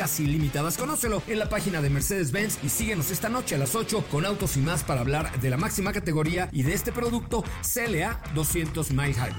casi 0.00 0.24
ilimitadas. 0.24 0.78
Conócelo 0.78 1.22
en 1.26 1.38
la 1.38 1.50
página 1.50 1.82
de 1.82 1.90
Mercedes-Benz 1.90 2.64
y 2.64 2.70
síguenos 2.70 3.10
esta 3.10 3.28
noche 3.28 3.56
a 3.56 3.58
las 3.58 3.74
8 3.74 4.06
con 4.10 4.24
autos 4.24 4.56
y 4.56 4.60
más 4.60 4.82
para 4.82 5.02
hablar 5.02 5.38
de 5.42 5.50
la 5.50 5.58
máxima 5.58 5.92
categoría 5.92 6.48
y 6.52 6.62
de 6.62 6.72
este 6.72 6.90
producto 6.90 7.44
CLA 7.60 8.18
200 8.34 8.92
Mile 8.92 9.12
Hybrid. 9.12 9.34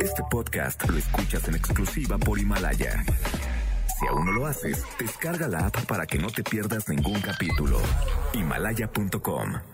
Este 0.00 0.22
podcast 0.30 0.88
lo 0.88 0.96
escuchas 0.96 1.46
en 1.46 1.56
exclusiva 1.56 2.16
por 2.16 2.38
Himalaya. 2.38 3.04
Si 3.98 4.06
aún 4.06 4.24
no 4.24 4.32
lo 4.32 4.46
haces, 4.46 4.82
descarga 4.98 5.46
la 5.46 5.66
app 5.66 5.84
para 5.84 6.06
que 6.06 6.18
no 6.18 6.30
te 6.30 6.42
pierdas 6.42 6.88
ningún 6.88 7.20
capítulo. 7.20 7.78
Himalaya.com 8.32 9.73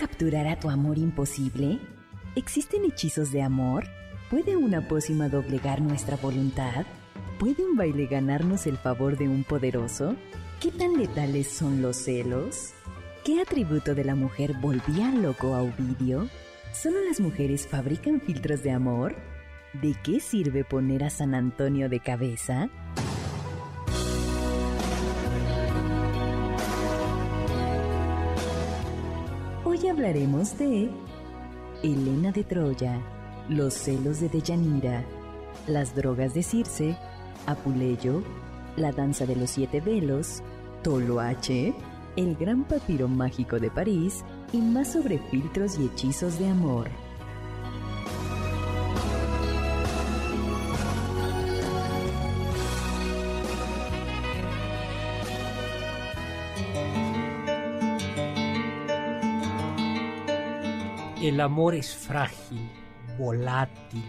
Capturar 0.00 0.46
a 0.46 0.58
tu 0.58 0.70
amor 0.70 0.96
imposible? 0.96 1.78
¿Existen 2.34 2.86
hechizos 2.86 3.32
de 3.32 3.42
amor? 3.42 3.84
¿Puede 4.30 4.56
una 4.56 4.88
pócima 4.88 5.28
doblegar 5.28 5.82
nuestra 5.82 6.16
voluntad? 6.16 6.86
¿Puede 7.38 7.62
un 7.66 7.76
baile 7.76 8.06
ganarnos 8.06 8.66
el 8.66 8.78
favor 8.78 9.18
de 9.18 9.28
un 9.28 9.44
poderoso? 9.44 10.16
¿Qué 10.58 10.70
tan 10.70 10.96
letales 10.96 11.48
son 11.48 11.82
los 11.82 11.98
celos? 11.98 12.72
¿Qué 13.26 13.42
atributo 13.42 13.94
de 13.94 14.04
la 14.04 14.14
mujer 14.14 14.54
volvía 14.54 15.12
loco 15.12 15.54
a 15.54 15.60
Ovidio? 15.60 16.30
¿Solo 16.72 16.96
las 17.06 17.20
mujeres 17.20 17.66
fabrican 17.66 18.22
filtros 18.22 18.62
de 18.62 18.70
amor? 18.70 19.14
¿De 19.82 19.94
qué 20.02 20.18
sirve 20.18 20.64
poner 20.64 21.04
a 21.04 21.10
San 21.10 21.34
Antonio 21.34 21.90
de 21.90 22.00
cabeza? 22.00 22.70
Hablaremos 29.90 30.56
de 30.56 30.88
Helena 31.82 32.30
de 32.30 32.44
Troya, 32.44 33.00
los 33.48 33.74
celos 33.74 34.20
de 34.20 34.28
Deyanira, 34.28 35.04
las 35.66 35.94
drogas 35.94 36.32
de 36.34 36.42
Circe, 36.42 36.96
Apuleyo, 37.46 38.22
la 38.76 38.92
danza 38.92 39.26
de 39.26 39.34
los 39.34 39.50
siete 39.50 39.80
velos, 39.80 40.42
Toloache, 40.82 41.74
el 42.16 42.36
gran 42.36 42.64
papiro 42.64 43.08
mágico 43.08 43.58
de 43.58 43.70
París 43.70 44.24
y 44.52 44.58
más 44.58 44.92
sobre 44.92 45.18
filtros 45.18 45.78
y 45.78 45.86
hechizos 45.86 46.38
de 46.38 46.48
amor. 46.48 46.88
El 61.30 61.40
amor 61.40 61.76
es 61.76 61.94
frágil, 61.94 62.68
volátil, 63.16 64.02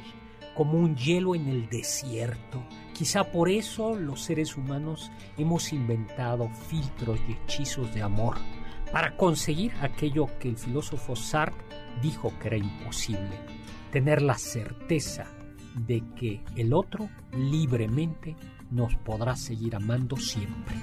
como 0.55 0.79
un 0.79 0.95
hielo 0.95 1.35
en 1.35 1.49
el 1.49 1.69
desierto. 1.69 2.65
Quizá 2.95 3.25
por 3.25 3.47
eso 3.47 3.93
los 3.93 4.23
seres 4.23 4.57
humanos 4.57 5.11
hemos 5.37 5.71
inventado 5.71 6.49
filtros 6.49 7.19
y 7.29 7.33
hechizos 7.33 7.93
de 7.93 8.01
amor, 8.01 8.37
para 8.91 9.15
conseguir 9.17 9.71
aquello 9.83 10.29
que 10.39 10.49
el 10.49 10.57
filósofo 10.57 11.15
Sartre 11.15 11.63
dijo 12.01 12.33
que 12.41 12.47
era 12.47 12.57
imposible, 12.57 13.37
tener 13.91 14.23
la 14.23 14.39
certeza 14.39 15.27
de 15.75 16.03
que 16.15 16.43
el 16.55 16.73
otro 16.73 17.07
libremente 17.37 18.35
nos 18.71 18.95
podrá 18.95 19.35
seguir 19.35 19.75
amando 19.75 20.17
siempre. 20.17 20.75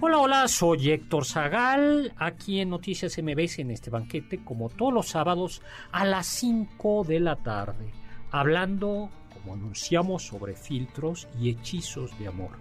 Hola, 0.00 0.18
hola, 0.18 0.46
soy 0.46 0.90
Héctor 0.90 1.24
Zagal, 1.24 2.12
aquí 2.18 2.60
en 2.60 2.70
Noticias 2.70 3.18
MBS 3.20 3.58
en 3.58 3.72
este 3.72 3.90
banquete, 3.90 4.44
como 4.44 4.68
todos 4.68 4.92
los 4.92 5.08
sábados 5.08 5.60
a 5.90 6.04
las 6.04 6.28
5 6.28 7.02
de 7.02 7.18
la 7.18 7.34
tarde, 7.34 7.90
hablando, 8.30 9.10
como 9.34 9.54
anunciamos, 9.54 10.22
sobre 10.22 10.54
filtros 10.54 11.26
y 11.40 11.50
hechizos 11.50 12.16
de 12.20 12.28
amor. 12.28 12.52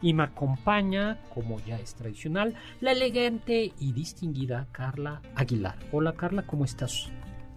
Y 0.00 0.14
me 0.14 0.22
acompaña, 0.22 1.20
como 1.34 1.60
ya 1.66 1.78
es 1.78 1.94
tradicional, 1.94 2.54
la 2.80 2.92
elegante 2.92 3.74
y 3.78 3.92
distinguida 3.92 4.66
Carla 4.72 5.20
Aguilar. 5.34 5.76
Hola 5.92 6.14
Carla, 6.14 6.46
¿cómo 6.46 6.64
estás? 6.64 7.10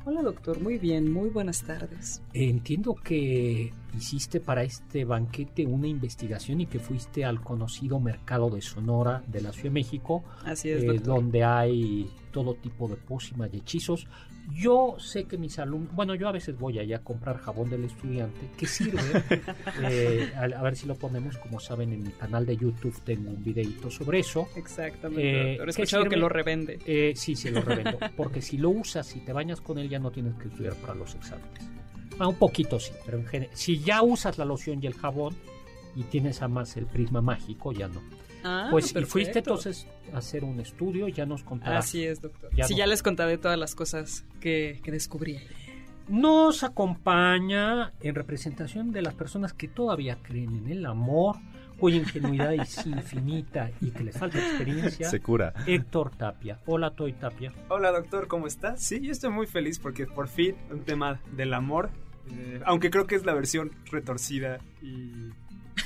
Hola 0.03 0.21
doctor, 0.21 0.59
muy 0.59 0.77
bien, 0.79 1.13
muy 1.13 1.29
buenas 1.29 1.63
tardes. 1.63 2.21
Entiendo 2.33 2.93
que 2.95 3.71
hiciste 3.97 4.39
para 4.39 4.63
este 4.63 5.05
banquete 5.05 5.65
una 5.65 5.87
investigación 5.87 6.61
y 6.61 6.65
que 6.67 6.79
fuiste 6.79 7.25
al 7.25 7.41
conocido 7.41 7.99
mercado 7.99 8.49
de 8.49 8.61
Sonora 8.61 9.23
de 9.27 9.41
la 9.41 9.51
Ciudad 9.51 9.65
de 9.65 9.69
México, 9.71 10.23
Así 10.45 10.69
es, 10.69 10.83
eh, 10.83 10.99
donde 10.99 11.43
hay 11.43 12.09
todo 12.31 12.53
tipo 12.55 12.87
de 12.87 12.95
pócimas 12.95 13.49
y 13.53 13.57
hechizos. 13.57 14.07
Yo 14.51 14.95
sé 14.97 15.25
que 15.25 15.37
mis 15.37 15.59
alumnos, 15.59 15.93
bueno, 15.93 16.15
yo 16.15 16.27
a 16.27 16.31
veces 16.31 16.57
voy 16.57 16.79
allá 16.79 16.97
a 16.97 17.03
comprar 17.03 17.37
jabón 17.37 17.69
del 17.69 17.83
estudiante, 17.83 18.49
que 18.57 18.65
sirve, 18.65 18.99
eh, 19.83 20.31
a, 20.35 20.43
a 20.45 20.63
ver 20.63 20.75
si 20.75 20.87
lo 20.87 20.95
ponemos, 20.95 21.37
como 21.37 21.59
saben, 21.59 21.93
en 21.93 22.01
mi 22.03 22.09
canal 22.09 22.47
de 22.47 22.57
YouTube 22.57 22.99
tengo 23.03 23.29
un 23.29 23.43
videito 23.43 23.91
sobre 23.91 24.19
eso. 24.19 24.47
Exactamente, 24.55 25.21
Eh, 25.21 25.47
doctor. 25.49 25.69
He 25.69 25.73
¿qué 25.73 25.81
escuchado 25.81 26.05
que 26.05 26.17
lo 26.17 26.29
revende. 26.29 26.79
Eh, 26.87 27.13
sí, 27.15 27.35
sí, 27.35 27.51
lo 27.51 27.61
revendo. 27.61 27.99
Porque 28.17 28.41
si 28.41 28.57
lo 28.57 28.71
usas 28.71 29.15
y 29.15 29.19
te 29.19 29.33
bañas 29.33 29.61
con 29.61 29.77
él, 29.77 29.87
ya 29.87 29.99
no 29.99 30.09
tienes 30.09 30.33
que 30.35 30.47
estudiar 30.47 30.73
para 30.75 30.95
los 30.95 31.13
exámenes. 31.13 31.69
Ah, 32.19 32.27
un 32.27 32.35
poquito 32.35 32.79
sí, 32.79 32.91
pero 33.05 33.17
en 33.17 33.25
general. 33.25 33.55
Si 33.55 33.79
ya 33.79 34.01
usas 34.03 34.37
la 34.37 34.45
loción 34.45 34.83
y 34.83 34.87
el 34.87 34.93
jabón 34.93 35.35
y 35.95 36.03
tienes 36.03 36.41
además 36.41 36.75
el 36.77 36.85
prisma 36.85 37.21
mágico, 37.21 37.71
ya 37.71 37.87
no. 37.87 38.01
Ah, 38.43 38.67
pues 38.71 38.91
y 38.91 38.93
perfecto. 38.93 39.11
fuiste 39.11 39.39
entonces 39.39 39.87
a 40.13 40.17
hacer 40.19 40.43
un 40.43 40.59
estudio, 40.59 41.07
ya 41.07 41.25
nos 41.25 41.43
contarás. 41.43 41.85
Así 41.85 42.03
es, 42.05 42.21
doctor. 42.21 42.49
Ya 42.55 42.65
sí, 42.65 42.73
no- 42.73 42.77
ya 42.79 42.87
les 42.87 43.03
contaré 43.03 43.37
todas 43.37 43.57
las 43.57 43.75
cosas 43.75 44.23
que, 44.39 44.79
que 44.83 44.91
descubrí. 44.91 45.39
Nos 46.07 46.63
acompaña 46.63 47.91
en 48.01 48.15
representación 48.15 48.91
de 48.91 49.01
las 49.01 49.13
personas 49.13 49.53
que 49.53 49.67
todavía 49.67 50.17
creen 50.23 50.55
en 50.57 50.67
el 50.71 50.85
amor, 50.85 51.35
cuya 51.77 51.97
ingenuidad 51.97 52.53
es 52.53 52.85
infinita 52.87 53.71
y 53.81 53.91
que 53.91 54.03
les 54.03 54.17
falta 54.17 54.39
experiencia. 54.39 55.09
Se 55.09 55.19
cura. 55.19 55.53
Héctor 55.67 56.11
Tapia. 56.15 56.59
Hola, 56.65 56.91
Toy 56.91 57.13
Tapia. 57.13 57.53
Hola 57.69 57.91
doctor, 57.91 58.27
¿cómo 58.27 58.47
estás? 58.47 58.81
Sí, 58.81 58.99
yo 59.01 59.11
estoy 59.11 59.29
muy 59.31 59.47
feliz 59.47 59.79
porque 59.79 60.07
por 60.07 60.27
fin 60.27 60.55
un 60.71 60.79
tema 60.81 61.19
del 61.35 61.53
amor, 61.53 61.89
eh, 62.31 62.61
aunque 62.65 62.89
creo 62.89 63.07
que 63.07 63.15
es 63.15 63.25
la 63.25 63.33
versión 63.33 63.71
retorcida 63.91 64.59
y, 64.81 65.29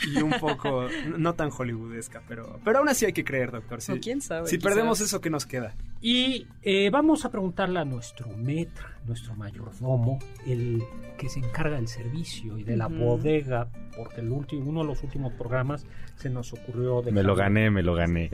y 0.07 0.21
un 0.21 0.31
poco 0.39 0.87
no 1.17 1.33
tan 1.33 1.49
hollywoodesca, 1.49 2.21
pero, 2.27 2.59
pero 2.63 2.79
aún 2.79 2.89
así 2.89 3.05
hay 3.05 3.13
que 3.13 3.23
creer, 3.23 3.51
doctor. 3.51 3.79
O 3.89 3.99
quién 3.99 4.21
sabe. 4.21 4.47
si 4.47 4.57
quizás. 4.57 4.71
perdemos 4.71 5.01
eso, 5.01 5.21
¿qué 5.21 5.29
nos 5.29 5.45
queda? 5.45 5.75
Y 6.01 6.47
eh, 6.61 6.89
vamos 6.89 7.23
a 7.23 7.31
preguntarle 7.31 7.79
a 7.79 7.85
nuestro 7.85 8.27
metro, 8.35 8.87
nuestro 9.05 9.35
mayordomo, 9.35 10.19
el 10.45 10.83
que 11.17 11.29
se 11.29 11.39
encarga 11.39 11.77
del 11.77 11.87
servicio 11.87 12.57
y 12.57 12.63
de 12.63 12.75
la 12.75 12.87
bodega, 12.87 13.69
porque 13.95 14.19
el 14.19 14.29
último, 14.29 14.69
uno 14.69 14.81
de 14.81 14.87
los 14.87 15.03
últimos 15.03 15.31
programas 15.33 15.85
se 16.15 16.29
nos 16.29 16.51
ocurrió 16.51 17.01
de 17.01 17.11
Me 17.11 17.23
lo 17.23 17.35
gané, 17.35 17.69
me 17.69 17.83
lo 17.83 17.93
gané. 17.95 18.29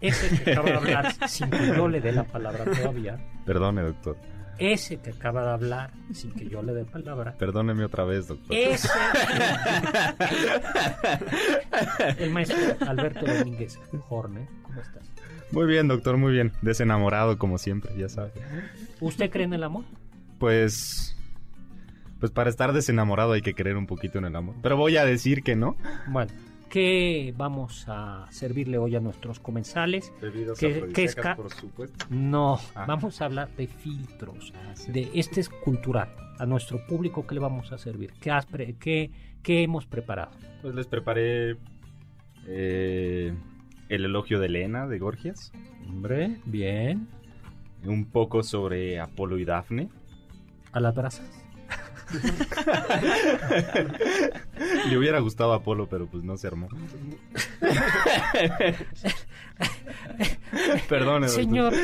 Ese 0.00 0.42
que 0.44 0.52
acaba 0.52 0.70
de 0.70 0.76
hablar 0.76 1.28
sin 1.28 1.48
que 1.48 1.68
yo 1.68 1.88
le 1.88 2.00
dé 2.00 2.12
la 2.12 2.24
palabra 2.24 2.64
todavía. 2.76 3.18
Perdone, 3.46 3.82
doctor. 3.82 4.16
Ese 4.60 4.98
que 4.98 5.10
acaba 5.10 5.42
de 5.42 5.50
hablar, 5.50 5.90
sin 6.12 6.32
que 6.32 6.48
yo 6.48 6.62
le 6.62 6.72
dé 6.72 6.84
palabra, 6.84 7.34
Perdóneme 7.38 7.84
otra 7.84 8.04
vez, 8.04 8.28
doctor. 8.28 8.54
ese... 8.56 8.88
El 12.18 12.30
maestro 12.30 12.58
Alberto 12.86 13.26
Domínguez 13.26 13.78
Horner, 14.08 14.46
¿cómo 14.62 14.80
estás? 14.80 15.02
Muy 15.52 15.66
bien, 15.66 15.88
doctor, 15.88 16.16
muy 16.16 16.32
bien. 16.32 16.52
Desenamorado 16.62 17.36
como 17.38 17.58
siempre, 17.58 17.92
ya 17.96 18.08
sabe. 18.08 18.30
¿Usted 19.00 19.30
cree 19.30 19.44
en 19.44 19.54
el 19.54 19.64
amor? 19.64 19.84
Pues... 20.38 21.16
Pues 22.20 22.30
para 22.32 22.50
estar 22.50 22.72
desenamorado 22.74 23.32
hay 23.32 23.40
que 23.40 23.54
creer 23.54 23.78
un 23.78 23.86
poquito 23.86 24.18
en 24.18 24.26
el 24.26 24.36
amor. 24.36 24.54
Pero 24.62 24.76
voy 24.76 24.98
a 24.98 25.06
decir 25.06 25.42
que 25.42 25.56
no. 25.56 25.74
Bueno, 26.08 26.30
¿qué 26.70 27.34
vamos 27.36 27.84
a 27.88 28.26
servirle 28.30 28.78
hoy 28.78 28.96
a 28.96 29.00
nuestros 29.00 29.38
comensales? 29.40 30.12
Bebidas 30.22 30.58
¿Qué- 30.58 30.88
qué 30.94 31.04
es 31.04 31.14
ca- 31.14 31.36
por 31.36 31.52
supuesto. 31.52 32.06
No, 32.08 32.58
Ah. 32.74 32.86
vamos 32.86 33.20
a 33.20 33.26
hablar 33.26 33.54
de 33.56 33.66
filtros. 33.66 34.52
Ah, 34.56 34.74
sí. 34.74 34.90
De 34.92 35.10
este 35.14 35.40
es 35.40 35.48
cultural. 35.50 36.08
A 36.38 36.46
nuestro 36.46 36.86
público, 36.86 37.26
¿qué 37.26 37.34
le 37.34 37.40
vamos 37.40 37.70
a 37.72 37.76
servir? 37.76 38.12
¿Qué, 38.20 38.30
has 38.30 38.46
pre- 38.46 38.74
qué, 38.80 39.10
qué 39.42 39.62
hemos 39.62 39.84
preparado? 39.84 40.30
Pues 40.62 40.74
les 40.74 40.86
preparé 40.86 41.58
eh, 42.46 43.34
el 43.90 44.04
elogio 44.04 44.38
de 44.40 44.46
Elena 44.46 44.86
de 44.86 44.98
Gorgias. 44.98 45.52
Hombre, 45.88 46.38
bien. 46.46 47.08
Un 47.84 48.06
poco 48.06 48.42
sobre 48.42 48.98
Apolo 49.00 49.38
y 49.38 49.44
Dafne. 49.44 49.88
¿A 50.72 50.80
las 50.80 50.94
brasas? 50.94 51.26
Le 54.88 54.98
hubiera 54.98 55.18
gustado 55.20 55.52
a 55.52 55.56
Apolo, 55.56 55.88
pero 55.88 56.06
pues 56.06 56.22
no 56.24 56.36
se 56.36 56.46
armó. 56.46 56.68
Perdone, 60.88 61.26
doctor. 61.26 61.44
Señor 61.44 61.74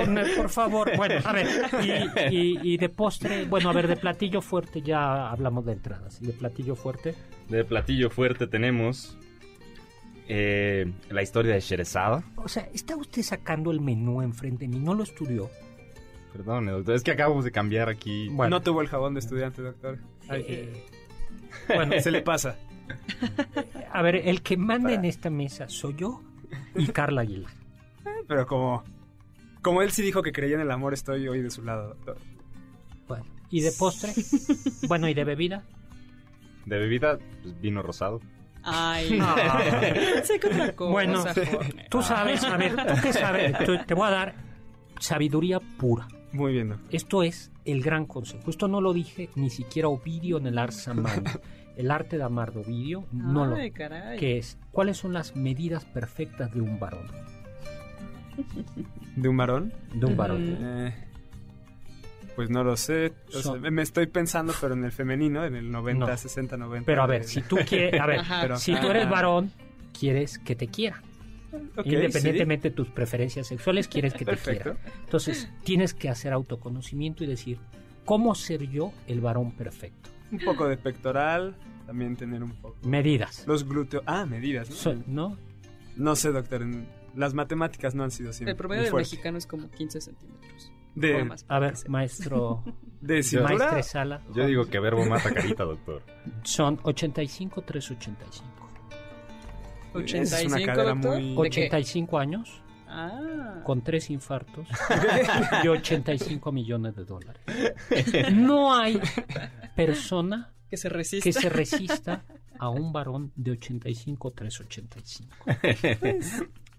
Horner, 0.00 0.36
por 0.36 0.48
favor. 0.48 0.90
Bueno, 0.96 1.20
a 1.24 1.32
ver, 1.32 1.46
y, 1.82 1.90
y- 2.36 2.58
y 2.74 2.76
de 2.76 2.88
postre, 2.88 3.44
bueno, 3.46 3.70
a 3.70 3.72
ver, 3.72 3.86
de 3.88 3.96
platillo 3.96 4.40
fuerte 4.42 4.82
ya 4.82 5.30
hablamos 5.30 5.64
de 5.64 5.72
entradas. 5.72 6.18
¿Y 6.20 6.26
de 6.26 6.32
platillo 6.32 6.74
fuerte? 6.76 7.14
De 7.48 7.64
platillo 7.64 8.10
fuerte 8.10 8.46
tenemos 8.46 9.16
eh, 10.28 10.92
la 11.10 11.22
historia 11.22 11.54
de 11.54 11.60
Sherezada. 11.60 12.22
O 12.36 12.48
sea, 12.48 12.68
está 12.74 12.96
usted 12.96 13.22
sacando 13.22 13.70
el 13.70 13.80
menú 13.80 14.22
enfrente 14.22 14.64
de 14.66 14.68
mí, 14.68 14.78
no 14.78 14.94
lo 14.94 15.02
estudió. 15.04 15.50
Perdone, 16.32 16.70
doctor. 16.72 16.94
Es 16.94 17.02
que 17.02 17.10
acabamos 17.12 17.44
de 17.44 17.50
cambiar 17.52 17.88
aquí. 17.88 18.28
Bueno, 18.30 18.56
No 18.58 18.62
tuvo 18.62 18.80
el 18.80 18.88
jabón 18.88 19.14
de 19.14 19.20
estudiante, 19.20 19.60
doctor. 19.62 19.98
Ay, 20.28 20.44
eh, 20.48 20.84
bueno, 21.68 22.00
se 22.00 22.10
le 22.10 22.22
pasa. 22.22 22.56
a 23.92 24.02
ver, 24.02 24.16
el 24.16 24.42
que 24.42 24.56
manda 24.56 24.92
en 24.92 25.04
esta 25.04 25.30
mesa 25.30 25.68
soy 25.68 25.94
yo 25.96 26.22
y 26.74 26.86
Carla 26.88 27.22
Aguilar. 27.22 27.52
Pero 28.26 28.46
como, 28.46 28.82
como 29.60 29.82
él 29.82 29.90
sí 29.90 30.02
dijo 30.02 30.22
que 30.22 30.32
creía 30.32 30.54
en 30.56 30.62
el 30.62 30.70
amor, 30.70 30.94
estoy 30.94 31.28
hoy 31.28 31.42
de 31.42 31.50
su 31.50 31.62
lado, 31.62 31.88
doctor. 31.88 32.16
Bueno, 33.08 33.24
¿y 33.50 33.60
de 33.60 33.72
postre? 33.72 34.12
Bueno, 34.88 35.08
¿y 35.08 35.14
de 35.14 35.24
bebida? 35.24 35.62
De 36.64 36.78
bebida, 36.78 37.18
pues, 37.42 37.60
vino 37.60 37.82
rosado. 37.82 38.20
Ay, 38.62 39.18
Ah. 39.20 39.60
pensé 39.92 40.38
que 40.40 40.46
otra 40.46 40.72
cosa. 40.76 40.92
Bueno. 40.92 41.24
Tú 41.90 42.00
sabes, 42.02 42.42
a 42.44 42.56
ver, 42.56 42.76
¿tú 42.76 42.94
qué 43.02 43.12
sabes? 43.12 43.52
Te 43.86 43.94
voy 43.94 44.06
a 44.06 44.10
dar 44.10 44.34
sabiduría 45.00 45.58
pura. 45.60 46.06
Muy 46.32 46.52
bien, 46.52 46.70
doctor. 46.70 46.94
Esto 46.94 47.22
es 47.22 47.50
el 47.64 47.82
gran 47.82 48.06
consejo. 48.06 48.50
Esto 48.50 48.68
no 48.68 48.80
lo 48.80 48.92
dije 48.92 49.28
ni 49.34 49.50
siquiera 49.50 49.88
Ovidio 49.88 50.38
en 50.38 50.46
el 50.46 50.58
Ars 50.58 50.88
Mani. 50.94 51.24
El 51.76 51.90
arte 51.90 52.18
de 52.18 52.22
amar 52.22 52.52
de 52.52 52.60
Ovidio 52.60 53.06
no 53.12 53.46
lo 53.46 53.56
Ay, 53.56 53.70
caray. 53.70 54.18
que 54.18 54.36
es 54.36 54.58
¿cuáles 54.72 54.98
son 54.98 55.14
las 55.14 55.34
medidas 55.36 55.86
perfectas 55.86 56.52
de 56.52 56.60
un 56.60 56.78
varón? 56.78 57.06
¿De 59.16 59.28
un 59.28 59.36
varón? 59.38 59.72
De 59.94 60.04
un 60.06 60.16
varón. 60.16 60.56
Eh, 60.60 60.94
pues 62.36 62.50
no 62.50 62.62
lo 62.62 62.76
sé. 62.76 63.14
O 63.28 63.32
sea, 63.32 63.42
Son- 63.42 63.60
me 63.62 63.80
estoy 63.82 64.06
pensando, 64.06 64.52
pero 64.60 64.74
en 64.74 64.84
el 64.84 64.92
femenino, 64.92 65.44
en 65.46 65.54
el 65.54 65.70
90, 65.70 66.06
No. 66.06 66.16
60, 66.16 66.58
90. 66.58 66.84
Pero 66.86 67.02
a 67.02 67.06
ver, 67.06 67.24
si 67.24 67.40
tú 67.40 67.56
quieres, 67.66 67.98
a 68.00 68.06
ver, 68.06 68.18
Ajá. 68.20 68.38
Pero- 68.42 68.56
si 68.58 68.74
tú 68.78 68.88
eres 68.88 69.08
varón, 69.08 69.50
quieres 69.98 70.38
que 70.38 70.54
te 70.54 70.68
quiera. 70.68 71.02
Independientemente 71.84 72.70
de 72.70 72.76
tus 72.76 72.88
preferencias 72.88 73.46
sexuales, 73.46 73.88
quieres 73.88 74.14
que 74.14 74.24
te 74.24 74.36
quiera. 74.36 74.76
Entonces, 75.04 75.48
tienes 75.64 75.94
que 75.94 76.08
hacer 76.08 76.32
autoconocimiento 76.32 77.24
y 77.24 77.26
decir, 77.26 77.58
¿cómo 78.04 78.34
ser 78.34 78.68
yo 78.68 78.92
el 79.06 79.20
varón 79.20 79.52
perfecto? 79.52 80.10
Un 80.30 80.38
poco 80.40 80.66
de 80.66 80.76
pectoral, 80.76 81.56
también 81.86 82.16
tener 82.16 82.42
un 82.42 82.52
poco. 82.52 82.76
Medidas. 82.84 83.44
Los 83.46 83.68
glúteos. 83.68 84.02
Ah, 84.06 84.24
medidas, 84.24 84.70
¿no? 84.70 84.76
So- 84.76 84.94
¿No? 85.06 85.36
No 85.96 86.16
sé, 86.16 86.32
doctor. 86.32 86.64
Las 87.14 87.34
matemáticas 87.34 87.94
no 87.94 88.02
han 88.04 88.10
sido 88.10 88.32
siempre. 88.32 88.52
El 88.52 88.56
promedio 88.56 88.84
del 88.84 88.94
mexicano 88.94 89.36
es 89.36 89.46
como 89.46 89.68
15 89.70 90.00
centímetros. 90.00 90.72
De, 90.94 91.24
más, 91.24 91.44
A 91.48 91.58
ver, 91.58 91.74
maestro, 91.88 92.62
de 93.00 93.22
maestre 93.42 93.82
Sala, 93.82 94.22
Yo 94.34 94.46
digo 94.46 94.66
que 94.66 94.78
verbo 94.78 95.04
mata 95.06 95.32
carita, 95.32 95.64
doctor. 95.64 96.02
son 96.42 96.78
85, 96.82 97.62
385. 97.62 98.61
Es 100.00 100.12
una 100.12 100.22
85, 100.22 100.66
cadera 100.66 100.94
doctor. 100.94 101.20
muy- 101.20 101.44
¿De 101.44 101.50
qué? 101.50 101.60
85 101.66 102.18
años, 102.18 102.62
Ah. 102.94 103.60
con 103.64 103.80
tres 103.82 104.10
infartos 104.10 104.66
y 105.64 105.68
85 105.68 106.52
millones 106.52 106.94
de 106.96 107.04
dólares. 107.04 107.40
No 108.32 108.74
hay 108.74 109.00
persona 109.74 110.52
Que 110.68 110.76
se 110.76 110.88
resista. 110.90 111.24
que 111.24 111.32
se 111.32 111.48
resista 111.48 112.24
a 112.58 112.68
un 112.68 112.92
varón 112.92 113.32
de 113.34 113.52
85 113.52 114.30
385. 114.32 115.34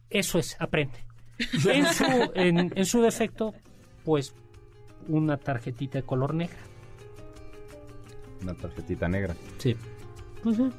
Eso 0.10 0.39
es, 0.39 0.56
aprende. 0.60 0.98
En 1.68 1.86
su, 1.88 2.31
en, 2.36 2.71
en 2.77 2.86
su 2.86 3.01
defecto, 3.01 3.54
pues 4.06 4.36
una 5.07 5.38
tarjetita 5.38 5.98
de 5.98 6.04
color 6.06 6.36
negra. 6.36 6.60
Una 8.42 8.54
tarjetita 8.54 9.07
negra. 9.10 9.36
Sí. 9.57 9.75
Pues 10.44 10.60
eh, 10.60 10.69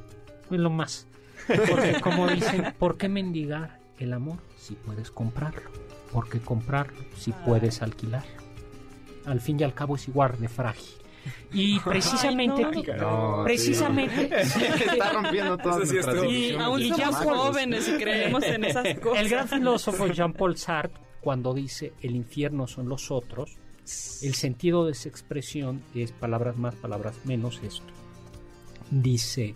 es 0.51 0.59
lo 0.59 0.71
más. 0.71 1.09
Porque 1.47 2.01
como 2.03 2.29
dicen, 2.29 2.75
¿por 2.79 2.97
qué 2.97 3.09
mendigar 3.09 3.79
el 3.99 4.13
amor 4.13 4.39
si 4.59 4.75
puedes 4.75 5.11
comprarlo? 5.11 5.71
¿Por 6.13 6.29
qué 6.29 6.41
comprarlo 6.41 6.99
si 7.17 7.33
puedes 7.33 7.83
alquilarlo? 7.83 8.43
Al 9.27 9.41
fin 9.41 9.59
y 9.59 9.65
al 9.65 9.75
cabo 9.75 9.97
es 9.97 10.07
igual 10.09 10.39
de 10.41 10.49
frágil. 10.49 10.91
Y 11.53 11.81
precisamente, 11.81 12.63
Ay, 12.65 12.85
No, 13.01 13.41
precisamente, 13.45 14.29
Está 14.43 15.11
rompiendo 15.13 15.57
todas 15.57 15.89
sí. 15.89 16.55
Aún 16.61 16.83
Y 16.83 16.91
somos 16.91 17.17
por- 17.17 17.35
jóvenes 17.37 17.89
y 17.89 17.93
creemos 17.97 18.43
en 18.45 18.65
esas 18.65 18.99
cosas. 18.99 19.23
el 19.23 19.29
gran 19.31 19.49
filósofo 19.49 20.07
Jean-Paul 20.13 20.57
Sartre, 20.59 21.01
cuando 21.23 21.55
dice 21.55 21.95
el 22.03 22.15
infierno 22.15 22.67
son 22.67 22.89
los 22.91 23.11
otros, 23.11 23.57
el 24.23 24.35
sentido 24.35 24.85
de 24.85 24.93
esa 24.93 25.09
expresión 25.09 25.83
es 25.95 26.13
palabras 26.13 26.57
más, 26.59 26.75
palabras 26.75 27.15
menos 27.25 27.61
esto. 27.63 27.87
Dice, 28.91 29.55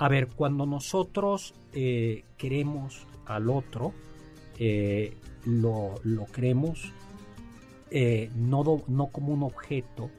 a 0.00 0.08
ver, 0.08 0.26
cuando 0.28 0.66
nosotros 0.66 1.54
eh, 1.74 2.24
queremos 2.36 3.06
al 3.26 3.48
otro, 3.50 3.92
eh, 4.58 5.16
lo, 5.44 5.94
lo 6.04 6.26
queremos 6.26 6.92
eh, 7.90 8.30
no, 8.34 8.62
do- 8.64 8.82
no 8.88 9.06
como 9.08 9.32
un 9.32 9.42
objeto 9.42 10.10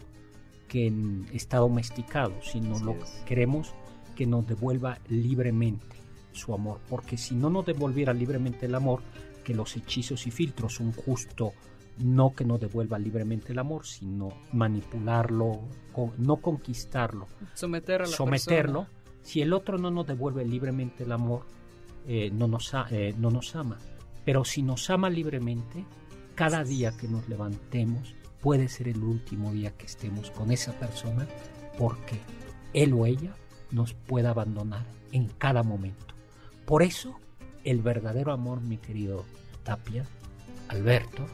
que 0.67 0.87
en- 0.87 1.25
está 1.33 1.57
domesticado, 1.57 2.33
sino 2.41 2.75
Así 2.75 2.83
lo 2.85 2.91
es. 2.93 3.09
queremos 3.25 3.73
que 4.15 4.25
nos 4.25 4.45
devuelva 4.47 4.99
libremente 5.09 5.97
su 6.31 6.53
amor, 6.53 6.79
porque 6.89 7.17
si 7.17 7.35
no 7.35 7.49
nos 7.49 7.65
devolviera 7.65 8.13
libremente 8.13 8.65
el 8.67 8.75
amor, 8.75 9.01
que 9.43 9.53
los 9.53 9.75
hechizos 9.75 10.27
y 10.27 10.31
filtros 10.31 10.75
son 10.75 10.91
justo 10.93 11.53
no 11.97 12.33
que 12.33 12.45
nos 12.45 12.59
devuelva 12.59 12.97
libremente 12.99 13.51
el 13.51 13.59
amor, 13.59 13.85
sino 13.85 14.29
manipularlo, 14.53 15.59
con- 15.91 16.13
no 16.17 16.37
conquistarlo, 16.37 17.27
Someter 17.53 18.03
a 18.03 18.05
la 18.05 18.11
someterlo. 18.11 18.87
Si 19.23 19.41
el 19.41 19.53
otro 19.53 19.77
no 19.77 19.91
nos 19.91 20.07
devuelve 20.07 20.45
libremente 20.45 21.03
el 21.03 21.11
amor, 21.11 21.45
eh, 22.07 22.31
no, 22.31 22.47
nos 22.47 22.73
a- 22.73 22.87
eh, 22.89 23.13
no 23.17 23.29
nos 23.29 23.55
ama. 23.55 23.77
Pero 24.25 24.43
si 24.43 24.61
nos 24.61 24.89
ama 24.89 25.09
libremente, 25.09 25.85
cada 26.35 26.63
día 26.63 26.91
que 26.97 27.07
nos 27.07 27.27
levantemos 27.29 28.15
puede 28.41 28.67
ser 28.69 28.87
el 28.87 29.03
último 29.03 29.51
día 29.51 29.71
que 29.77 29.85
estemos 29.85 30.31
con 30.31 30.51
esa 30.51 30.73
persona 30.73 31.27
porque 31.77 32.19
él 32.73 32.93
o 32.93 33.05
ella 33.05 33.33
nos 33.71 33.93
puede 33.93 34.27
abandonar 34.27 34.85
en 35.11 35.27
cada 35.27 35.61
momento. 35.63 36.15
Por 36.65 36.81
eso, 36.83 37.19
el 37.63 37.81
verdadero 37.81 38.31
amor, 38.31 38.61
mi 38.61 38.77
querido 38.77 39.25
Tapia, 39.63 40.05
Alberto, 40.69 41.25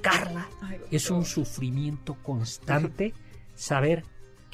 Carla. 0.00 0.48
Ay, 0.62 0.78
es 0.90 1.10
un 1.10 1.24
sufrimiento 1.24 2.14
constante 2.22 3.12
saber 3.54 4.04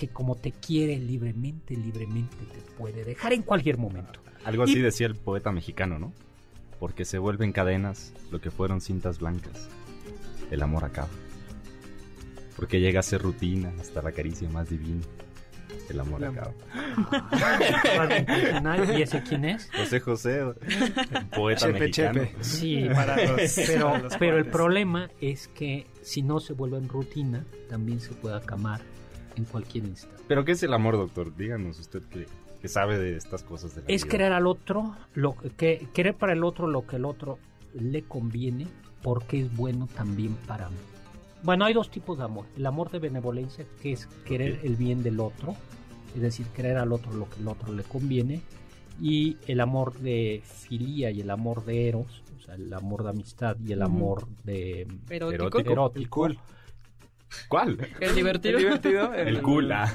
que 0.02 0.08
como 0.08 0.34
te 0.34 0.50
quiere 0.50 0.98
libremente, 0.98 1.76
libremente 1.76 2.34
te 2.52 2.60
puede 2.76 3.04
dejar 3.04 3.32
en 3.34 3.42
cualquier 3.42 3.78
momento. 3.78 4.18
Algo 4.44 4.64
así 4.64 4.78
Y- 4.78 4.82
decía 4.82 5.06
el 5.06 5.14
poeta 5.14 5.52
mexicano, 5.52 6.00
¿no? 6.00 6.12
Porque 6.80 7.04
se 7.04 7.18
vuelven 7.18 7.52
cadenas 7.52 8.12
lo 8.32 8.40
que 8.40 8.50
fueron 8.50 8.80
cintas 8.80 9.20
blancas. 9.20 9.68
El 10.50 10.60
amor 10.60 10.84
acaba. 10.84 11.06
Porque 12.56 12.80
llega 12.80 12.98
a 12.98 13.04
ser 13.04 13.22
rutina 13.22 13.72
hasta 13.80 14.02
la 14.02 14.10
caricia 14.10 14.48
más 14.48 14.68
divina. 14.68 15.02
el 15.88 16.00
amor 16.00 16.22
El 16.24 16.30
acaba. 16.30 16.52
¿Y 18.98 19.02
ese 19.02 19.22
quién 19.22 19.44
es? 19.44 19.70
José 19.76 20.00
José, 20.00 20.40
el 20.40 21.26
poeta 21.34 21.66
Chepe, 21.66 21.78
mexicano. 21.80 22.20
chepe. 22.24 22.44
Sí, 22.44 22.86
Para 22.94 23.16
los- 23.26 23.52
pero, 23.66 23.86
para 23.90 23.98
los 24.02 24.16
pero 24.16 24.38
el 24.38 24.46
problema 24.46 25.10
es 25.20 25.48
que 25.48 25.86
si 26.02 26.22
no 26.22 26.40
se 26.40 26.52
vuelve 26.54 26.78
en 26.78 26.88
rutina, 26.88 27.44
también 27.68 28.00
se 28.00 28.10
puede 28.14 28.36
acamar 28.36 28.80
en 29.36 29.44
cualquier 29.44 29.84
instante. 29.84 30.22
¿Pero 30.28 30.44
qué 30.44 30.52
es 30.52 30.62
el 30.62 30.72
amor, 30.74 30.96
doctor? 30.96 31.34
Díganos 31.36 31.78
usted 31.78 32.02
que, 32.04 32.26
que 32.60 32.68
sabe 32.68 32.98
de 32.98 33.16
estas 33.16 33.42
cosas 33.42 33.74
de 33.74 33.82
la 33.82 33.88
Es 33.88 34.04
vida. 34.04 34.10
querer 34.10 34.32
al 34.32 34.46
otro, 34.46 34.96
lo 35.14 35.36
que 35.36 35.88
querer 35.92 36.14
para 36.14 36.32
el 36.32 36.44
otro 36.44 36.66
lo 36.66 36.86
que 36.86 36.96
el 36.96 37.04
otro 37.04 37.38
le 37.74 38.02
conviene, 38.02 38.66
porque 39.02 39.40
es 39.40 39.56
bueno 39.56 39.88
también 39.94 40.34
para 40.46 40.68
mí. 40.68 40.76
Bueno, 41.42 41.64
hay 41.64 41.74
dos 41.74 41.90
tipos 41.90 42.18
de 42.18 42.24
amor. 42.24 42.46
El 42.56 42.66
amor 42.66 42.90
de 42.90 43.00
benevolencia, 43.00 43.66
que 43.82 43.92
es 43.92 44.06
querer 44.24 44.60
el 44.62 44.76
bien 44.76 45.02
del 45.02 45.18
otro, 45.18 45.56
es 46.14 46.22
decir, 46.22 46.46
querer 46.48 46.76
al 46.76 46.92
otro 46.92 47.12
lo 47.12 47.28
que 47.28 47.40
el 47.40 47.48
otro 47.48 47.72
le 47.72 47.82
conviene, 47.82 48.42
y 49.00 49.38
el 49.46 49.60
amor 49.60 49.94
de 49.98 50.42
filía 50.44 51.10
y 51.10 51.20
el 51.22 51.30
amor 51.30 51.64
de 51.64 51.88
eros, 51.88 52.22
o 52.38 52.42
sea, 52.44 52.54
el 52.54 52.72
amor 52.72 53.02
de 53.02 53.10
amistad 53.10 53.56
y 53.64 53.72
el 53.72 53.82
amor 53.82 54.28
de 54.44 54.82
Erótico. 55.10 55.32
Erótico. 55.32 55.72
erótico. 55.72 56.28
El. 57.40 57.48
¿Cuál? 57.48 57.88
El 58.00 58.14
divertido. 58.14 58.58
El 58.58 58.64
divertido. 58.64 59.14
El 59.14 59.42
cool. 59.42 59.72
ah. 59.72 59.92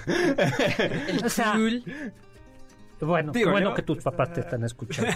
El 1.07 1.25
O 1.25 1.29
sea, 1.29 1.53
cool. 1.53 1.83
Bueno, 2.99 3.31
Digo, 3.31 3.51
bueno 3.51 3.69
¿no? 3.69 3.75
que 3.75 3.83
tus 3.83 4.01
papás 4.03 4.33
te 4.33 4.39
están 4.41 4.63
escuchando. 4.63 5.11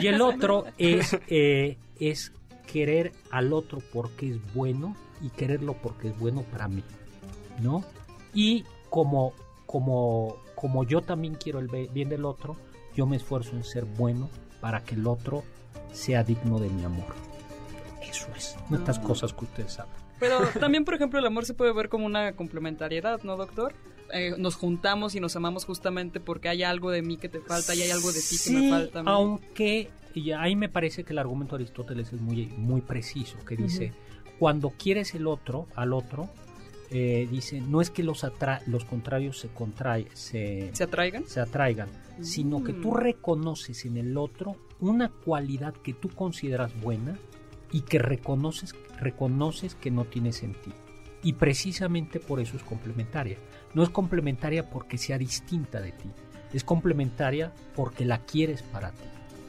Y 0.00 0.08
el 0.08 0.20
otro 0.20 0.64
es, 0.78 1.16
eh, 1.28 1.78
es 2.00 2.32
querer 2.66 3.12
al 3.30 3.52
otro 3.52 3.78
porque 3.92 4.30
es 4.30 4.54
bueno 4.54 4.96
y 5.22 5.30
quererlo 5.30 5.74
porque 5.74 6.08
es 6.08 6.18
bueno 6.18 6.42
para 6.42 6.66
mí, 6.66 6.82
¿no? 7.60 7.84
Y 8.34 8.64
como, 8.88 9.32
como, 9.66 10.36
como 10.56 10.82
yo 10.84 11.02
también 11.02 11.34
quiero 11.34 11.60
el 11.60 11.68
bien 11.68 12.08
del 12.08 12.24
otro, 12.24 12.56
yo 12.96 13.06
me 13.06 13.16
esfuerzo 13.16 13.52
en 13.52 13.62
ser 13.62 13.84
bueno 13.84 14.28
para 14.60 14.82
que 14.82 14.96
el 14.96 15.06
otro 15.06 15.44
sea 15.92 16.24
digno 16.24 16.58
de 16.58 16.68
mi 16.68 16.84
amor. 16.84 17.14
Eso 18.02 18.26
es, 18.36 18.56
no 18.70 18.76
estas 18.76 18.98
Ah. 18.98 19.02
cosas 19.02 19.32
que 19.32 19.44
ustedes 19.44 19.74
saben. 19.74 19.92
Pero 20.20 20.38
también, 20.60 20.84
por 20.84 20.94
ejemplo, 20.94 21.18
el 21.18 21.26
amor 21.26 21.44
se 21.46 21.54
puede 21.54 21.72
ver 21.72 21.88
como 21.88 22.06
una 22.06 22.32
complementariedad, 22.32 23.22
¿no, 23.24 23.36
doctor? 23.36 23.72
Eh, 24.12 24.34
nos 24.38 24.54
juntamos 24.56 25.14
y 25.14 25.20
nos 25.20 25.34
amamos 25.36 25.64
justamente 25.64 26.20
porque 26.20 26.48
hay 26.48 26.62
algo 26.62 26.90
de 26.90 27.00
mí 27.02 27.16
que 27.16 27.28
te 27.28 27.40
falta 27.40 27.74
y 27.74 27.82
hay 27.82 27.90
algo 27.90 28.12
de 28.12 28.20
ti 28.20 28.36
que 28.44 28.50
me 28.50 28.68
falta. 28.70 29.02
mí. 29.02 29.08
Aunque 29.10 29.90
y 30.14 30.32
ahí 30.32 30.56
me 30.56 30.68
parece 30.68 31.04
que 31.04 31.12
el 31.12 31.18
argumento 31.20 31.56
de 31.56 31.62
Aristóteles 31.64 32.12
es 32.12 32.20
muy, 32.20 32.46
muy 32.56 32.80
preciso, 32.80 33.36
que 33.46 33.56
dice, 33.56 33.92
cuando 34.40 34.70
quieres 34.70 35.14
el 35.14 35.28
otro, 35.28 35.68
al 35.76 35.92
otro, 35.92 36.28
eh, 36.90 37.28
dice, 37.30 37.60
no 37.60 37.80
es 37.80 37.90
que 37.90 38.02
los, 38.02 38.24
atra- 38.24 38.60
los 38.66 38.84
contrarios 38.84 39.38
se, 39.38 39.46
contrae, 39.48 40.08
se, 40.14 40.70
¿Se 40.72 40.82
atraigan? 40.82 41.24
se 41.28 41.38
atraigan, 41.38 41.88
sino 42.20 42.64
que 42.64 42.72
tú 42.72 42.90
Mm. 42.90 42.96
reconoces 42.96 43.84
en 43.84 43.96
el 43.96 44.16
otro 44.18 44.56
una 44.80 45.08
cualidad 45.10 45.72
que 45.74 45.94
tú 45.94 46.08
consideras 46.08 46.72
buena 46.80 47.16
y 47.72 47.82
que 47.82 47.98
reconoces, 47.98 48.74
reconoces 48.98 49.74
que 49.74 49.90
no 49.90 50.04
tienes 50.04 50.42
en 50.42 50.52
ti. 50.54 50.72
Y 51.22 51.34
precisamente 51.34 52.18
por 52.20 52.40
eso 52.40 52.56
es 52.56 52.62
complementaria. 52.62 53.36
No 53.74 53.82
es 53.82 53.90
complementaria 53.90 54.68
porque 54.70 54.98
sea 54.98 55.18
distinta 55.18 55.80
de 55.80 55.92
ti. 55.92 56.08
Es 56.52 56.64
complementaria 56.64 57.52
porque 57.76 58.04
la 58.04 58.18
quieres 58.24 58.62
para 58.62 58.90
ti 58.90 59.04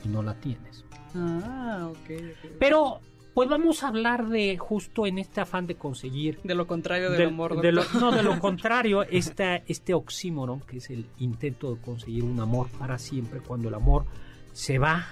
y 0.05 0.09
no 0.09 0.21
la 0.21 0.35
tienes. 0.35 0.83
Ah, 1.15 1.87
ok. 1.89 1.97
ok. 1.97 2.51
Pero, 2.59 2.99
pues 3.33 3.49
vamos 3.49 3.83
a 3.83 3.87
hablar 3.87 4.27
de 4.27 4.57
justo 4.57 5.07
en 5.07 5.17
este 5.17 5.39
afán 5.41 5.65
de 5.65 5.75
conseguir 5.75 6.39
De 6.43 6.53
lo 6.53 6.67
contrario 6.67 7.09
del, 7.09 7.19
del- 7.19 7.27
amor, 7.29 7.59
de 7.61 7.71
lo- 7.71 7.83
no, 7.99 8.11
de 8.11 8.21
lo 8.23 8.37
contrario, 8.39 9.03
esta, 9.03 9.55
este 9.55 9.93
oxímoron, 9.93 10.59
que 10.61 10.77
es 10.77 10.89
el 10.89 11.05
intento 11.19 11.73
de 11.73 11.81
conseguir 11.81 12.23
un 12.25 12.39
amor 12.39 12.67
para 12.77 12.97
siempre, 12.99 13.39
cuando 13.39 13.69
el 13.69 13.73
amor 13.75 14.05
se 14.51 14.77
va 14.77 15.05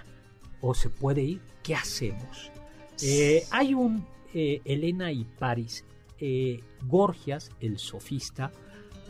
o 0.62 0.74
se 0.74 0.90
puede 0.90 1.22
ir, 1.22 1.42
¿qué 1.64 1.74
hacemos? 1.76 2.52
Eh, 3.02 3.46
hay 3.52 3.74
un 3.74 4.06
eh, 4.34 4.62
Elena 4.66 5.12
y 5.12 5.24
Paris. 5.24 5.86
eh, 6.20 6.62
Gorgias, 6.84 7.52
el 7.62 7.78
sofista, 7.78 8.52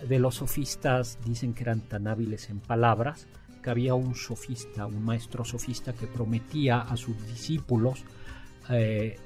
de 0.08 0.20
los 0.20 0.36
sofistas 0.36 1.18
dicen 1.26 1.54
que 1.54 1.64
eran 1.64 1.82
tan 1.82 2.08
hábiles 2.08 2.50
en 2.50 2.60
palabras, 2.60 3.28
que 3.64 3.70
había 3.70 3.96
un 3.96 4.16
sofista, 4.16 4.86
un 4.86 5.04
maestro 5.04 5.44
sofista 5.44 5.94
que 5.94 6.08
prometía 6.08 6.82
a 6.82 6.96
sus 6.98 7.16
discípulos, 7.28 8.04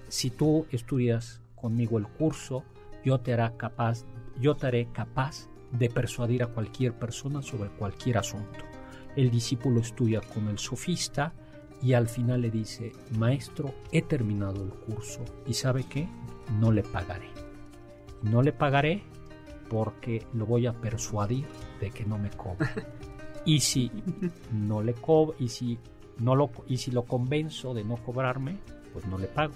si 0.08 0.30
tú 0.30 0.66
estudias 0.72 1.42
conmigo 1.56 1.98
el 1.98 2.08
curso, 2.08 2.64
yo 3.04 3.20
te 3.20 3.34
haré 3.34 3.56
capaz, 3.58 4.06
yo 4.40 4.56
te 4.56 4.68
haré 4.68 4.88
capaz 4.94 5.50
de 5.72 5.90
persuadir 5.90 6.44
a 6.44 6.48
cualquier 6.48 6.98
persona 6.98 7.42
sobre 7.42 7.70
cualquier 7.70 8.18
asunto. 8.18 8.66
El 9.16 9.30
discípulo 9.30 9.82
estudia 9.82 10.22
con 10.22 10.48
el 10.48 10.58
sofista 10.58 11.34
y 11.84 11.94
al 11.94 12.08
final 12.08 12.42
le 12.42 12.50
dice, 12.50 12.94
maestro, 13.18 13.76
he 13.92 14.02
terminado 14.02 14.64
el 14.64 14.70
curso 14.70 15.20
y 15.46 15.54
sabe 15.54 15.84
qué, 15.84 16.08
no 16.60 16.72
le 16.72 16.82
pagaré. 16.82 17.28
No 18.22 18.42
le 18.42 18.54
pagaré 18.54 19.04
porque 19.70 20.26
lo 20.34 20.46
voy 20.46 20.66
a 20.66 20.72
persuadir 20.74 21.46
de 21.82 21.92
que 21.92 22.06
no 22.06 22.18
me 22.18 22.30
cobre. 22.32 22.70
Y 23.46 23.60
si 23.60 23.92
no 24.54 24.82
le 24.82 24.94
co 24.94 25.36
y 25.38 25.50
si 25.50 25.78
no 26.18 26.34
lo 26.34 26.50
y 26.66 26.78
si 26.78 26.92
lo 26.92 27.04
convenzo 27.04 27.74
de 27.74 27.84
no 27.84 27.98
cobrarme, 27.98 28.56
pues 28.94 29.06
no 29.06 29.18
le 29.18 29.28
pago. 29.28 29.54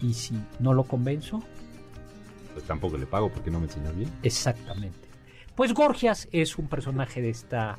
Y 0.00 0.14
si 0.14 0.40
no 0.60 0.72
lo 0.72 0.84
convenzo, 0.84 1.42
Pues 2.52 2.64
tampoco 2.64 2.96
le 2.96 3.06
pago 3.06 3.28
porque 3.28 3.50
no 3.50 3.58
me 3.58 3.66
enseñó 3.66 3.92
bien. 3.92 4.08
Exactamente. 4.22 5.08
Pues 5.56 5.74
Gorgias 5.74 6.28
es 6.30 6.58
un 6.58 6.68
personaje 6.68 7.20
de 7.20 7.30
esta 7.30 7.76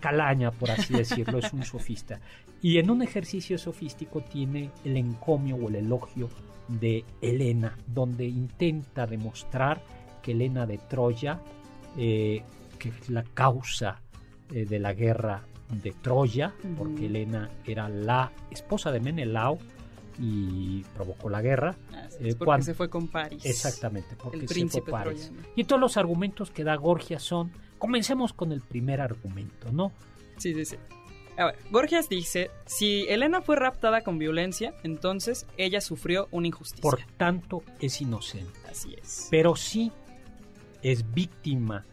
calaña, 0.00 0.50
por 0.50 0.70
así 0.70 0.94
decirlo, 0.94 1.38
es 1.38 1.52
un 1.52 1.62
sofista. 1.64 2.18
Y 2.62 2.78
en 2.78 2.90
un 2.90 3.02
ejercicio 3.02 3.56
sofístico 3.58 4.20
tiene 4.22 4.70
el 4.84 4.96
encomio 4.96 5.56
o 5.56 5.68
el 5.68 5.76
elogio 5.76 6.28
de 6.68 7.04
Helena, 7.20 7.76
donde 7.86 8.26
intenta 8.26 9.06
demostrar 9.06 9.80
que 10.22 10.32
Helena 10.32 10.66
de 10.66 10.78
Troya, 10.78 11.40
eh, 11.96 12.42
que 12.78 12.88
es 12.90 13.08
la 13.10 13.22
causa 13.22 14.00
eh, 14.52 14.64
de 14.66 14.78
la 14.78 14.92
guerra 14.92 15.42
de 15.82 15.92
Troya, 15.92 16.52
porque. 16.76 17.06
Helena 17.06 17.48
era 17.64 17.88
la 17.88 18.30
esposa 18.50 18.90
de 18.92 19.00
Menelao 19.00 19.58
y 20.18 20.82
provocó 20.94 21.30
la 21.30 21.40
guerra. 21.40 21.76
Así 21.92 22.16
eh, 22.20 22.34
porque 22.34 22.44
cuando- 22.44 22.66
se 22.66 22.74
fue 22.74 22.90
con 22.90 23.08
París. 23.08 23.44
Exactamente, 23.44 24.16
porque 24.16 24.40
El 24.40 24.48
se 24.48 24.82
fue 24.82 24.92
París. 24.92 25.26
troyano. 25.30 25.48
Y 25.56 25.64
todos 25.64 25.80
los 25.80 25.96
argumentos 25.96 26.50
que 26.50 26.62
da 26.64 26.74
Gorgias 26.76 27.22
son, 27.22 27.50
comencemos 27.80 28.32
con 28.32 28.52
el 28.52 28.60
primer 28.60 29.00
argumento, 29.00 29.72
¿no? 29.72 29.90
Sí, 30.36 30.54
sí, 30.54 30.64
sí. 30.64 30.76
A 31.36 31.46
ver, 31.46 31.58
Gorgias 31.70 32.08
dice, 32.08 32.50
si 32.66 33.06
Elena 33.08 33.40
fue 33.40 33.56
raptada 33.56 34.02
con 34.02 34.18
violencia, 34.18 34.74
entonces 34.84 35.46
ella 35.56 35.80
sufrió 35.80 36.28
una 36.30 36.48
injusticia. 36.48 36.82
Por 36.82 37.00
tanto, 37.16 37.62
es 37.80 38.00
inocente. 38.00 38.60
Así 38.70 38.94
es. 39.00 39.26
Pero 39.30 39.56
sí 39.56 39.90
es 40.82 41.12
víctima 41.12 41.84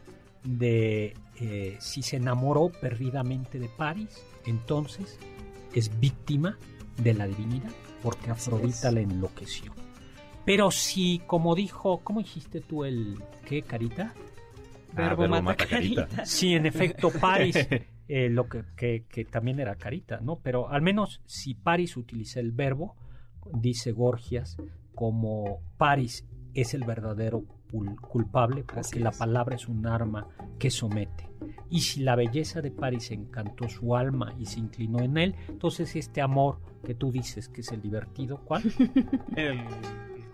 de, 0.44 1.16
eh, 1.40 1.78
si 1.80 2.04
se 2.04 2.18
enamoró 2.18 2.70
perdidamente 2.70 3.58
de 3.58 3.70
París, 3.70 4.10
entonces 4.46 5.18
es 5.74 5.98
víctima 6.00 6.58
de 6.98 7.14
la 7.14 7.28
divinidad, 7.28 7.72
porque 8.04 8.30
Así 8.32 8.50
Afrodita 8.50 8.90
es. 8.90 8.94
la 8.94 9.00
enloqueció. 9.02 9.74
Pero 10.46 10.72
si, 10.72 11.22
como 11.28 11.56
dijo, 11.56 12.00
¿cómo 12.04 12.20
dijiste 12.22 12.62
tú 12.62 12.86
el 12.86 13.22
qué, 13.46 13.62
Carita? 13.62 14.14
Verbo 14.98 15.22
verbo 15.22 15.28
mata 15.36 15.42
mata 15.44 15.66
carita. 15.66 16.06
carita. 16.08 16.26
Sí, 16.26 16.54
en 16.56 16.66
efecto, 16.66 17.12
Paris, 17.12 17.56
eh, 18.08 18.30
lo 18.30 18.48
que, 18.50 18.64
que- 18.76 19.06
que 19.10 19.26
también 19.26 19.60
era 19.60 19.76
carita, 19.76 20.20
¿no? 20.22 20.40
Pero 20.40 20.70
al 20.70 20.82
menos 20.82 21.22
si 21.26 21.54
Paris 21.56 21.96
utiliza 21.98 22.40
el 22.40 22.52
verbo, 22.52 22.96
dice 23.54 23.92
Gorgias, 23.92 24.58
como 24.96 25.60
Paris 25.78 26.26
es 26.54 26.74
el 26.74 26.84
verdadero 26.84 27.44
cul- 27.72 28.00
culpable, 28.00 28.64
porque 28.64 29.00
la 29.00 29.12
palabra 29.12 29.56
es 29.56 29.68
un 29.68 29.86
arma 29.86 30.28
que 30.58 30.70
somete. 30.72 31.28
Y 31.70 31.82
si 31.82 32.02
la 32.02 32.16
belleza 32.16 32.62
de 32.62 32.72
Paris 32.72 33.12
encantó 33.12 33.70
su 33.70 33.96
alma 33.96 34.34
y 34.40 34.46
se 34.48 34.60
inclinó 34.60 35.00
en 35.02 35.18
él, 35.18 35.36
entonces 35.50 35.96
este 35.96 36.22
amor 36.22 36.60
que 36.84 36.96
tú 36.96 37.12
dices 37.12 37.48
que 37.50 37.62
es 37.62 37.72
el 37.72 37.82
divertido, 37.82 38.38
¿cuál? 38.44 38.64
El 39.36 39.60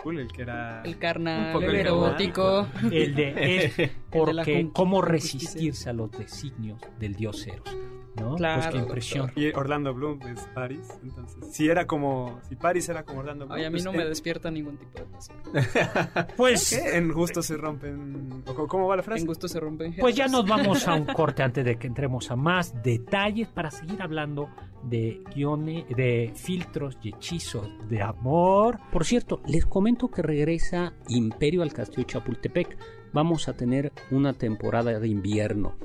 cool, 0.03 0.19
el 0.19 0.31
que 0.31 0.41
era. 0.43 0.81
El 0.83 0.97
carnal, 0.97 1.63
el 1.63 1.75
erótico. 1.75 2.67
El 2.91 3.15
de 3.15 3.65
es 3.65 3.91
porque 4.11 4.69
cómo 4.73 5.01
resistirse 5.01 5.89
a 5.89 5.93
los 5.93 6.11
designios 6.11 6.79
del 6.99 7.15
dios 7.15 7.47
Eros, 7.47 7.75
¿no? 8.15 8.29
pues 8.29 8.37
Claro, 8.37 8.71
qué 8.71 8.77
impresión. 8.77 9.31
Y 9.35 9.47
Orlando 9.53 9.93
Bloom 9.93 10.21
es 10.27 10.41
Paris. 10.53 10.87
Entonces, 11.03 11.55
si 11.55 11.69
era 11.69 11.85
como. 11.87 12.39
Si 12.47 12.55
Paris 12.55 12.89
era 12.89 13.03
como 13.03 13.19
Orlando 13.19 13.45
Bloom. 13.45 13.59
Ay, 13.59 13.65
a 13.65 13.69
mí 13.69 13.75
pues, 13.75 13.85
no 13.85 13.93
me 13.93 14.05
despierta 14.05 14.51
ningún 14.51 14.77
tipo 14.77 14.99
de 14.99 15.05
pasión. 15.05 15.37
Pues, 16.37 16.69
¿Qué? 16.69 16.97
En 16.97 17.11
gusto 17.11 17.41
se 17.41 17.57
rompen. 17.57 18.43
¿o 18.45 18.67
¿Cómo 18.67 18.87
va 18.87 18.95
la 18.95 19.03
frase? 19.03 19.21
En 19.21 19.27
gusto 19.27 19.47
se 19.47 19.59
rompen 19.59 19.93
pues 19.99 20.15
ya 20.15 20.27
nos 20.27 20.45
vamos 20.47 20.87
a 20.87 20.93
un 20.93 21.05
corte 21.05 21.43
antes 21.43 21.65
de 21.65 21.77
que 21.77 21.87
entremos 21.87 22.29
a 22.31 22.35
más 22.35 22.81
detalles 22.83 23.47
para 23.47 23.71
seguir 23.71 24.01
hablando 24.01 24.49
de 24.83 25.23
guiones, 25.33 25.85
de 25.95 26.33
filtros 26.35 26.97
y 27.01 27.09
hechizos 27.09 27.69
de 27.89 28.01
amor. 28.01 28.79
Por 28.91 29.05
cierto, 29.05 29.41
les 29.47 29.65
comento 29.65 30.09
que 30.09 30.21
regresa 30.21 30.93
Imperio 31.07 31.63
al 31.63 31.73
Castillo 31.73 32.03
Chapultepec. 32.03 32.77
Vamos 33.13 33.47
a 33.47 33.53
tener 33.53 33.91
una 34.11 34.33
temporada 34.33 34.99
de 34.99 35.07
invierno. 35.07 35.75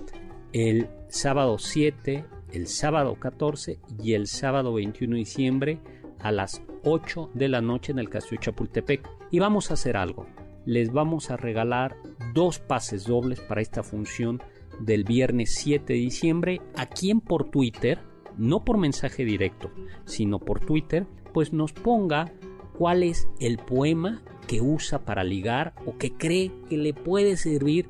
El 0.53 0.89
sábado 1.09 1.59
7, 1.59 2.25
el 2.53 2.67
sábado 2.67 3.17
14 3.19 3.79
y 4.03 4.15
el 4.15 4.27
sábado 4.27 4.75
21 4.75 5.15
de 5.15 5.19
diciembre 5.19 5.81
a 6.21 6.33
las 6.33 6.63
8 6.85 7.31
de 7.35 7.49
la 7.49 7.61
noche 7.61 7.93
en 7.93 7.99
el 7.99 8.09
Castillo 8.09 8.41
Chapultepec. 8.41 9.09
Y 9.31 9.39
vamos 9.39 9.71
a 9.71 9.75
hacer 9.75 9.97
algo. 9.97 10.27
Les 10.65 10.93
vamos 10.93 11.31
a 11.31 11.37
regalar 11.37 11.97
dos 12.35 12.59
pases 12.59 13.05
dobles 13.05 13.41
para 13.41 13.61
esta 13.61 13.83
función 13.83 14.43
del 14.81 15.05
viernes 15.05 15.55
7 15.55 15.93
de 15.93 15.99
diciembre 15.99 16.61
a 16.77 16.87
quien 16.87 17.21
por 17.21 17.51
Twitter, 17.51 17.99
no 18.37 18.65
por 18.65 18.79
mensaje 18.79 19.25
directo, 19.25 19.71
sino 20.05 20.39
por 20.39 20.61
Twitter, 20.61 21.07
pues 21.33 21.53
nos 21.53 21.73
ponga 21.73 22.33
cuál 22.77 23.03
es 23.03 23.29
el 23.41 23.59
poema 23.59 24.23
que 24.47 24.61
usa 24.61 25.05
para 25.05 25.25
ligar 25.25 25.75
o 25.85 25.99
que 25.99 26.13
cree 26.13 26.53
que 26.69 26.79
le 26.79 26.95
puede 26.95 27.37
servir 27.37 27.89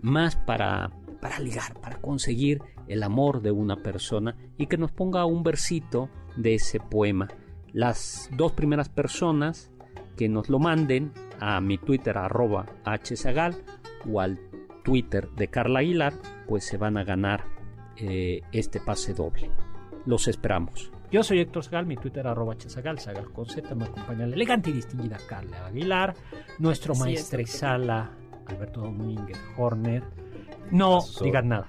más 0.00 0.36
para, 0.36 0.92
para 1.20 1.38
ligar, 1.40 1.74
para 1.80 2.00
conseguir 2.00 2.62
el 2.86 3.02
amor 3.02 3.42
de 3.42 3.50
una 3.50 3.76
persona 3.76 4.36
y 4.56 4.66
que 4.66 4.78
nos 4.78 4.92
ponga 4.92 5.24
un 5.24 5.42
versito 5.42 6.08
de 6.36 6.54
ese 6.54 6.80
poema. 6.80 7.28
Las 7.72 8.30
dos 8.36 8.52
primeras 8.52 8.88
personas 8.88 9.70
que 10.16 10.28
nos 10.28 10.48
lo 10.48 10.58
manden 10.58 11.12
a 11.38 11.60
mi 11.60 11.78
Twitter 11.78 12.18
arroba 12.18 12.66
hzagal 12.84 13.62
o 14.10 14.20
al 14.20 14.40
Twitter 14.84 15.28
de 15.30 15.48
Carla 15.48 15.80
Aguilar, 15.80 16.14
pues 16.46 16.64
se 16.64 16.76
van 16.76 16.96
a 16.96 17.04
ganar 17.04 17.44
eh, 17.96 18.40
este 18.52 18.80
pase 18.80 19.12
doble. 19.12 19.50
Los 20.06 20.28
esperamos. 20.28 20.90
Yo 21.10 21.22
soy 21.22 21.40
Héctor 21.40 21.64
Zagal, 21.64 21.86
mi 21.86 21.96
Twitter 21.96 22.26
arroba 22.26 22.54
hzagal, 22.54 22.98
Zagal 22.98 23.32
con 23.32 23.46
Z, 23.46 23.74
me 23.74 23.84
acompaña 23.84 24.26
la 24.26 24.34
elegante 24.34 24.70
y 24.70 24.74
distinguida 24.74 25.18
Carla 25.26 25.66
Aguilar, 25.66 26.14
nuestro 26.58 26.92
Así 26.92 27.02
es, 27.02 27.08
maestresala 27.08 28.10
Alberto 28.46 28.82
Domínguez 28.82 29.38
Horner. 29.56 30.02
No 30.70 31.00
digan 31.22 31.48
nada. 31.48 31.66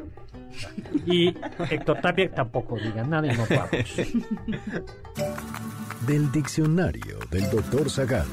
Y 1.05 1.33
Héctor 1.69 2.01
Tapia 2.01 2.31
tampoco 2.31 2.77
digan 2.77 3.09
nada 3.09 3.31
y 3.31 3.37
nos 3.37 3.49
vamos. 3.49 3.71
Del 6.07 6.31
diccionario 6.31 7.19
del 7.29 7.49
doctor 7.49 7.89
Zagal. 7.89 8.27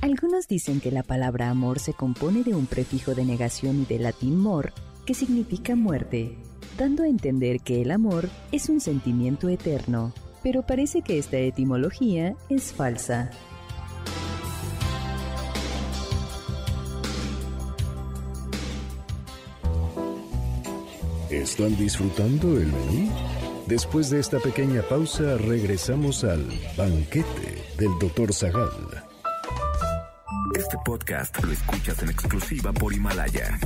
Algunos 0.00 0.48
dicen 0.48 0.80
que 0.80 0.90
la 0.90 1.02
palabra 1.02 1.50
amor 1.50 1.80
se 1.80 1.92
compone 1.92 2.42
de 2.42 2.54
un 2.54 2.66
prefijo 2.66 3.14
de 3.14 3.24
negación 3.24 3.82
y 3.82 3.84
de 3.84 3.98
latín 3.98 4.38
mor, 4.38 4.72
que 5.04 5.12
significa 5.12 5.76
muerte, 5.76 6.38
dando 6.78 7.02
a 7.02 7.08
entender 7.08 7.60
que 7.60 7.82
el 7.82 7.90
amor 7.90 8.28
es 8.50 8.68
un 8.68 8.80
sentimiento 8.80 9.48
eterno, 9.48 10.14
pero 10.42 10.62
parece 10.62 11.02
que 11.02 11.18
esta 11.18 11.36
etimología 11.36 12.34
es 12.48 12.72
falsa. 12.72 13.30
¿Están 21.30 21.76
disfrutando 21.76 22.56
el 22.56 22.66
menú? 22.66 23.12
Después 23.66 24.08
de 24.08 24.18
esta 24.18 24.38
pequeña 24.38 24.80
pausa, 24.80 25.36
regresamos 25.36 26.24
al 26.24 26.46
banquete 26.74 27.62
del 27.76 27.90
doctor 28.00 28.32
Zagal. 28.32 28.70
Este 30.56 30.78
podcast 30.86 31.44
lo 31.44 31.52
escuchas 31.52 32.02
en 32.02 32.08
exclusiva 32.08 32.72
por 32.72 32.94
Himalaya. 32.94 33.60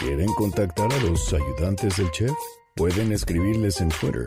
¿Quieren 0.00 0.32
contactar 0.34 0.92
a 0.92 1.00
los 1.04 1.32
ayudantes 1.32 1.96
del 1.96 2.10
chef? 2.10 2.32
Pueden 2.74 3.12
escribirles 3.12 3.80
en 3.80 3.90
Twitter, 3.90 4.26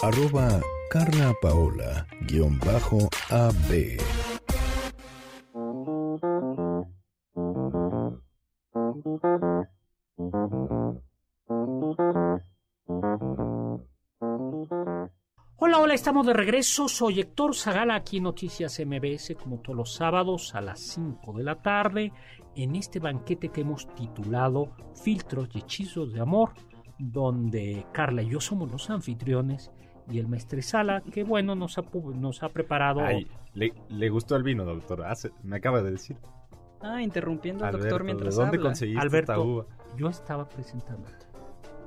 arroba 0.00 0.60
Carla 0.90 1.32
estamos 16.02 16.26
de 16.26 16.32
regreso. 16.32 16.88
Soy 16.88 17.20
Héctor 17.20 17.54
Zagala 17.54 17.94
aquí 17.94 18.16
en 18.16 18.24
Noticias 18.24 18.80
MBS, 18.84 19.36
como 19.40 19.58
todos 19.58 19.76
los 19.76 19.94
sábados 19.94 20.52
a 20.54 20.60
las 20.60 20.80
5 20.80 21.32
de 21.34 21.44
la 21.44 21.54
tarde, 21.62 22.12
en 22.56 22.74
este 22.74 22.98
banquete 22.98 23.50
que 23.50 23.60
hemos 23.60 23.86
titulado 23.94 24.72
Filtros 25.00 25.48
y 25.54 25.58
Hechizos 25.60 26.12
de 26.12 26.20
Amor, 26.20 26.50
donde 26.98 27.86
Carla 27.92 28.22
y 28.22 28.30
yo 28.30 28.40
somos 28.40 28.70
los 28.70 28.90
anfitriones 28.90 29.70
y 30.10 30.18
el 30.18 30.26
maestresala, 30.26 31.02
que 31.02 31.22
bueno, 31.22 31.54
nos 31.54 31.78
ha, 31.78 31.82
nos 32.16 32.42
ha 32.42 32.48
preparado. 32.48 33.00
Ay, 33.00 33.28
le, 33.54 33.72
le 33.88 34.08
gustó 34.08 34.34
el 34.34 34.42
vino, 34.42 34.64
doctor. 34.64 35.04
Hace- 35.04 35.30
me 35.44 35.56
acaba 35.56 35.82
de 35.82 35.92
decir. 35.92 36.16
Ah, 36.80 37.00
interrumpiendo 37.00 37.62
al 37.64 37.68
Alberto, 37.76 37.88
doctor 37.88 38.04
mientras 38.04 38.34
¿de 38.34 38.42
dónde 38.42 38.56
habla. 38.56 38.68
conseguiste 38.70 39.00
Alberto. 39.00 39.32
esta 39.32 39.44
uva? 39.44 39.66
Yo 39.96 40.08
estaba 40.08 40.48
presentando. 40.48 41.08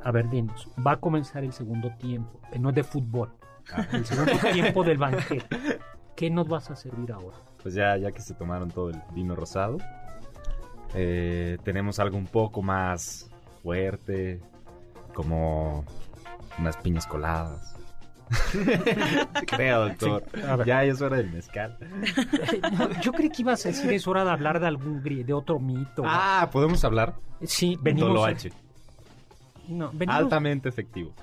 A 0.05 0.11
ver, 0.11 0.29
dinos, 0.29 0.69
va 0.85 0.93
a 0.93 0.99
comenzar 1.01 1.43
el 1.43 1.51
segundo 1.51 1.89
tiempo, 1.97 2.39
que 2.51 2.59
no 2.59 2.69
es 2.69 2.75
de 2.75 2.83
fútbol, 2.83 3.33
Ah, 3.73 3.85
el 3.91 4.05
segundo 4.05 4.33
tiempo 4.51 4.83
del 4.83 4.97
banquete. 4.97 5.79
¿Qué 6.15 6.29
nos 6.29 6.47
vas 6.47 6.69
a 6.71 6.75
servir 6.75 7.11
ahora? 7.11 7.37
pues 7.61 7.73
ya, 7.73 7.97
ya 7.97 8.11
que 8.11 8.21
se 8.21 8.35
tomaron 8.35 8.69
todo 8.69 8.91
el 8.91 9.01
vino 9.11 9.35
rosado, 9.35 9.77
eh, 10.93 11.57
tenemos 11.63 11.97
algo 11.97 12.15
un 12.15 12.27
poco 12.27 12.61
más 12.61 13.27
fuerte, 13.63 14.39
como 15.15 15.83
unas 16.59 16.77
piñas 16.77 17.07
coladas. 17.07 17.75
Creo, 19.47 19.87
doctor. 19.87 20.23
ver. 20.57 20.65
ya 20.67 20.83
es 20.83 21.01
hora 21.01 21.17
del 21.17 21.31
mezcal. 21.31 21.75
No, 22.77 23.01
yo 23.01 23.11
creí 23.13 23.29
que 23.29 23.41
ibas 23.41 23.65
a 23.65 23.69
decir 23.69 23.91
es 23.93 24.07
hora 24.07 24.23
de 24.23 24.29
hablar 24.31 24.59
de 24.59 24.67
algún 24.67 25.01
de 25.03 25.33
otro 25.33 25.59
mito. 25.59 26.03
Ah, 26.05 26.49
podemos 26.51 26.83
hablar. 26.83 27.15
sí, 27.43 27.77
venimos. 27.81 28.09
Toloache. 28.09 28.51
No, 29.67 29.89
venimos- 29.91 30.17
Altamente 30.21 30.69
efectivo. 30.69 31.13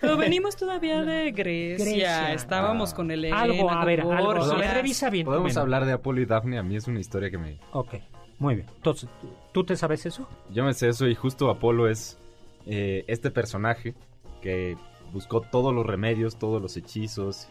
Pero 0.00 0.16
venimos 0.16 0.56
todavía 0.56 1.02
de 1.02 1.30
Grecia. 1.32 1.84
Grecia. 1.84 2.32
Estábamos 2.32 2.92
Ah. 2.92 2.96
con 2.96 3.10
Elena, 3.10 3.40
algo, 3.40 3.70
a 3.70 3.84
ver, 3.84 4.00
algo, 4.00 4.12
a 4.12 4.16
ver, 4.16 4.24
Borgias. 4.40 4.74
revisa 4.74 5.10
bien. 5.10 5.24
tu 5.24 5.30
Podemos 5.30 5.56
hablar 5.56 5.84
de 5.84 5.92
Apolo 5.92 6.20
y 6.20 6.26
Daphne. 6.26 6.58
A 6.58 6.62
mí 6.62 6.76
es 6.76 6.86
una 6.88 7.00
historia 7.00 7.30
que 7.30 7.38
me, 7.38 7.58
Ok, 7.72 7.94
muy 8.38 8.54
bien. 8.56 8.66
Entonces, 8.76 9.08
¿tú- 9.20 9.32
¿tú 9.52 9.64
te 9.64 9.76
sabes 9.76 10.06
eso? 10.06 10.26
Yo 10.50 10.64
me 10.64 10.72
sé 10.74 10.88
eso 10.88 11.06
y 11.06 11.14
justo 11.14 11.50
Apolo 11.50 11.88
es 11.88 12.18
eh, 12.66 13.04
este 13.08 13.30
personaje 13.30 13.94
que 14.42 14.76
buscó 15.12 15.40
todos 15.42 15.74
los 15.74 15.84
remedios, 15.86 16.38
todos 16.38 16.60
los 16.62 16.76
hechizos 16.76 17.48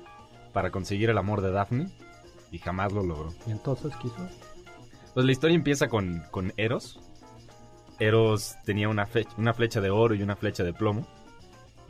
para 0.54 0.72
conseguir 0.72 1.10
el 1.10 1.18
amor 1.18 1.42
de 1.42 1.52
Daphne 1.52 1.88
y 2.52 2.58
jamás 2.58 2.92
lo 2.94 3.04
logró. 3.04 3.34
Y 3.46 3.52
entonces 3.52 3.92
quiso. 4.02 4.16
Pues 5.14 5.26
la 5.26 5.32
historia 5.32 5.56
empieza 5.56 5.88
con, 5.88 6.24
con 6.32 6.54
Eros. 6.58 7.00
Eros 8.00 8.56
tenía 8.66 8.88
una, 8.88 9.06
fe- 9.06 9.28
una 9.38 9.54
flecha 9.54 9.82
de 9.82 9.90
oro 9.90 10.16
y 10.16 10.24
una 10.24 10.36
flecha 10.36 10.64
de 10.64 10.74
plomo 10.74 11.06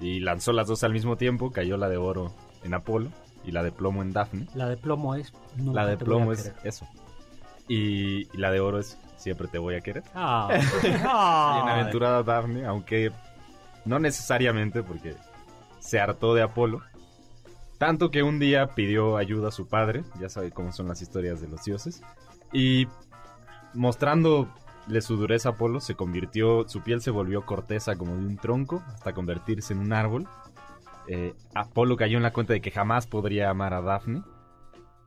y 0.02 0.20
lanzó 0.20 0.52
las 0.54 0.68
dos 0.68 0.84
al 0.84 0.94
mismo 0.94 1.18
tiempo, 1.18 1.52
cayó 1.52 1.78
la 1.78 1.90
de 1.90 1.98
oro 1.98 2.34
en 2.64 2.74
Apolo 2.74 3.10
y 3.44 3.52
la 3.52 3.64
de 3.64 3.72
plomo 3.72 4.02
en 4.02 4.14
Daphne. 4.14 4.48
La 4.56 4.68
de 4.68 4.78
plomo 4.78 5.16
es. 5.16 5.34
la 5.58 5.86
de 5.86 5.98
plomo 5.98 6.32
es 6.34 6.54
eso. 6.64 6.88
Y, 7.68 8.28
y 8.36 8.38
la 8.38 8.52
de 8.52 8.60
oro 8.60 8.80
es 8.80 8.98
siempre 9.18 9.48
te 9.48 9.58
voy 9.58 9.76
a 9.76 9.82
querer. 9.82 10.04
Ah, 10.16 10.50
Y 10.84 10.88
en 10.88 11.02
ay. 11.04 11.80
aventurada 11.80 12.24
Daphne, 12.24 12.66
aunque 12.66 13.12
no 13.86 14.00
necesariamente 14.00 14.82
porque 14.84 15.16
se 15.80 16.00
hartó 16.00 16.34
de 16.34 16.42
Apolo. 16.42 16.82
Tanto 17.78 18.12
que 18.12 18.24
un 18.24 18.40
día 18.40 18.68
pidió 18.76 19.16
ayuda 19.18 19.50
a 19.50 19.52
su 19.52 19.68
padre, 19.68 20.04
ya 20.20 20.28
sabe 20.28 20.52
cómo 20.52 20.74
son 20.74 20.90
las 20.90 21.02
historias 21.02 21.40
de 21.40 21.48
los 21.48 21.64
dioses, 21.64 22.02
y 22.52 22.88
mostrándole 24.90 25.02
su 25.02 25.18
dureza 25.18 25.50
a 25.50 25.52
Apolo, 25.54 25.80
se 25.80 25.96
convirtió, 25.96 26.68
su 26.68 26.82
piel 26.82 27.02
se 27.02 27.12
volvió 27.12 27.46
corteza 27.46 27.96
como 27.96 28.16
de 28.16 28.26
un 28.26 28.38
tronco 28.38 28.84
hasta 28.88 29.14
convertirse 29.14 29.74
en 29.74 29.80
un 29.80 29.94
árbol. 29.94 30.28
Eh, 31.08 31.34
Apolo 31.54 31.96
cayó 31.96 32.18
en 32.18 32.24
la 32.24 32.34
cuenta 32.34 32.54
de 32.54 32.62
que 32.62 32.72
jamás 32.72 33.08
podría 33.08 33.50
amar 33.50 33.74
a 33.74 33.82
Daphne 33.82 34.24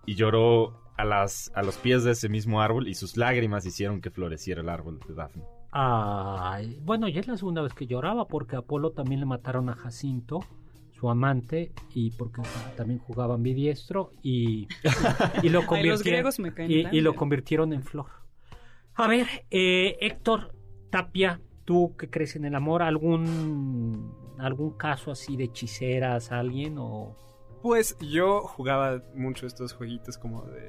y 0.06 0.14
lloró 0.14 0.80
a, 0.96 1.04
las, 1.04 1.50
a 1.54 1.62
los 1.62 1.76
pies 1.76 2.04
de 2.04 2.12
ese 2.12 2.28
mismo 2.28 2.60
árbol 2.60 2.88
y 2.88 2.94
sus 2.94 3.16
lágrimas 3.16 3.66
hicieron 3.66 4.00
que 4.00 4.10
floreciera 4.10 4.60
el 4.60 4.68
árbol 4.68 5.00
de 5.06 5.14
Daphne. 5.14 5.44
Ay, 5.72 6.78
bueno, 6.82 7.08
ya 7.08 7.20
es 7.20 7.28
la 7.28 7.36
segunda 7.36 7.62
vez 7.62 7.74
que 7.74 7.86
lloraba 7.86 8.26
porque 8.26 8.56
a 8.56 8.60
Apolo 8.60 8.90
también 8.92 9.20
le 9.20 9.26
mataron 9.26 9.68
a 9.68 9.74
Jacinto, 9.74 10.40
su 10.92 11.08
amante, 11.08 11.72
y 11.94 12.10
porque 12.10 12.42
también 12.76 13.00
jugaba 13.00 13.34
ambidiestro 13.34 14.12
y, 14.22 14.68
y 15.42 15.48
lo 15.48 15.60
Ay, 15.60 15.66
convirtieron 15.66 15.88
los 15.88 16.02
griegos 16.02 16.38
me 16.38 16.52
caen 16.52 16.70
y, 16.70 17.00
lo 17.00 17.14
convirtieron 17.14 17.72
en 17.72 17.82
flor. 17.82 18.21
A 18.94 19.06
ver, 19.08 19.26
eh, 19.50 19.96
Héctor 20.00 20.54
Tapia, 20.90 21.40
tú 21.64 21.96
que 21.96 22.10
crees 22.10 22.36
en 22.36 22.44
el 22.44 22.54
amor, 22.54 22.82
algún 22.82 24.14
algún 24.38 24.76
caso 24.76 25.10
así 25.12 25.36
de 25.36 25.44
hechiceras, 25.44 26.32
alguien 26.32 26.76
o 26.78 27.16
Pues 27.62 27.96
yo 28.00 28.40
jugaba 28.42 29.02
mucho 29.14 29.46
estos 29.46 29.72
jueguitos 29.72 30.18
como 30.18 30.42
de... 30.42 30.66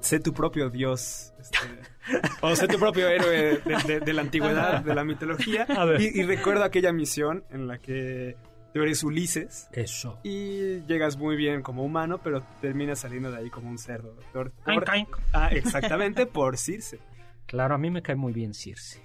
Sé 0.00 0.18
tu 0.20 0.34
propio 0.34 0.68
dios. 0.68 1.32
este, 1.40 1.58
o 2.42 2.54
sé 2.56 2.66
tu 2.68 2.78
propio 2.78 3.08
héroe 3.08 3.60
de, 3.64 3.76
de- 3.86 4.00
de 4.00 4.12
la 4.12 4.20
antigüedad, 4.22 4.82
de 4.82 4.94
la 4.94 5.04
mitología. 5.04 5.62
A 5.68 5.84
ver. 5.86 6.00
Y, 6.00 6.08
y 6.20 6.22
recuerdo 6.24 6.64
aquella 6.64 6.92
misión 6.92 7.44
en 7.50 7.68
la 7.68 7.78
que 7.78 8.36
tú 8.74 8.82
eres 8.82 9.02
Ulises 9.04 9.68
eso. 9.72 10.18
y 10.24 10.80
llegas 10.82 11.16
muy 11.16 11.36
bien 11.36 11.62
como 11.62 11.84
humano, 11.84 12.18
pero 12.22 12.42
terminas 12.60 12.98
saliendo 12.98 13.30
de 13.30 13.38
ahí 13.38 13.48
como 13.50 13.70
un 13.70 13.78
cerdo, 13.78 14.14
Por- 14.32 14.52
cain. 14.84 15.06
Ah, 15.32 15.48
exactamente, 15.52 16.26
por 16.26 16.58
Circe. 16.58 16.98
Claro, 17.46 17.74
a 17.74 17.78
mí 17.78 17.90
me 17.90 18.02
cae 18.02 18.16
muy 18.16 18.32
bien 18.32 18.54
Circe. 18.54 19.00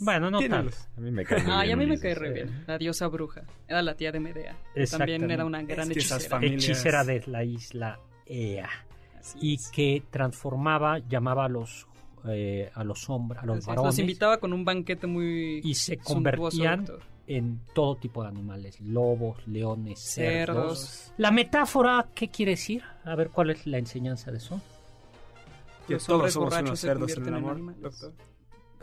Bueno, 0.00 0.30
no 0.30 0.38
tanto. 0.40 0.62
los- 0.62 0.88
A 0.96 1.00
mí 1.00 1.10
me 1.10 1.24
cae 1.24 1.42
muy 1.42 1.52
Ay, 1.52 1.66
bien 1.68 1.78
a 1.78 1.82
mí 1.82 1.86
me 1.86 1.98
cae 1.98 2.14
re 2.14 2.32
bien. 2.32 2.64
La 2.66 2.78
diosa 2.78 3.06
bruja. 3.08 3.42
Era 3.68 3.82
la 3.82 3.94
tía 3.94 4.10
de 4.12 4.20
Medea. 4.20 4.56
También 4.90 5.30
era 5.30 5.44
una 5.44 5.62
gran 5.62 5.88
Es 5.90 5.94
que 5.94 6.00
hechicera. 6.00 6.30
familias- 6.30 6.64
Hechicera 6.64 7.04
de 7.04 7.22
la 7.26 7.44
isla 7.44 7.98
Ea. 8.26 8.68
Así 9.18 9.38
Y 9.42 9.54
es. 9.54 9.68
que 9.68 10.02
transformaba, 10.10 10.98
llamaba 11.00 11.44
a 11.44 11.48
los, 11.48 11.86
eh, 12.28 12.70
a 12.74 12.82
los 12.82 13.08
hombres, 13.10 13.42
a 13.42 13.46
los 13.46 13.56
Así 13.58 13.60
es, 13.62 13.66
varones. 13.66 13.86
Los 13.92 13.98
invitaba 13.98 14.38
con 14.38 14.52
un 14.52 14.64
banquete 14.64 15.06
muy 15.06 15.60
y 15.62 15.74
se 15.74 15.98
convertían 15.98 16.86
en 17.26 17.60
todo 17.74 17.96
tipo 17.96 18.22
de 18.22 18.28
animales, 18.30 18.80
lobos, 18.80 19.46
leones, 19.46 20.00
cerdos. 20.00 20.78
Cerdos. 20.80 21.12
La 21.18 21.30
metáfora, 21.30 22.08
¿qué 22.14 22.28
quiere 22.28 22.52
decir? 22.52 22.82
A 23.04 23.14
ver 23.14 23.28
cuál 23.30 23.50
es 23.50 23.66
la 23.66 23.78
enseñanza 23.78 24.30
de 24.32 24.38
eso. 24.38 24.60
Que 25.86 25.94
Los 25.94 26.06
todos 26.06 26.32
somos 26.32 26.56
unos 26.58 26.78
cerdos 26.80 27.12
en 27.12 27.22
el 27.22 27.28
en 27.28 27.34
amor, 27.34 27.52
animales. 27.52 27.80
doctor. 27.82 28.12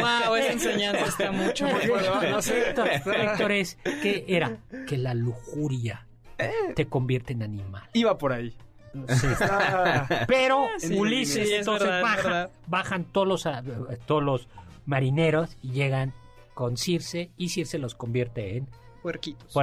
Wow, 0.00 0.34
esa 0.36 0.52
enseñanza 0.52 1.04
está 1.06 1.32
mucho 1.32 1.66
muy 1.68 1.86
buena. 1.86 2.30
No 2.30 2.42
sé. 2.42 2.68
Héctor, 2.70 2.88
Héctor, 2.88 3.52
es 3.52 3.76
que 4.02 4.24
era 4.28 4.56
que 4.86 4.96
la 4.96 5.14
lujuria 5.14 6.06
te 6.74 6.86
convierte 6.86 7.32
en 7.32 7.42
animal. 7.42 7.82
Iba 7.92 8.18
por 8.18 8.32
ahí. 8.32 8.54
Sí. 9.08 9.26
Ah, 9.40 10.24
Pero 10.28 10.66
Sí, 10.78 10.94
Ulises, 10.94 11.48
sí, 11.48 11.54
entonces 11.54 11.88
verdad, 11.88 12.02
baja- 12.02 12.50
bajan 12.68 13.04
todos 13.04 13.26
los, 13.26 13.46
ah, 13.46 13.62
todos 14.06 14.22
los 14.22 14.48
marineros 14.86 15.56
y 15.62 15.70
llegan 15.72 16.12
con 16.54 16.76
Circe 16.76 17.30
y 17.36 17.48
Circe 17.48 17.78
los 17.78 17.94
convierte 17.94 18.56
en 18.56 18.68
Puerquitos. 19.02 19.54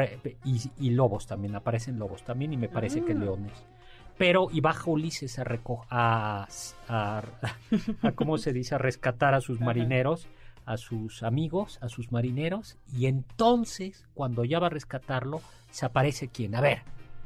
y 0.46 0.90
lobos 0.92 1.26
también, 1.28 1.56
aparecen 1.56 1.98
lobos 1.98 2.24
también 2.24 2.54
y 2.54 2.58
me 2.58 2.68
parece 2.70 3.04
que 3.04 3.14
Ah. 3.14 3.16
leones. 3.16 3.54
Pero 4.22 4.50
y 4.52 4.62
baja 4.62 4.90
Ulises 4.90 5.40
a 5.40 5.44
reco- 5.44 5.86
a, 5.90 6.48
a, 6.88 7.24
a- 8.04 8.12
¿cómo 8.14 8.38
se 8.38 8.54
dice? 8.54 8.76
a 8.76 8.78
rescatar 8.78 9.34
a 9.34 9.42
sus 9.42 9.60
marineros, 9.60 10.28
a 10.66 10.78
sus 10.78 11.24
amigos, 11.24 11.80
a 11.82 11.90
sus 11.90 12.12
marineros 12.12 12.78
y 12.96 13.08
entonces 13.08 14.06
cuando 14.14 14.46
ya 14.46 14.60
va 14.60 14.68
a 14.68 14.70
rescatarlo 14.70 15.42
se 15.72 15.88
aparece 15.88 16.28
quién? 16.28 16.54
A 16.54 16.62
ver, 16.62 16.84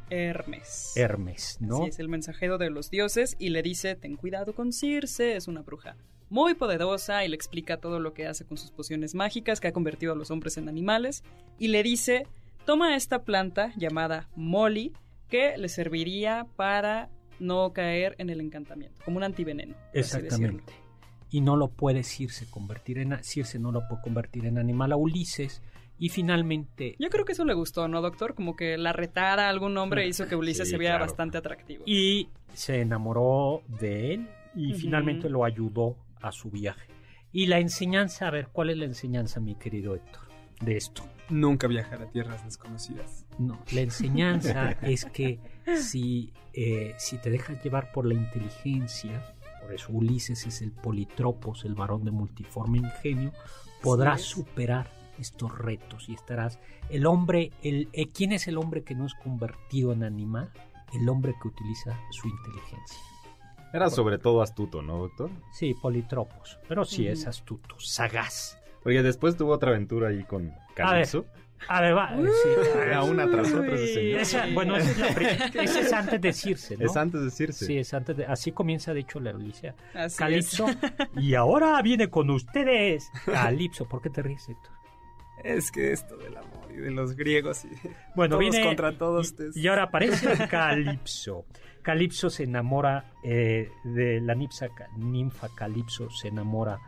Hermes. 0.10 0.94
Hermes, 0.96 1.58
¿no? 1.60 1.78
Así 1.80 1.90
es 1.90 2.00
el 2.00 2.08
mensajero 2.08 2.58
de 2.58 2.70
los 2.70 2.90
dioses 2.92 3.36
y 3.40 3.50
le 3.50 3.62
dice, 3.62 3.96
ten 3.96 4.16
cuidado 4.16 4.54
con 4.54 4.72
Circe, 4.72 5.36
es 5.36 5.48
una 5.50 5.64
bruja 5.64 5.98
muy 6.30 6.54
poderosa 6.54 7.26
y 7.26 7.28
le 7.28 7.36
explica 7.36 7.78
todo 7.78 8.00
lo 8.00 8.14
que 8.14 8.26
hace 8.28 8.46
con 8.46 8.58
sus 8.58 8.72
pociones 8.72 9.16
mágicas 9.16 9.60
que 9.60 9.68
ha 9.68 9.74
convertido 9.74 10.14
a 10.14 10.16
los 10.16 10.32
hombres 10.32 10.58
en 10.58 10.70
animales 10.70 11.24
y 11.60 11.68
le 11.68 11.84
dice, 11.84 12.26
toma 12.66 12.96
esta 12.96 13.24
planta 13.24 13.74
llamada 13.76 14.30
Molly 14.36 14.94
que 15.30 15.58
le 15.58 15.70
serviría 15.70 16.48
para 16.56 17.10
no 17.40 17.74
caer 17.74 18.16
en 18.18 18.30
el 18.30 18.40
encantamiento, 18.42 19.02
como 19.04 19.18
un 19.18 19.24
antiveneno. 19.24 19.76
Exactamente. 19.94 20.74
Y 21.32 21.42
no 21.42 21.58
lo 21.58 21.68
puede 21.70 22.04
Circe 22.04 22.46
convertir 22.50 22.98
en 23.00 23.22
Circe 23.24 23.60
no 23.60 23.72
lo 23.72 23.88
puede 23.88 24.02
convertir 24.04 24.46
en 24.46 24.58
animal 24.58 24.92
a 24.94 24.96
Ulises 24.96 25.62
y 25.98 26.10
finalmente 26.10 26.96
Yo 27.00 27.10
creo 27.10 27.26
que 27.26 27.34
eso 27.34 27.44
le 27.46 27.54
gustó, 27.54 27.88
¿no, 27.88 28.02
doctor? 28.02 28.36
Como 28.36 28.56
que 28.56 28.78
la 28.78 28.94
retara 28.94 29.48
a 29.48 29.50
algún 29.50 29.78
hombre 29.78 30.08
hizo 30.08 30.28
que 30.28 30.36
Ulises 30.36 30.68
Sí, 30.68 30.72
se 30.72 30.78
viera 30.78 30.96
claro. 30.96 31.06
bastante 31.12 31.38
atractivo. 31.38 31.84
y 31.86 32.30
se 32.54 32.80
enamoró 32.82 33.64
de 33.80 34.14
él 34.14 34.30
y 34.56 34.74
finalmente 34.74 35.30
lo 35.30 35.44
ayudó 35.44 35.98
a 36.22 36.32
su 36.32 36.50
viaje. 36.50 36.88
Y 37.34 37.48
la 37.48 37.60
enseñanza, 37.60 38.28
a 38.28 38.32
ver, 38.32 38.48
¿cuál 38.54 38.70
es 38.70 38.78
la 38.78 38.86
enseñanza, 38.86 39.42
mi 39.42 39.56
querido 39.56 39.94
Héctor, 39.96 40.22
de 40.62 40.78
esto? 40.78 41.04
Nunca 41.30 41.68
viajar 41.68 42.02
a 42.02 42.10
tierras 42.10 42.46
desconocidas. 42.46 43.25
No, 43.38 43.60
la 43.71 43.82
enseñanza 43.82 44.71
es 44.82 45.06
que 45.06 45.39
si, 45.78 46.34
eh, 46.54 46.93
si 46.98 47.17
te 47.17 47.30
dejas 47.30 47.63
llevar 47.63 47.91
por 47.91 48.06
la 48.06 48.13
inteligencia, 48.13 49.36
por 49.62 49.74
eso 49.74 49.91
Ulises 49.91 50.45
es 50.45 50.62
el 50.62 50.71
politropos, 50.71 51.65
el 51.65 51.76
varón 51.76 52.06
de 52.06 52.12
multiforme 52.12 52.78
ingenio, 52.78 53.32
podrás 53.82 54.21
superar 54.21 54.89
estos 55.19 55.58
retos 55.58 56.10
y 56.10 56.13
estarás 56.13 56.60
el 56.89 57.06
hombre, 57.06 57.52
el, 57.62 57.89
eh, 57.93 58.08
¿quién 58.10 58.32
es 58.32 58.48
el 58.48 58.58
hombre 58.58 58.84
que 58.84 58.95
no 58.95 59.06
es 59.06 59.13
convertido 59.15 59.91
en 59.91 60.04
animal? 60.04 60.52
El 60.93 61.10
hombre 61.10 61.36
que 61.41 61.48
utiliza 61.48 62.00
su 62.12 62.28
inteligencia. 62.28 63.00
Era 63.74 63.89
sobre 63.89 64.17
todo 64.17 64.41
astuto, 64.41 64.82
¿no, 64.82 65.00
doctor? 65.00 65.30
Sí, 65.52 65.74
politropos, 65.74 66.60
pero 66.67 66.86
sí 66.86 67.08
es 67.08 67.28
astuto, 67.28 67.76
sagaz. 67.80 68.58
Porque 68.84 69.02
después 69.02 69.36
tuvo 69.36 69.52
otra 69.52 69.71
aventura 69.71 70.10
ahí 70.10 70.24
con 70.24 70.54
Calypso. 70.76 71.17
A 71.17 71.21
ver, 71.21 71.45
va, 71.70 72.15
eh, 72.15 72.28
sí. 72.44 72.50
Era 72.80 73.04
una 73.04 73.30
tras 73.30 73.52
otra 73.54 73.74
ese 73.76 73.94
señor. 73.94 74.20
Esa- 74.22 74.46
bueno, 74.54 74.76
esa 74.78 74.91
es, 74.91 74.98
la 75.00 75.08
pri- 75.10 75.28
esa 75.63 75.80
es 75.80 75.94
antes 75.94 76.22
de 76.22 76.34
Circe, 76.34 76.78
¿no? 76.78 76.86
Es 76.86 76.96
antes 76.98 77.20
de 77.20 77.26
decirse. 77.26 77.65
Sí, 77.65 77.78
es 77.78 77.94
antes 77.94 78.18
de, 78.18 78.26
así 78.26 78.52
comienza 78.52 78.94
de 78.94 79.00
hecho 79.02 79.20
la 79.20 79.32
Odisea. 79.32 79.74
Así 79.94 80.18
Calipso. 80.18 80.68
Y 81.18 81.34
ahora 81.36 81.82
viene 81.82 82.10
con 82.10 82.30
ustedes. 82.30 83.10
Calipso, 83.26 83.88
¿por 83.88 84.02
qué 84.02 84.10
te 84.10 84.22
ríes, 84.22 84.48
Héctor? 84.50 84.72
Es 85.44 85.72
que 85.72 85.91
esto 85.91 86.18
del 86.18 86.36
amor 86.38 86.72
y 86.72 86.78
de 86.78 86.91
los 86.91 87.15
griegos 87.15 87.65
y 87.65 87.70
Bueno, 88.15 88.38
todos 88.38 88.50
viene 88.52 88.65
contra 88.65 88.98
todos. 88.98 89.36
y, 89.56 89.62
y 89.62 89.68
ahora 89.68 89.84
aparece 89.84 90.48
Calipso. 90.48 91.46
Calipso 91.84 92.30
se 92.32 92.44
enamora 92.44 93.12
eh, 93.24 93.70
de 93.84 94.20
la 94.22 94.34
ninfa, 94.34 94.68
ninfa 94.98 95.50
Calipso, 95.56 96.10
se 96.10 96.30
enamora 96.30 96.80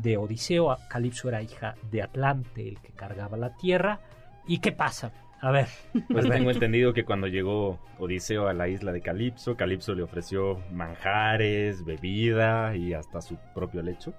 de 0.00 0.16
Odiseo. 0.16 0.76
Calipso 0.88 1.28
era 1.28 1.42
hija 1.42 1.74
de 1.90 2.02
Atlante, 2.02 2.68
el 2.68 2.80
que 2.80 2.92
cargaba 2.92 3.36
la 3.36 3.56
tierra. 3.56 3.98
¿Y 4.46 4.58
qué 4.58 4.72
pasa? 4.72 5.12
A 5.40 5.50
ver, 5.50 5.68
Pues 6.08 6.28
tengo 6.28 6.50
entendido 6.50 6.94
que 6.94 7.04
cuando 7.04 7.26
llegó 7.26 7.78
Odiseo 7.98 8.48
a 8.48 8.54
la 8.54 8.68
isla 8.68 8.92
de 8.92 9.02
Calipso, 9.02 9.56
Calipso 9.56 9.94
le 9.94 10.02
ofreció 10.02 10.60
manjares, 10.72 11.84
bebida 11.84 12.74
y 12.76 12.94
hasta 12.94 13.20
su 13.20 13.36
propio 13.54 13.82
lecho. 13.82 14.14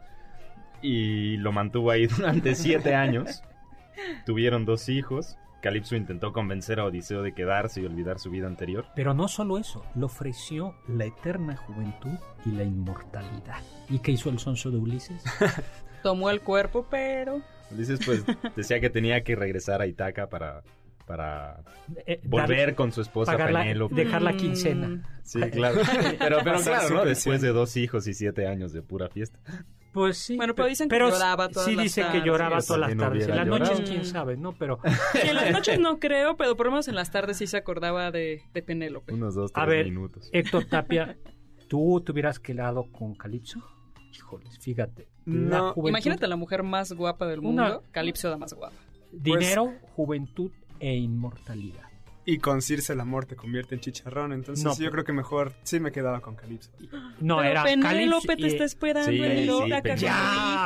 Y 0.82 1.38
lo 1.38 1.52
mantuvo 1.52 1.92
ahí 1.92 2.06
durante 2.18 2.54
siete 2.54 2.94
años. 2.94 3.44
Tuvieron 4.26 4.66
dos 4.66 4.88
hijos. 4.90 5.38
Calipso 5.62 5.96
intentó 5.96 6.32
convencer 6.32 6.80
a 6.80 6.86
Odiseo 6.86 7.24
de 7.24 7.34
quedarse 7.34 7.82
y 7.82 7.86
olvidar 7.86 8.20
su 8.20 8.30
vida 8.30 8.46
anterior. 8.46 8.86
Pero 8.96 9.16
no 9.16 9.28
solo 9.28 9.58
eso, 9.58 9.84
le 9.96 10.06
ofreció 10.06 10.76
la 10.88 11.06
eterna 11.06 11.58
juventud 11.58 12.20
y 12.46 12.52
la 12.52 12.64
inmortalidad. 12.64 13.62
¿Y 13.90 13.98
qué 13.98 14.12
hizo 14.12 14.30
el 14.30 14.38
sonso 14.38 14.70
de 14.70 14.78
Ulises? 14.78 15.24
Tomó 16.04 16.30
el 16.30 16.42
cuerpo, 16.42 16.86
pero 16.88 17.42
Ulises 17.72 18.00
pues 18.06 18.24
decía 18.56 18.80
que 18.80 18.90
tenía 18.90 19.24
que 19.24 19.36
regresar 19.36 19.82
a 19.82 19.88
Itaca 19.88 20.28
para, 20.30 20.62
para 21.08 21.64
Eh, 22.06 22.20
volver 22.24 22.68
dar- 22.68 22.76
con 22.76 22.92
su 22.92 23.02
esposa 23.02 23.36
Penélope. 23.38 23.96
dejar 23.96 24.22
la 24.22 24.34
quincena. 24.34 25.08
Sí, 25.24 25.40
claro. 25.52 25.80
Pero, 26.20 26.38
pero 26.44 26.60
claro, 26.62 26.90
¿no? 26.96 27.06
Después 27.06 27.42
de 27.42 27.50
dos 27.50 27.76
hijos 27.78 28.08
y 28.08 28.14
siete 28.14 28.48
años 28.48 28.72
de 28.74 28.82
pura 28.84 29.10
fiesta. 29.10 29.40
Pues 29.92 30.18
sí. 30.18 30.36
Bueno, 30.36 30.54
pero 30.56 30.66
pe- 30.66 30.70
dicen 30.72 30.90
que 30.90 31.00
lloraba 31.00 31.48
todas 31.48 31.66
Sí, 31.70 31.76
las 31.76 31.84
dice 31.84 32.02
que 32.02 32.08
tardes. 32.08 32.24
lloraba 32.26 32.60
Sí, 32.62 32.68
todas 32.68 32.82
las 32.82 32.98
tardes. 32.98 33.28
En 33.30 33.36
las 33.38 33.48
noches, 33.48 33.82
quién 33.90 34.04
sabe, 34.06 34.36
¿no? 34.36 34.52
Pero, 34.54 34.80
Sí, 35.14 35.20
en 35.24 35.36
las 35.36 35.52
noches 35.52 35.80
no 35.80 36.00
creo, 36.02 36.36
pero 36.36 36.56
por 36.58 36.66
lo 36.66 36.74
menos 36.74 36.88
en 36.90 36.96
las 36.96 37.12
tardes 37.12 37.38
sí 37.38 37.48
se 37.48 37.56
acordaba 37.58 38.12
de, 38.12 38.44
de 38.54 38.62
Penélope. 38.62 39.14
Unos 39.14 39.36
dos, 39.36 39.52
A 39.54 39.64
tres 39.66 39.70
ver, 39.78 39.86
minutos. 39.86 40.30
Héctor 40.34 40.66
Tapia, 40.66 41.18
¿tú 41.70 42.02
te 42.06 42.12
hubieras 42.12 42.40
quedado 42.40 42.92
con 42.92 43.16
Calipso? 43.16 43.64
Híjoles, 44.14 44.60
fíjate. 44.60 45.08
La 45.26 45.58
No. 45.58 45.74
juventud- 45.74 45.90
Imagínate 45.90 46.28
la 46.28 46.36
mujer 46.36 46.64
más 46.64 46.92
guapa 46.94 47.26
del 47.28 47.40
Una- 47.40 47.64
mundo. 47.64 47.84
Calipso 47.92 48.30
la 48.30 48.38
más 48.38 48.54
guapa. 48.54 48.76
Dinero, 49.12 49.74
juventud 49.96 50.52
e 50.80 50.96
inmortalidad. 50.96 51.82
Y 52.28 52.40
con 52.40 52.64
Circe 52.64 52.92
el 52.94 53.00
amor 53.00 53.28
te 53.28 53.36
convierte 53.36 53.76
en 53.76 53.82
chicharrón. 53.82 54.34
Entonces 54.34 54.66
No, 54.66 54.72
yo 54.72 54.78
pero- 54.80 54.92
creo 54.94 55.04
que 55.06 55.14
mejor 55.14 55.54
sí 55.62 55.80
me 55.80 55.92
quedaba 55.92 56.22
con 56.22 56.36
Calipso. 56.36 56.72
No, 57.20 57.38
pero 57.38 57.50
era 57.52 57.64
Penélope 57.64 58.28
Calipso. 58.30 58.36
te 58.36 58.48
está 58.48 58.64
esperando 58.66 59.12
Sí, 59.12 59.18
en 59.18 59.24
Ya, 59.36 59.42
hijo 59.44 59.66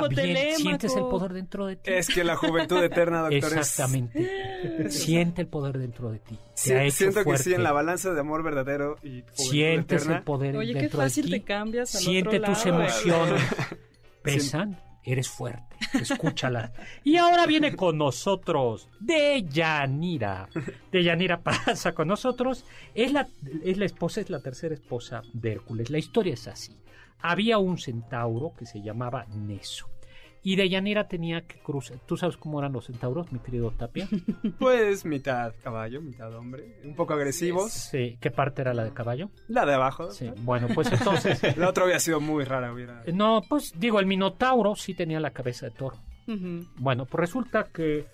bien, 0.08 0.16
Telémaco. 0.16 0.58
sientes 0.58 0.96
el 0.96 1.02
poder 1.04 1.34
dentro 1.34 1.66
de 1.66 1.76
ti. 1.76 1.92
Es 1.92 2.08
que 2.08 2.24
la 2.24 2.38
juventud 2.38 2.82
eterna, 2.82 3.24
doctor, 3.24 3.38
es... 3.38 3.58
Exactamente. 3.58 4.90
Siente 4.90 5.42
el 5.42 5.48
poder 5.48 5.78
dentro 5.80 6.10
de 6.12 6.20
ti. 6.20 6.36
Te 6.36 6.40
Sí, 6.56 6.72
ha 6.72 6.84
hecho 6.86 6.96
siento 6.96 7.26
que 7.26 7.38
sí, 7.38 7.54
en 7.54 7.64
la 7.64 7.74
balanza 7.74 8.14
de 8.14 8.20
amor 8.22 8.42
verdadero 8.42 8.96
y 9.04 9.20
juventud 9.22 9.34
Sientes 9.52 10.02
eterna. 10.04 10.18
el 10.20 10.24
poder 10.24 10.56
Oye, 10.56 10.74
qué 10.74 10.80
dentro 10.80 11.00
de 11.02 11.06
fácil 11.08 11.26
ti. 11.26 11.32
te 11.32 11.42
cambias 11.44 11.94
al 11.94 12.02
Siente 12.02 12.38
otro 12.40 12.54
tus 12.54 12.66
lado. 12.66 12.80
emociones. 12.84 13.42
Pesan, 14.22 14.80
eres 15.04 15.30
fuerte. 15.30 15.76
Escúchala. 15.94 16.72
Y 17.04 17.18
ahora 17.18 17.46
viene 17.46 17.76
con 17.76 17.98
nosotros 17.98 18.90
Deyanira. 19.00 20.50
Deyanira 20.92 21.42
pasa 21.42 21.94
con 21.94 22.08
nosotros. 22.08 22.66
Es 22.94 23.12
la, 23.14 23.28
es 23.64 23.78
la 23.78 23.86
esposa, 23.86 24.22
es 24.22 24.30
la 24.30 24.42
tercera 24.42 24.74
esposa 24.74 25.22
de 25.34 25.54
Hércules. 25.54 25.90
La 25.90 25.98
historia 25.98 26.34
es 26.34 26.48
así. 26.48 26.78
Había 27.22 27.58
un 27.58 27.78
centauro 27.78 28.54
que 28.58 28.66
se 28.66 28.82
llamaba 28.82 29.26
Neso. 29.26 29.90
Y 30.42 30.56
Deyanira 30.56 31.08
tenía 31.08 31.42
que 31.42 31.60
cruzar. 31.60 31.98
¿Tú 32.06 32.16
sabes 32.16 32.38
cómo 32.38 32.60
eran 32.60 32.72
los 32.72 32.86
centauros, 32.86 33.32
mi 33.32 33.40
querido 33.40 33.72
Tapia? 33.72 34.08
Pues 34.60 35.06
mitad 35.06 35.54
caballo, 35.64 36.02
mitad 36.02 36.34
hombre. 36.36 36.80
Un 36.84 36.96
poco 36.96 37.14
agresivos. 37.14 37.72
Sí. 37.72 38.18
¿Qué 38.20 38.32
parte 38.32 38.62
era 38.62 38.74
la 38.74 38.84
de 38.84 38.94
caballo? 38.94 39.30
La 39.48 39.66
de 39.66 39.74
abajo. 39.74 40.12
Sí. 40.12 40.32
Bueno, 40.42 40.68
pues 40.74 40.92
entonces. 40.92 41.42
La 41.58 41.70
otra 41.70 41.84
había 41.84 42.00
sido 42.00 42.20
muy 42.20 42.44
rara. 42.44 42.74
Hubiera... 42.74 43.04
No, 43.14 43.42
pues 43.48 43.74
digo, 43.78 44.00
el 44.00 44.06
Minotauro 44.06 44.76
sí 44.76 44.94
tenía 44.94 45.20
la 45.20 45.32
cabeza 45.32 45.68
de 45.68 45.72
toro. 45.72 45.98
Bueno, 46.78 47.06
pues 47.06 47.20
resulta 47.20 47.64
que 47.74 48.06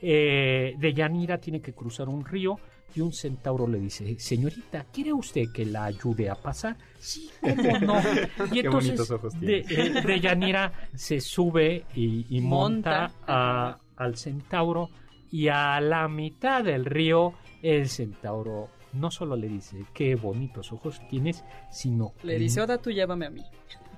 eh, 0.00 0.74
Deyanira 0.78 1.38
tiene 1.38 1.60
que 1.60 1.74
cruzar 1.74 2.08
un 2.08 2.24
río 2.24 2.58
y 2.94 3.00
un 3.00 3.12
centauro 3.12 3.66
le 3.68 3.78
dice, 3.78 4.18
señorita, 4.18 4.84
¿quiere 4.92 5.12
usted 5.12 5.44
que 5.54 5.64
la 5.66 5.84
ayude 5.84 6.28
a 6.30 6.34
pasar? 6.34 6.76
Sí, 6.98 7.30
cómo 7.40 7.78
no. 7.80 8.00
Y 8.46 8.50
Qué 8.50 8.60
entonces 8.60 8.70
bonitos 8.96 9.10
ojos 9.10 9.40
de, 9.40 9.62
tiene. 9.62 9.98
eh, 9.98 10.02
Deyanira 10.04 10.72
se 10.94 11.20
sube 11.20 11.84
y, 11.94 12.26
y 12.36 12.40
monta, 12.40 13.08
Monta. 13.08 13.14
a- 13.26 13.78
al 13.96 14.16
centauro 14.16 14.90
y 15.30 15.48
a 15.48 15.80
la 15.80 16.08
mitad 16.08 16.64
del 16.64 16.84
río 16.84 17.34
el 17.62 17.88
centauro 17.88 18.68
no 18.94 19.10
solo 19.10 19.36
le 19.36 19.48
dice 19.48 19.84
qué 19.92 20.14
bonitos 20.14 20.72
ojos 20.72 21.00
tienes, 21.10 21.44
sino 21.70 22.14
Le 22.22 22.38
dice, 22.38 22.60
Oda, 22.62 22.78
tú 22.78 22.90
llévame 22.90 23.26
a 23.26 23.30
mí. 23.30 23.44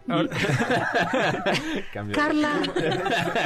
Carla, 2.15 2.61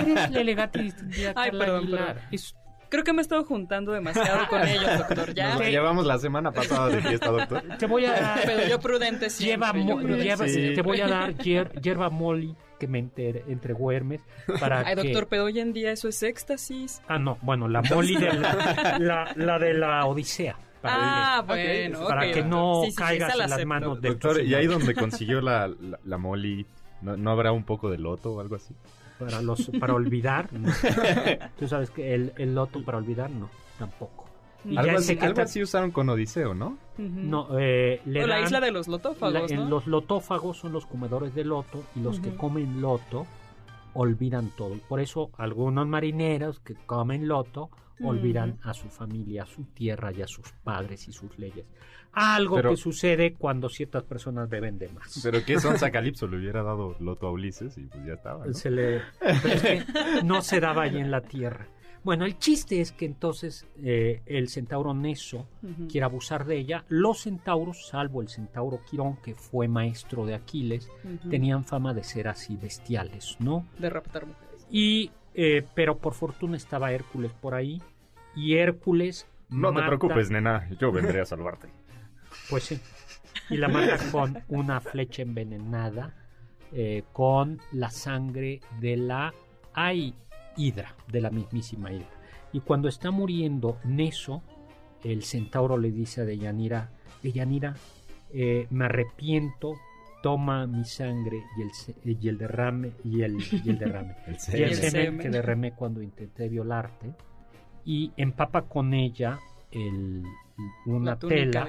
eres 0.01 0.31
la 0.31 0.41
elegante 0.41 0.79
y 0.81 0.83
distinguida 0.85 1.33
Ay, 1.37 1.51
Carla 1.51 1.65
perdón, 1.65 1.83
Aguilar. 1.85 2.07
perdón. 2.15 2.23
Es- 2.33 2.55
Creo 2.89 3.03
que 3.05 3.13
me 3.13 3.21
he 3.21 3.23
estado 3.23 3.45
juntando 3.45 3.93
demasiado 3.93 4.47
con 4.49 4.63
ellos, 4.69 4.99
doctor. 4.99 5.35
Ya. 5.35 5.51
Nos 5.55 5.61
la 5.61 5.71
llevamos 5.71 6.07
la 6.07 6.19
semana 6.19 6.53
pasada 6.53 6.89
de 6.89 7.01
fiesta, 7.03 7.31
doctor. 7.31 7.63
te 7.79 7.87
voy 7.87 8.05
a 8.07 8.37
Pero 8.45 8.69
yo 8.69 8.79
prudente 8.81 9.29
lleva, 9.29 9.73
siempre. 9.73 9.87
yo 9.87 9.97
mo- 9.97 10.03
prudente 10.03 10.25
lleva- 10.25 10.49
siempre. 10.49 10.75
te 10.75 10.83
voy 10.83 11.01
a 11.01 11.09
dar 11.09 11.35
hier- 11.37 11.71
hierba 11.81 12.11
molly 12.11 12.55
que 12.79 12.87
me 12.89 12.99
enter- 12.99 13.45
entregó 13.49 13.93
Hermes 13.93 14.21
para 14.61 14.81
Ay, 14.81 14.95
que 14.97 15.03
doctor, 15.05 15.27
pero 15.29 15.45
hoy 15.45 15.59
en 15.61 15.73
día 15.73 15.93
eso 15.93 16.09
es 16.09 16.23
éxtasis. 16.23 17.01
ah 17.09 17.19
no 17.19 17.39
bueno 17.43 17.69
la 17.69 17.83
molly 17.83 18.17
de 18.17 18.33
la, 18.33 18.97
la, 18.99 19.33
la 19.37 19.59
de 19.59 19.75
la 19.75 20.05
Odisea 20.07 20.57
para, 20.83 21.39
Ah, 21.39 21.43
bueno. 21.43 22.05
para 22.07 22.31
que 22.31 22.43
no 22.43 22.81
Sí, 22.83 22.91
sí, 22.91 22.91
sí, 22.91 22.97
caigas 22.97 23.37
la 23.37 23.45
en 23.45 23.51
las 23.51 23.65
manos 23.65 24.01
de 24.03 24.09
tu 24.11 24.29
Doctor, 24.29 24.45
¿y 24.45 24.55
ahí 24.55 24.67
donde 24.67 24.95
consiguió 24.95 25.41
la, 25.41 25.67
la, 25.81 25.99
la 26.05 26.19
Molly, 26.19 26.67
¿no, 27.01 27.17
no 27.17 27.31
habrá 27.31 27.53
un 27.53 27.65
poco 27.65 27.89
de 27.91 27.97
loto 27.99 28.33
o 28.35 28.41
algo 28.41 28.57
así? 28.57 28.75
Para 29.25 29.43
los 29.43 29.71
para 29.81 29.95
olvidar 29.95 30.53
no. 30.53 30.73
tú 31.59 31.69
sabes 31.69 31.91
que 31.91 32.15
el, 32.15 32.33
el 32.37 32.55
loto 32.55 32.83
para 32.85 32.99
olvidar 32.99 33.31
no 33.31 33.49
tampoco 33.79 34.25
y 34.67 34.79
Algo 34.79 34.93
ya 34.93 34.99
así, 34.99 35.17
que 35.17 35.27
algo 35.27 35.43
así 35.43 35.63
usaron 35.63 35.91
con 35.91 36.09
Odiseo, 36.09 36.55
¿no? 36.55 36.79
No 36.97 37.49
eh, 37.59 38.01
le 38.07 38.25
O 38.25 38.27
la 38.27 38.37
dan- 38.37 38.45
isla 38.45 38.61
de 38.61 38.71
los 38.71 38.89
lotófagos, 38.89 39.51
La- 39.51 39.57
¿no? 39.59 39.63
en 39.65 39.69
Los 39.71 39.87
lotófagos 39.87 40.57
son 40.57 40.73
los 40.73 40.87
comedores 40.87 41.35
de 41.35 41.45
loto 41.45 41.83
y 41.95 42.01
los 42.01 42.19
que 42.19 42.31
Ujú. 42.31 42.39
comen 42.39 42.81
loto 42.81 43.27
olvidan 43.95 44.51
todo. 44.57 44.75
Y 44.75 44.79
por 44.81 45.01
eso 45.01 45.31
algunos 45.39 45.87
marineros 45.87 46.61
que 46.61 46.75
comen 46.75 47.27
loto 47.29 47.71
olvidan 48.03 48.59
a 48.65 48.75
su 48.75 48.89
familia, 48.89 49.45
a 49.45 49.47
su 49.47 49.65
tierra 49.67 50.13
y 50.13 50.21
a 50.21 50.27
sus 50.27 50.51
padres 50.65 51.07
y 51.09 51.13
sus 51.13 51.39
leyes. 51.39 51.65
Algo 52.13 52.57
Pero- 52.57 52.71
que 52.71 52.77
sucede 52.77 53.35
cuando 53.35 53.69
ciertas 53.69 54.03
personas 54.05 54.49
beben 54.49 54.79
de 54.79 54.89
más. 54.89 55.21
Pero 55.23 55.45
que 55.45 55.59
Sonsa 55.61 55.91
Calipso 55.93 56.27
le 56.27 56.37
hubiera 56.39 56.63
dado 56.63 56.97
loto 57.01 57.27
a 57.27 57.31
Ulises 57.31 57.77
y 57.79 57.83
pues 57.87 58.05
ya 58.05 58.15
estaba, 58.15 58.47
¿no? 58.47 58.53
Se 58.53 58.71
le- 58.71 59.01
pero 59.43 59.55
es 59.55 59.63
que 59.63 59.83
no 60.25 60.43
se 60.43 60.61
daba 60.61 60.83
ahí 60.83 60.99
en 60.99 61.11
la 61.11 61.21
tierra. 61.23 61.69
Bueno, 62.05 62.27
el 62.27 62.39
chiste 62.39 62.83
es 62.83 62.93
que 62.93 63.07
entonces 63.07 63.67
eh, 63.83 64.21
el 64.27 64.51
centauro 64.51 64.93
Neso 64.93 65.49
quiere 65.91 66.05
abusar 66.05 66.45
de 66.45 66.59
ella. 66.59 66.85
Los 66.89 67.23
centauros, 67.23 67.89
salvo 67.89 68.21
el 68.21 68.29
centauro 68.29 68.81
Quirón, 68.85 69.17
que 69.17 69.35
fue 69.35 69.69
maestro 69.69 70.27
de 70.27 70.35
Aquiles, 70.35 70.91
tenían 71.31 71.65
fama 71.65 71.95
de 71.95 72.05
ser 72.05 72.29
así 72.29 72.57
bestiales, 72.57 73.37
¿no? 73.41 73.67
De 73.79 73.89
raptar 73.89 74.27
mujeres. 74.27 74.67
Y, 74.71 75.13
eh, 75.35 75.67
pero 75.75 75.97
por 75.97 76.13
fortuna 76.13 76.59
estaba 76.59 76.93
Hércules 76.93 77.33
por 77.33 77.55
ahí, 77.55 77.83
y 78.37 78.57
Hércules 78.57 79.27
No 79.49 79.73
te 79.73 79.83
preocupes, 79.83 80.31
nena, 80.31 80.69
yo 80.79 80.93
vendré 80.93 81.21
a 81.21 81.25
salvarte. 81.25 81.69
Pues 82.51 82.65
sí, 82.65 82.81
y 83.49 83.57
la 83.57 83.69
mata 83.69 83.97
con 84.11 84.43
una 84.49 84.81
flecha 84.81 85.23
envenenada, 85.23 86.15
eh, 86.73 87.05
con 87.13 87.61
la 87.71 87.91
sangre 87.91 88.61
de 88.81 88.97
la 88.97 89.33
ay, 89.75 90.15
hidra, 90.57 90.95
de 91.11 91.21
la 91.21 91.31
mismísima 91.31 91.93
hidra. 91.93 92.09
Y 92.53 92.61
cuando 92.61 92.89
está 92.89 93.11
muriendo 93.11 93.79
Neso, 93.85 94.43
el 95.03 95.23
centauro 95.25 95.77
le 95.77 95.91
dice 95.91 96.21
a 96.23 96.25
Deyanira, 96.25 96.91
Deyanira, 97.23 97.75
eh, 98.33 98.67
me 98.71 98.87
arrepiento, 98.87 99.75
toma 100.23 100.67
mi 100.67 100.85
sangre 100.85 101.43
y 101.59 101.63
el, 101.63 101.73
se- 101.73 101.95
y 102.05 102.29
el 102.29 102.39
derrame, 102.39 102.93
y 103.05 103.23
el, 103.23 103.37
y 103.65 103.69
el 103.71 103.79
derrame. 103.79 104.15
El 104.27 104.61
y 104.61 104.63
el 104.63 104.75
semen. 104.77 105.19
que 105.19 105.29
derramé 105.31 105.73
cuando 105.73 106.01
intenté 106.03 106.49
violarte 106.49 107.13
y 107.85 108.13
empapa 108.17 108.63
con 108.63 108.95
ella 108.95 109.39
el, 109.71 110.23
una 110.87 111.19
tela 111.19 111.67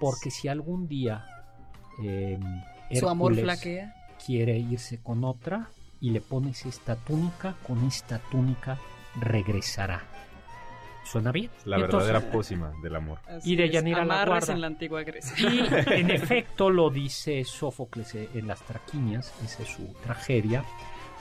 porque 0.00 0.30
si 0.30 0.48
algún 0.48 0.88
día 0.88 1.24
eh, 2.02 2.38
Su 2.98 3.08
amor 3.08 3.36
flaquea. 3.36 3.94
quiere 4.26 4.58
irse 4.58 4.98
con 5.02 5.22
otra 5.24 5.68
y 6.02 6.10
le 6.10 6.20
pones 6.20 6.66
esta 6.66 6.96
túnica 6.96 7.54
con 7.66 7.82
esta 7.86 8.18
túnica 8.18 8.76
regresará 9.20 10.02
suena 11.04 11.32
bien 11.32 11.50
La 11.64 11.76
entonces- 11.76 12.08
verdadera 12.08 12.32
pócima 12.32 12.72
del 12.82 12.94
amor. 12.96 13.18
Y 13.44 13.56
de 13.56 13.68
Yanira 13.70 14.04
la 14.04 14.24
guarda. 14.24 14.52
en 14.52 14.60
la 14.60 14.66
antigua 14.68 15.02
Grecia. 15.02 15.34
y 15.50 15.58
en 16.00 16.10
efecto 16.10 16.70
lo 16.70 16.90
dice 16.90 17.44
Sófocles 17.44 18.14
eh, 18.14 18.28
en 18.34 18.46
las 18.46 18.62
Traquinias, 18.62 19.32
esa 19.44 19.62
es 19.64 19.68
su 19.68 19.92
tragedia, 20.04 20.64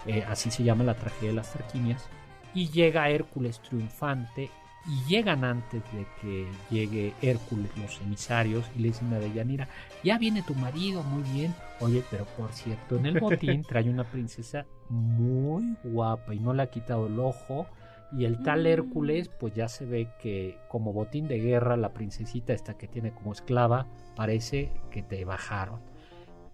eh, 0.06 0.24
así 0.28 0.52
se 0.52 0.64
llama 0.64 0.84
la 0.84 0.94
tragedia 0.94 1.30
de 1.30 1.36
las 1.36 1.52
Traquinias, 1.52 2.08
y 2.54 2.70
llega 2.70 3.10
Hércules 3.10 3.60
triunfante, 3.62 4.52
y 4.88 5.04
llegan 5.10 5.44
antes 5.44 5.84
de 5.94 6.08
que 6.20 6.48
llegue 6.70 7.14
Hércules 7.22 7.70
los 7.78 8.02
emisarios, 8.02 8.66
y 8.76 8.80
le 8.80 8.88
dicen 8.90 9.14
a 9.14 9.20
Deyanira, 9.20 9.68
ya 10.04 10.18
viene 10.18 10.42
tu 10.42 10.56
marido, 10.56 11.04
muy 11.04 11.24
bien, 11.32 11.54
oye, 11.80 12.04
pero 12.10 12.26
por 12.38 12.52
cierto, 12.52 12.98
en 12.98 13.06
el 13.06 13.20
botín 13.20 13.64
trae 13.68 13.90
una 13.90 14.04
princesa 14.04 14.66
muy 14.90 15.76
guapa 15.84 16.34
y 16.34 16.40
no 16.40 16.54
le 16.54 16.64
ha 16.64 16.72
quitado 16.72 17.08
el 17.08 17.20
ojo, 17.20 17.68
y 18.12 18.26
el 18.26 18.44
tal 18.44 18.68
Hércules, 18.68 19.30
pues 19.30 19.54
ya 19.54 19.68
se 19.68 19.86
ve 19.86 20.10
que 20.20 20.58
como 20.68 20.92
botín 20.92 21.28
de 21.28 21.40
guerra, 21.40 21.78
la 21.78 21.94
princesita 21.94 22.52
esta 22.54 22.78
que 22.78 22.88
tiene 22.88 23.14
como 23.14 23.32
esclava, 23.32 23.88
parece 24.16 24.72
que 24.90 25.02
te 25.02 25.24
bajaron. 25.24 25.80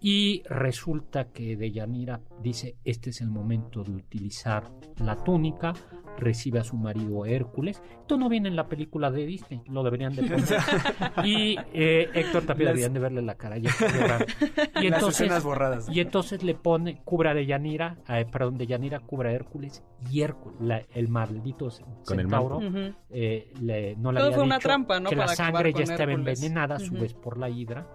Y 0.00 0.44
resulta 0.48 1.32
que 1.32 1.56
Deyanira 1.56 2.20
dice, 2.40 2.76
este 2.84 3.10
es 3.10 3.20
el 3.20 3.30
momento 3.30 3.82
de 3.82 3.90
utilizar 3.90 4.70
la 4.98 5.16
túnica, 5.16 5.74
recibe 6.18 6.58
a 6.58 6.64
su 6.64 6.76
marido 6.76 7.24
Hércules. 7.24 7.80
Esto 8.00 8.16
no 8.16 8.28
viene 8.28 8.48
en 8.48 8.56
la 8.56 8.68
película 8.68 9.10
de 9.10 9.24
Disney, 9.24 9.62
lo 9.66 9.82
deberían 9.82 10.14
de 10.14 10.22
poner. 10.24 10.44
y 11.24 11.56
eh, 11.72 12.08
Héctor 12.14 12.42
también 12.44 12.66
Las- 12.66 12.74
deberían 12.74 12.92
de 12.94 13.00
verle 13.00 13.22
la 13.22 13.34
cara. 13.36 13.56
ya 13.58 13.70
y 14.82 14.86
entonces 14.86 15.42
borradas. 15.42 15.88
y 15.88 16.00
entonces 16.00 16.42
le 16.42 16.54
pone, 16.54 17.00
cubre 17.04 17.30
a 17.30 17.34
Deyanira, 17.34 17.96
eh, 18.08 18.26
perdón, 18.30 18.58
Deyanira 18.58 19.00
cubre 19.00 19.30
a 19.30 19.32
Hércules 19.32 19.82
y 20.10 20.20
Hércules, 20.22 20.58
la- 20.60 20.82
el 20.94 21.08
maldito 21.08 21.68
Con 22.04 22.18
el 22.20 22.26
centauro, 22.26 22.58
Ujú. 22.58 22.94
eh, 23.10 23.52
le- 23.60 23.96
no 23.96 24.12
le 24.12 24.18
Todo 24.18 24.26
había 24.26 24.36
fue 24.36 24.44
una 24.44 24.58
trampa, 24.58 25.00
¿no? 25.00 25.08
Que 25.10 25.16
la 25.16 25.24
Para 25.26 25.36
sangre 25.36 25.72
ya 25.72 25.82
estaba 25.84 26.12
Hércules. 26.12 26.38
envenenada, 26.42 26.76
a 26.76 26.78
su 26.78 26.94
vez 26.94 27.14
por 27.14 27.38
la 27.38 27.48
hidra, 27.48 27.86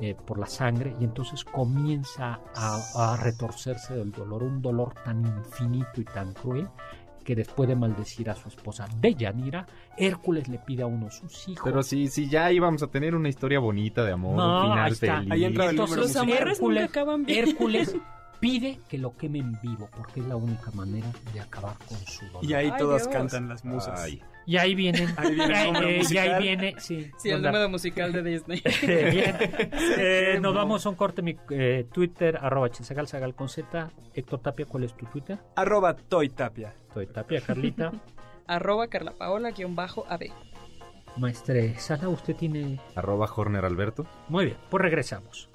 eh, 0.00 0.14
por 0.26 0.38
la 0.38 0.46
sangre, 0.46 0.94
y 0.98 1.04
entonces 1.04 1.44
comienza 1.44 2.40
a, 2.54 2.78
a 2.94 3.16
retorcerse 3.16 3.94
del 3.94 4.12
dolor, 4.12 4.42
un 4.42 4.62
dolor 4.62 4.94
tan 5.04 5.24
infinito 5.26 6.00
y 6.00 6.04
tan 6.04 6.32
cruel 6.32 6.68
que 7.24 7.34
después 7.36 7.68
de 7.68 7.76
maldecir 7.76 8.30
a 8.30 8.34
su 8.34 8.48
esposa 8.48 8.86
Deyanira, 9.00 9.66
Hércules 9.96 10.48
le 10.48 10.58
pide 10.58 10.82
a 10.82 10.86
uno 10.86 11.06
de 11.06 11.12
sus 11.12 11.48
hijos. 11.48 11.62
Pero 11.64 11.82
sí, 11.82 12.08
sí, 12.08 12.28
ya 12.28 12.50
íbamos 12.50 12.82
a 12.82 12.86
tener 12.88 13.14
una 13.14 13.28
historia 13.28 13.58
bonita 13.60 14.04
de 14.04 14.12
amor, 14.12 14.36
No, 14.36 14.56
un 14.56 14.62
final 14.70 14.84
ahí 14.86 14.92
está. 14.92 15.16
feliz. 15.18 15.30
Ahí 15.32 15.44
entra 15.44 15.64
el 15.64 15.70
Entonces, 15.70 15.96
Los 15.96 16.60
nunca 16.62 16.84
acaban 16.84 17.24
bien. 17.24 17.48
Hércules 17.48 17.94
pide 18.40 18.80
que 18.88 18.98
lo 18.98 19.16
quemen 19.16 19.58
vivo 19.62 19.88
porque 19.96 20.20
es 20.20 20.26
la 20.26 20.36
única 20.36 20.70
manera 20.72 21.08
de 21.32 21.40
acabar 21.40 21.76
con 21.86 21.98
su 21.98 22.26
dolor. 22.26 22.44
Y 22.44 22.54
ahí 22.54 22.70
Ay, 22.70 22.78
todas 22.78 23.02
Dios. 23.02 23.14
cantan 23.14 23.48
las 23.48 23.64
musas. 23.64 24.00
Ay. 24.00 24.22
Y 24.46 24.56
ahí 24.56 24.74
vienen, 24.74 25.08
Ahí 25.16 25.34
viene 25.34 25.52
el 25.52 25.60
eh, 25.60 25.66
número 25.66 25.88
eh, 25.88 26.02
y 26.08 26.18
ahí 26.18 26.42
viene, 26.42 26.74
sí, 26.78 27.10
Sí, 27.18 27.30
el 27.30 27.42
número 27.42 27.68
musical 27.68 28.12
de 28.12 28.22
Disney. 28.22 28.62
Bien. 28.82 29.36
Eh, 29.96 30.38
nos 30.40 30.54
vamos 30.54 30.84
a 30.86 30.88
un 30.88 30.96
corte. 30.96 31.22
Mi 31.22 31.36
eh, 31.50 31.86
Twitter, 31.92 32.38
arroba 32.40 32.70
chisagal, 32.70 33.06
sagal 33.06 33.34
con 33.34 33.48
Z. 33.48 33.90
Héctor 34.14 34.40
Tapia, 34.40 34.66
¿cuál 34.66 34.84
es 34.84 34.96
tu 34.96 35.06
Twitter? 35.06 35.38
Arroba 35.54 35.94
Toy 35.94 36.30
Tapia. 36.30 36.74
Soy 36.92 37.06
Tapia, 37.06 37.40
Carlita. 37.42 37.92
Arroba 38.46 38.88
Carla 38.88 39.12
Paola 39.12 39.52
guion 39.52 39.76
bajo 39.76 40.04
AB. 40.08 40.32
Maestre 41.16 41.78
Sala, 41.78 42.08
usted 42.08 42.34
tiene... 42.34 42.80
Arroba 42.96 43.30
Horner 43.32 43.64
Alberto. 43.64 44.06
Muy 44.28 44.46
bien, 44.46 44.56
pues 44.68 44.82
regresamos. 44.82 45.48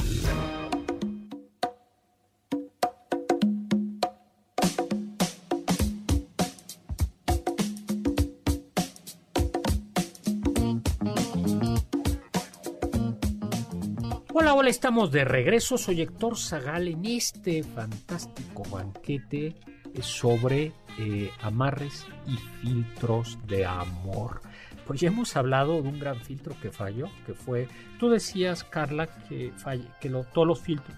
Hola, 14.66 14.72
estamos 14.72 15.12
de 15.12 15.24
regreso. 15.24 15.78
Soy 15.78 16.00
Héctor 16.00 16.36
Zagal 16.36 16.88
en 16.88 17.04
este 17.04 17.62
fantástico 17.62 18.64
banquete 18.68 19.54
sobre 20.00 20.72
eh, 20.98 21.30
amarres 21.40 22.04
y 22.26 22.36
filtros 22.36 23.38
de 23.46 23.64
amor. 23.64 24.40
Pues 24.84 24.98
ya 24.98 25.06
hemos 25.06 25.36
hablado 25.36 25.80
de 25.80 25.88
un 25.88 26.00
gran 26.00 26.20
filtro 26.20 26.56
que 26.60 26.72
falló, 26.72 27.06
que 27.24 27.34
fue, 27.34 27.68
tú 28.00 28.08
decías, 28.08 28.64
Carla, 28.64 29.06
que, 29.28 29.52
falle, 29.56 29.84
que 30.00 30.10
lo- 30.10 30.24
todos 30.24 30.48
los 30.48 30.58
filtros 30.58 30.96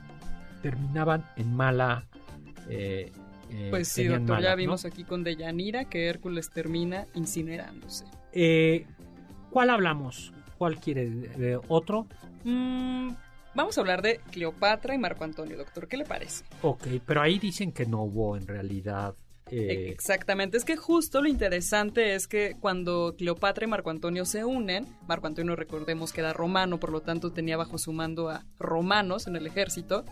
terminaban 0.62 1.26
en 1.37 1.54
mala... 1.54 2.07
eh, 2.70 3.12
eh, 3.50 3.66
Pues 3.68 3.88
sí, 3.88 4.04
doctor, 4.07 4.40
ya 4.40 4.54
vimos 4.54 4.87
aquí 4.87 5.04
con 5.04 5.24
Deyanira 5.24 5.90
que 5.90 6.07
Hércules 6.07 6.48
termina 6.48 7.07
incinerándose. 7.12 8.07
Eh, 8.33 8.87
¿Cuál 9.50 9.68
hablamos? 9.68 10.33
¿Cuál 10.57 10.81
quiere? 10.81 11.11
Eh, 11.38 11.59
¿Otro? 11.68 12.07
Mm, 12.44 13.11
vamos 13.58 13.76
a 13.76 13.80
hablar 13.80 14.02
de 14.02 14.20
Cleopatra 14.30 14.94
y 14.94 14.98
Marco 14.98 15.24
Antonio, 15.24 15.56
doctor. 15.56 15.88
¿Qué 15.88 15.96
le 15.96 16.04
parece? 16.04 16.44
Ok, 16.62 16.86
pero 17.04 17.20
ahí 17.20 17.38
dicen 17.38 17.72
que 17.72 17.84
no 17.86 18.04
hubo 18.04 18.36
en 18.36 18.46
realidad... 18.46 19.14
eh, 19.50 19.90
Exactamente, 19.90 20.56
es 20.56 20.64
que 20.64 20.76
justo 20.76 21.20
lo 21.20 21.28
interesante 21.28 22.14
es 22.14 22.28
que 22.28 22.56
cuando 22.60 23.14
Cleopatra 23.18 23.64
y 23.64 23.68
Marco 23.68 23.90
Antonio 23.90 24.24
se 24.24 24.44
unen, 24.44 24.86
Marco 25.06 25.26
Antonio 25.26 25.56
recordemos 25.56 26.12
que 26.12 26.20
era 26.20 26.32
romano, 26.32 26.78
por 26.78 26.92
lo 26.92 27.00
tanto 27.00 27.32
tenía 27.32 27.56
bajo 27.56 27.78
su 27.78 27.92
mando 27.92 28.30
a 28.30 28.44
romanos 28.58 29.26
en 29.26 29.36
el 29.36 29.46
ejército. 29.46 30.04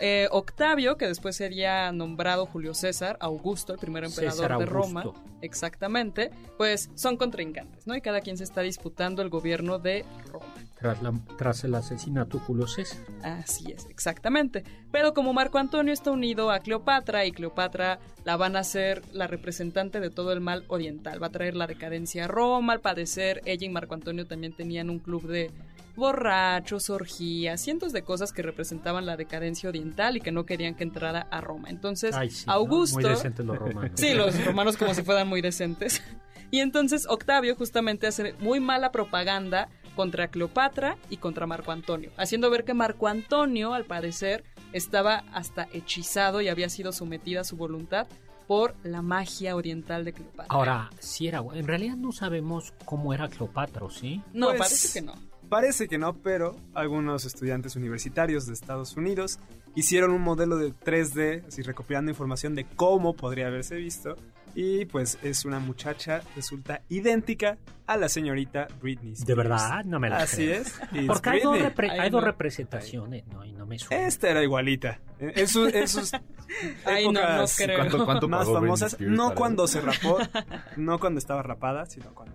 Eh, 0.00 0.28
Octavio, 0.32 0.96
que 0.96 1.06
después 1.06 1.36
sería 1.36 1.90
nombrado 1.92 2.46
Julio 2.46 2.74
César, 2.74 3.16
Augusto, 3.20 3.72
el 3.72 3.78
primer 3.78 4.04
emperador 4.04 4.58
de. 4.58 4.66
Roma, 4.66 5.04
exactamente, 5.40 6.30
pues 6.58 6.90
son 6.94 7.16
contrincantes, 7.16 7.86
¿no? 7.86 7.94
Y 7.96 8.00
cada 8.00 8.20
quien 8.20 8.36
se 8.36 8.44
está 8.44 8.60
disputando 8.62 9.22
el 9.22 9.28
gobierno 9.30 9.78
de 9.78 10.04
Roma. 10.32 10.52
Tras, 10.84 11.02
la- 11.02 11.14
tras 11.38 11.64
el 11.64 11.74
asesinato 11.74 12.38
Julio 12.38 12.66
César. 12.66 12.98
Así 13.22 13.72
es, 13.72 13.86
exactamente. 13.88 14.64
Pero 14.92 15.14
como 15.14 15.32
Marco 15.32 15.56
Antonio 15.56 15.94
está 15.94 16.10
unido 16.10 16.50
a 16.50 16.58
Cleopatra 16.58 17.24
y 17.24 17.32
Cleopatra 17.32 18.00
la 18.26 18.36
van 18.36 18.54
a 18.54 18.58
hacer 18.58 19.00
la 19.14 19.26
representante 19.26 19.98
de 19.98 20.10
todo 20.10 20.32
el 20.32 20.42
mal 20.42 20.64
oriental, 20.68 21.22
va 21.22 21.28
a 21.28 21.30
traer 21.30 21.56
la 21.56 21.66
decadencia 21.66 22.26
a 22.26 22.28
Roma, 22.28 22.74
al 22.74 22.80
padecer 22.82 23.40
ella 23.46 23.64
y 23.66 23.70
Marco 23.70 23.94
Antonio 23.94 24.26
también 24.26 24.52
tenían 24.52 24.90
un 24.90 24.98
club 24.98 25.26
de 25.26 25.50
borrachos, 25.96 26.90
orgías, 26.90 27.62
cientos 27.62 27.92
de 27.94 28.02
cosas 28.02 28.32
que 28.32 28.42
representaban 28.42 29.06
la 29.06 29.16
decadencia 29.16 29.70
oriental 29.70 30.18
y 30.18 30.20
que 30.20 30.32
no 30.32 30.44
querían 30.44 30.74
que 30.74 30.84
entrara 30.84 31.28
a 31.30 31.40
Roma. 31.40 31.70
Entonces, 31.70 32.14
Ay, 32.14 32.28
sí, 32.28 32.44
¿no? 32.46 32.52
Augusto... 32.52 33.00
Muy 33.00 33.08
decentes 33.08 33.46
los 33.46 33.56
romanos. 33.56 33.92
Sí, 33.94 34.12
los 34.12 34.44
romanos 34.44 34.76
como 34.76 34.92
si 34.92 35.02
fueran 35.02 35.28
muy 35.28 35.40
decentes. 35.40 36.02
Y 36.50 36.60
entonces 36.60 37.06
Octavio 37.08 37.56
justamente 37.56 38.06
hace 38.06 38.34
muy 38.34 38.60
mala 38.60 38.92
propaganda 38.92 39.68
contra 39.94 40.28
Cleopatra 40.28 40.96
y 41.10 41.18
contra 41.18 41.46
Marco 41.46 41.72
Antonio, 41.72 42.10
haciendo 42.16 42.50
ver 42.50 42.64
que 42.64 42.74
Marco 42.74 43.08
Antonio, 43.08 43.74
al 43.74 43.84
parecer, 43.84 44.44
estaba 44.72 45.24
hasta 45.32 45.68
hechizado 45.72 46.40
y 46.40 46.48
había 46.48 46.68
sido 46.68 46.92
sometida 46.92 47.42
a 47.42 47.44
su 47.44 47.56
voluntad 47.56 48.06
por 48.46 48.74
la 48.82 49.02
magia 49.02 49.56
oriental 49.56 50.04
de 50.04 50.12
Cleopatra. 50.12 50.46
Ahora, 50.48 50.90
si 50.98 51.26
era... 51.26 51.42
En 51.54 51.66
realidad 51.66 51.96
no 51.96 52.12
sabemos 52.12 52.74
cómo 52.84 53.14
era 53.14 53.28
Cleopatra, 53.28 53.84
¿o 53.84 53.90
¿sí? 53.90 54.22
no, 54.32 54.48
Pues, 54.48 54.58
parece 54.58 54.92
que 54.92 55.06
no. 55.06 55.14
Parece 55.48 55.88
que 55.88 55.98
no, 55.98 56.14
pero 56.14 56.56
algunos 56.74 57.24
estudiantes 57.24 57.76
universitarios 57.76 58.46
de 58.46 58.54
Estados 58.54 58.96
Unidos 58.96 59.38
hicieron 59.74 60.10
un 60.10 60.22
modelo 60.22 60.56
de 60.56 60.72
3D, 60.72 61.46
así 61.46 61.62
recopilando 61.62 62.10
información 62.10 62.54
de 62.54 62.64
cómo 62.64 63.14
podría 63.14 63.46
haberse 63.46 63.76
visto. 63.76 64.16
Y 64.54 64.84
pues 64.84 65.18
es 65.22 65.44
una 65.44 65.58
muchacha, 65.58 66.20
resulta 66.36 66.82
idéntica 66.88 67.58
a 67.86 67.96
la 67.96 68.08
señorita 68.08 68.68
Britney 68.80 69.12
Spears. 69.12 69.26
¿De 69.26 69.34
verdad? 69.34 69.84
No 69.84 69.98
me 69.98 70.08
la 70.08 70.18
Así 70.18 70.46
creo. 70.46 70.60
es. 70.62 70.80
Porque 71.06 71.30
hay 71.30 71.40
dos, 71.40 71.52
Britney. 71.54 71.72
repre- 71.72 71.90
Ay, 71.90 71.98
hay 72.00 72.10
dos 72.10 72.20
no. 72.22 72.26
representaciones, 72.28 73.26
¿no? 73.26 73.44
Y 73.44 73.52
no 73.52 73.66
me 73.66 73.78
suena. 73.78 74.06
Esta 74.06 74.30
era 74.30 74.42
igualita. 74.42 75.00
En, 75.18 75.48
sus, 75.48 75.74
en 75.74 75.88
sus 75.88 76.12
Ay, 76.84 77.06
no, 77.06 77.12
no 77.12 77.20
épocas 77.20 77.56
creo. 77.56 77.78
¿Cuánto, 77.78 78.04
cuánto 78.04 78.28
más 78.28 78.46
famosas, 78.48 79.00
no 79.00 79.34
cuando 79.34 79.66
se 79.66 79.80
rapó, 79.80 80.18
no 80.76 80.98
cuando 81.00 81.18
estaba 81.18 81.42
rapada, 81.42 81.86
sino 81.86 82.14
cuando 82.14 82.34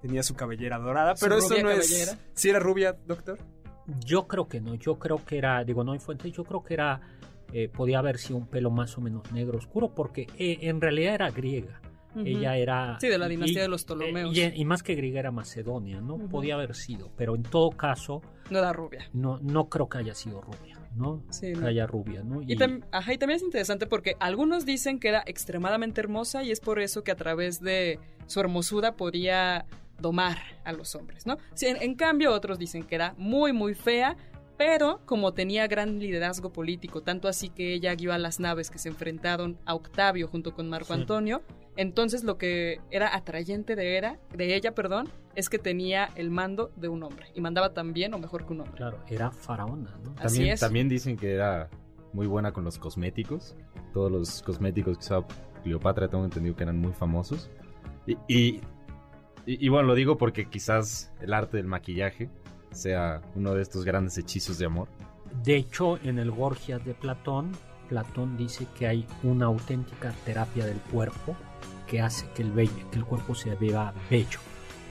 tenía 0.00 0.22
su 0.22 0.34
cabellera 0.36 0.78
dorada. 0.78 1.16
Su 1.16 1.24
Pero 1.26 1.38
eso 1.38 1.48
rubia 1.48 1.62
no 1.64 1.68
cabellera. 1.70 2.12
es... 2.12 2.18
¿Si 2.34 2.48
era 2.50 2.60
rubia, 2.60 2.96
doctor? 3.06 3.38
Yo 4.04 4.28
creo 4.28 4.46
que 4.48 4.60
no, 4.60 4.74
yo 4.76 4.98
creo 4.98 5.24
que 5.24 5.38
era, 5.38 5.64
digo, 5.64 5.82
no 5.82 5.92
hay 5.92 5.98
fuentes, 5.98 6.30
yo 6.32 6.44
creo 6.44 6.62
que 6.62 6.74
era, 6.74 7.00
eh, 7.52 7.68
podía 7.68 7.98
haber 8.00 8.18
sido 8.18 8.38
un 8.38 8.46
pelo 8.46 8.70
más 8.70 8.96
o 8.98 9.00
menos 9.00 9.30
negro 9.32 9.58
oscuro, 9.58 9.94
porque 9.94 10.26
eh, 10.38 10.58
en 10.62 10.80
realidad 10.80 11.14
era 11.14 11.30
griega. 11.30 11.80
Ella 12.24 12.56
era... 12.56 12.98
Sí, 13.00 13.06
de 13.06 13.16
la 13.18 13.28
dinastía 13.28 13.58
y- 13.60 13.62
de 13.62 13.68
los 13.68 13.84
Ptolomeos. 13.84 14.36
Y, 14.36 14.40
y 14.42 14.64
más 14.64 14.82
que 14.82 14.96
griega 14.96 15.20
era 15.20 15.30
macedonia, 15.30 16.00
¿no? 16.00 16.16
Podía 16.18 16.54
haber 16.54 16.74
sido, 16.74 17.12
pero 17.16 17.36
en 17.36 17.42
todo 17.44 17.70
caso, 17.70 18.22
No 18.50 18.58
era 18.58 18.72
rubia. 18.72 19.08
no, 19.12 19.38
no 19.40 19.68
creo 19.68 19.88
que 19.88 19.98
haya 19.98 20.14
sido 20.16 20.40
rubia, 20.40 20.76
¿no? 20.96 21.22
Sí, 21.30 21.52
Que 21.52 21.60
no. 21.60 21.66
haya 21.68 21.86
rubia, 21.86 22.24
¿no? 22.24 22.42
Y, 22.42 22.56
tam- 22.56 22.82
ajá, 22.90 23.12
y 23.12 23.18
también 23.18 23.36
es 23.36 23.42
interesante 23.44 23.86
porque 23.86 24.16
algunos 24.18 24.66
dicen 24.66 24.98
que 24.98 25.08
era 25.08 25.22
extremadamente 25.26 26.00
hermosa 26.00 26.42
y 26.42 26.50
es 26.50 26.58
por 26.58 26.80
eso 26.80 27.04
que 27.04 27.12
a 27.12 27.16
través 27.16 27.60
de 27.60 28.00
su 28.26 28.40
hermosura 28.40 28.96
podía 28.96 29.66
domar 30.00 30.38
a 30.64 30.72
los 30.72 30.96
hombres, 30.96 31.24
¿no? 31.24 31.36
En, 31.60 31.76
en 31.80 31.94
cambio, 31.94 32.32
otros 32.32 32.58
dicen 32.58 32.82
que 32.82 32.96
era 32.96 33.14
muy, 33.16 33.52
muy 33.52 33.74
fea, 33.74 34.16
pero 34.58 35.00
como 35.06 35.32
tenía 35.32 35.66
gran 35.68 35.98
liderazgo 36.00 36.52
político, 36.52 37.00
tanto 37.02 37.28
así 37.28 37.48
que 37.48 37.72
ella 37.72 37.94
guió 37.94 38.12
a 38.12 38.18
las 38.18 38.40
naves 38.40 38.70
que 38.70 38.78
se 38.78 38.88
enfrentaron 38.90 39.56
a 39.64 39.74
Octavio 39.74 40.28
junto 40.28 40.52
con 40.52 40.68
Marco 40.68 40.92
Sí. 40.94 41.00
Antonio, 41.00 41.42
entonces 41.76 42.24
lo 42.24 42.36
que 42.36 42.80
era 42.90 43.14
atrayente 43.16 43.76
de, 43.76 43.96
era, 43.96 44.18
de 44.36 44.54
ella, 44.56 44.74
perdón, 44.74 45.08
es 45.36 45.48
que 45.48 45.58
tenía 45.58 46.10
el 46.16 46.30
mando 46.30 46.72
de 46.76 46.88
un 46.88 47.04
hombre 47.04 47.26
y 47.34 47.40
mandaba 47.40 47.72
tan 47.72 47.92
bien 47.92 48.12
o 48.14 48.18
mejor 48.18 48.44
que 48.44 48.52
un 48.52 48.60
hombre. 48.62 48.76
Claro, 48.76 48.98
era 49.08 49.30
faraona, 49.30 49.96
¿no? 50.04 50.10
Así 50.18 50.38
También, 50.38 50.52
es. 50.54 50.60
también 50.60 50.88
dicen 50.88 51.16
que 51.16 51.32
era 51.34 51.70
muy 52.12 52.26
buena 52.26 52.52
con 52.52 52.64
los 52.64 52.78
cosméticos. 52.78 53.54
Todos 53.94 54.10
los 54.10 54.42
cosméticos 54.42 54.98
que 54.98 55.04
usaba 55.04 55.26
Cleopatra 55.62 56.08
tengo 56.08 56.24
entendido 56.24 56.56
que 56.56 56.64
eran 56.64 56.78
muy 56.78 56.92
famosos. 56.92 57.48
Y, 58.06 58.14
y, 58.26 58.60
y- 59.46 59.64
y 59.64 59.68
bueno, 59.68 59.86
lo 59.86 59.94
digo 59.94 60.18
porque 60.18 60.48
quizás 60.50 61.12
el 61.20 61.32
arte 61.32 61.58
del 61.58 61.66
maquillaje 61.66 62.28
sea 62.72 63.20
uno 63.34 63.54
de 63.54 63.62
estos 63.62 63.84
grandes 63.84 64.16
hechizos 64.18 64.58
de 64.58 64.66
amor. 64.66 64.88
De 65.42 65.56
hecho, 65.56 65.98
en 66.02 66.18
el 66.18 66.30
Gorgias 66.30 66.84
de 66.84 66.94
Platón, 66.94 67.52
Platón 67.88 68.36
dice 68.36 68.66
que 68.78 68.86
hay 68.86 69.06
una 69.22 69.46
auténtica 69.46 70.12
terapia 70.24 70.66
del 70.66 70.78
cuerpo 70.78 71.36
que 71.86 72.00
hace 72.00 72.28
que 72.34 72.42
el, 72.42 72.52
bello- 72.52 72.90
que 72.90 72.98
el 72.98 73.04
cuerpo 73.04 73.34
se 73.34 73.54
vea 73.54 73.92
bello, 74.10 74.38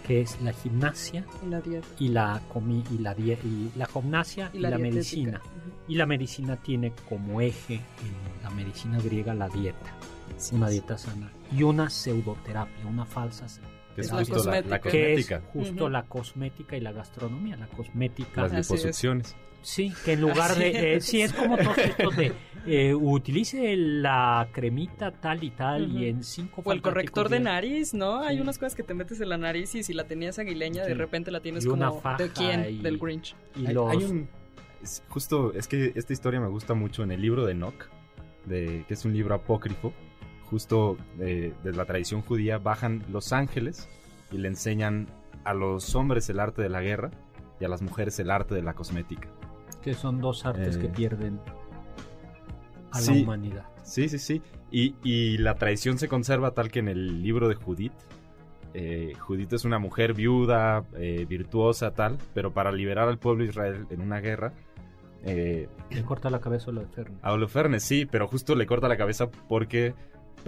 que 0.05 0.21
es 0.21 0.41
la 0.41 0.53
gimnasia 0.53 1.25
Y 1.45 1.49
la 1.49 1.61
dieta. 1.61 1.87
y 1.99 2.07
la 2.09 2.41
comi 2.51 2.83
y 2.91 2.97
la 2.99 3.13
die- 3.13 3.37
y 3.43 3.71
la 3.77 3.85
gimnasia 3.85 4.49
y, 4.53 4.59
la, 4.59 4.77
medicina. 4.77 5.41
Y 5.87 5.95
la 5.95 6.05
medicina 6.05 6.56
tiene 6.58 6.93
como 7.08 7.39
eje 7.41 7.75
en 7.75 8.43
la 8.43 8.49
medicina 8.49 8.99
griega 8.99 9.33
la 9.35 9.47
dieta, 9.49 9.93
una 10.52 10.69
dieta 10.69 10.97
sana 10.97 11.31
y 11.52 11.63
una 11.63 11.89
pseudoterapia, 11.89 12.85
una 12.87 13.06
falsa 13.06 13.47
Que 13.98 14.02
es 14.02 14.12
La 14.12 14.17
justo 14.19 14.43
la, 14.50 14.62
la 14.62 14.79
cosmética. 14.79 14.89
que 14.89 15.13
es 15.13 15.27
cosmética. 15.27 15.41
justo 15.52 15.89
la 15.89 16.04
cosmética 16.04 16.77
y 16.77 16.79
la 16.81 16.91
gastronomía. 16.93 17.58
La 17.58 17.67
cosmética, 17.67 18.43
Las 18.43 18.54
liposucciones. 18.54 19.35
sí, 19.62 19.91
que 20.06 20.13
en 20.13 20.21
lugar 20.21 20.56
de, 20.56 20.93
eh, 20.95 21.02
sí, 21.02 21.21
es 21.23 21.33
como 21.33 21.58
todo 21.58 21.73
esto 21.77 22.12
de, 22.12 22.31
eh, 22.67 22.93
utilice 22.93 23.75
la 23.75 24.48
cremita 24.52 25.12
tal 25.12 25.43
y 25.43 25.50
tal 25.50 25.91
y 25.98 26.08
en 26.08 26.23
cinco 26.23 26.62
O 26.63 26.71
el 26.71 26.81
corrector 26.81 27.27
de 27.29 27.39
nariz, 27.39 27.93
¿no? 27.93 28.21
Hay 28.21 28.39
unas 28.39 28.58
cosas 28.60 28.75
que 28.75 28.83
te 28.83 28.93
metes 28.93 29.19
en 29.19 29.29
la 29.29 29.37
nariz 29.37 29.73
y 29.75 29.83
si 29.83 29.93
la 29.93 30.04
tenías 30.06 30.37
aguileña, 30.39 30.83
de 30.85 30.93
repente 30.93 31.31
la 31.31 31.39
tienes 31.41 31.65
Y 31.65 31.69
una 31.69 31.89
como 31.89 32.02
faja 32.02 32.23
¿de 32.23 32.29
quién? 32.31 32.65
y- 32.69 32.77
Del 32.83 32.98
Grinch. 33.00 33.35
y 33.56 33.65
Hay- 33.67 33.73
los 33.73 33.91
hay 33.91 34.04
un- 34.04 34.29
justo, 35.10 35.54
es 35.54 35.67
que 35.67 35.91
esta 35.95 36.13
historia 36.13 36.39
me 36.39 36.48
gusta 36.50 36.73
mucho 36.75 37.02
en 37.04 37.12
el 37.12 37.21
libro 37.21 37.45
de 37.45 37.54
Enoch, 37.54 37.89
de, 38.45 38.85
que 38.87 38.93
es 38.93 39.04
un 39.06 39.13
libro 39.13 39.33
apócrifo. 39.33 39.91
Justo 40.50 40.98
eh, 41.19 41.54
de 41.63 41.71
la 41.73 41.85
tradición 41.85 42.21
judía 42.21 42.58
bajan 42.58 43.04
los 43.12 43.33
ángeles 43.33 43.89
y 44.31 44.37
le 44.37 44.48
enseñan 44.48 45.08
a 45.43 45.54
los 45.54 45.93
hombres 45.95 46.29
el 46.29 46.39
arte 46.39 46.62
de 46.62 46.69
la 46.69 46.81
guerra 46.81 47.12
y 47.60 47.65
a 47.65 47.69
las 47.69 47.81
mujeres 47.81 48.19
el 48.19 48.31
arte 48.31 48.56
de 48.56 48.62
la 48.62 48.73
cosmética. 48.73 49.27
que 49.81 49.93
son 49.93 50.19
dos 50.19 50.45
artes 50.45 50.75
Eh, 50.75 50.79
que 50.79 50.87
pierden 50.89 51.39
a 52.91 53.02
la 53.02 53.12
humanidad. 53.12 53.65
Sí, 53.83 54.10
sí, 54.10 54.19
sí. 54.19 54.41
Y, 54.71 54.95
y 55.04 55.37
la 55.37 55.56
tradición 55.56 55.98
se 55.98 56.08
conserva 56.10 56.52
tal 56.52 56.69
que 56.71 56.79
en 56.79 56.87
el 56.89 57.21
libro 57.21 57.48
de 57.48 57.56
Judith. 57.56 57.93
eh, 58.73 59.13
Judith 59.19 59.54
es 59.54 59.63
una 59.65 59.79
mujer 59.79 60.13
viuda, 60.13 60.83
eh, 60.98 61.25
virtuosa, 61.27 61.91
tal, 61.91 62.17
pero 62.33 62.54
para 62.54 62.71
liberar 62.71 63.08
al 63.08 63.17
pueblo 63.17 63.43
de 63.43 63.50
Israel 63.50 63.87
en 63.89 64.02
una 64.02 64.19
guerra, 64.19 64.52
eh, 65.23 65.67
Le 65.89 66.04
corta 66.04 66.29
la 66.29 66.39
cabeza 66.39 66.69
a 66.71 66.73
lo 66.73 66.81
enfermo. 66.81 67.17
a 67.21 67.31
Holofernes 67.33 67.83
sí, 67.83 68.06
pero 68.06 68.27
justo 68.27 68.56
le 68.56 68.65
corta 68.67 68.87
la 68.87 68.98
cabeza 68.98 69.29
porque 69.31 69.93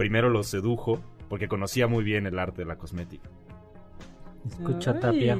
primero 0.00 0.30
lo 0.30 0.42
sedujo, 0.42 0.98
porque 1.28 1.46
conocía 1.46 1.86
muy 1.86 2.02
bien 2.02 2.26
el 2.26 2.38
arte 2.38 2.62
de 2.62 2.64
la 2.64 2.78
cosmética. 2.78 3.28
Escucha, 4.48 4.92
Ay. 4.92 5.00
Tapia. 5.00 5.38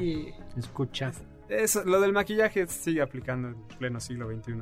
Escucha. 0.55 1.13
Eso, 1.49 1.83
lo 1.87 1.99
del 1.99 2.13
maquillaje 2.13 2.67
sigue 2.67 3.01
aplicando 3.01 3.49
en 3.49 3.55
pleno 3.79 3.99
siglo 4.01 4.29
XXI. 4.31 4.53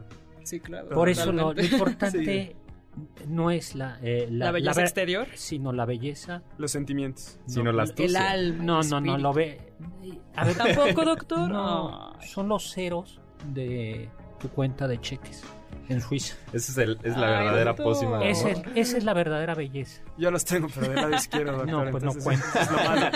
Sí, 0.44 0.61
claro. 0.61 0.90
Por 0.90 1.09
eso 1.09 1.32
lo, 1.32 1.53
lo 1.53 1.61
importante 1.61 2.55
no 3.26 3.51
es 3.51 3.74
la, 3.74 3.99
eh, 4.01 4.28
La 4.30 4.53
belleza 4.53 4.82
exterior. 4.82 5.26
sino 5.34 5.72
la 5.72 5.84
belleza. 5.84 6.44
Los 6.59 6.70
sentimientos. 6.70 7.40
Sino 7.49 7.72
la 7.72 7.82
El 7.82 7.88
astucia. 7.90 8.30
alma. 8.30 8.62
No, 8.62 8.80
el 8.82 8.90
no, 8.90 9.01
no, 9.01 9.18
lo 9.18 9.32
ve. 9.32 9.72
A 10.36 10.44
ver, 10.44 10.55
¿Tampoco, 10.57 11.05
doctor? 11.05 11.51
No, 11.51 12.12
son 12.20 12.49
los 12.49 12.72
ceros 12.72 13.20
de 13.53 14.09
tu 14.38 14.49
cuenta 14.51 14.86
de 14.86 15.01
cheques 15.01 15.42
en 15.88 16.00
Suiza. 16.00 16.36
Esa 16.52 16.72
es, 16.72 16.78
el- 16.78 16.98
es 17.02 17.16
la 17.16 17.26
Ay, 17.38 17.44
verdadera 17.44 17.64
doctor. 17.72 17.84
pócima 17.86 18.18
de 18.18 18.30
amor. 18.30 18.62
esa 18.74 18.96
es 18.98 19.04
la 19.04 19.14
verdadera 19.14 19.54
belleza. 19.54 20.02
Yo 20.18 20.30
los 20.30 20.44
tengo, 20.44 20.68
pero 20.74 20.86
del 20.88 20.96
lado 20.96 21.14
izquierdo, 21.14 21.52
doctor. 21.64 21.84
No, 21.84 21.90
pues 21.90 22.04
no 22.04 22.12
entonces 22.12 22.24
cuenta. 22.24 22.60
es 22.62 22.70
lo 22.70 22.76
malo. 22.76 23.10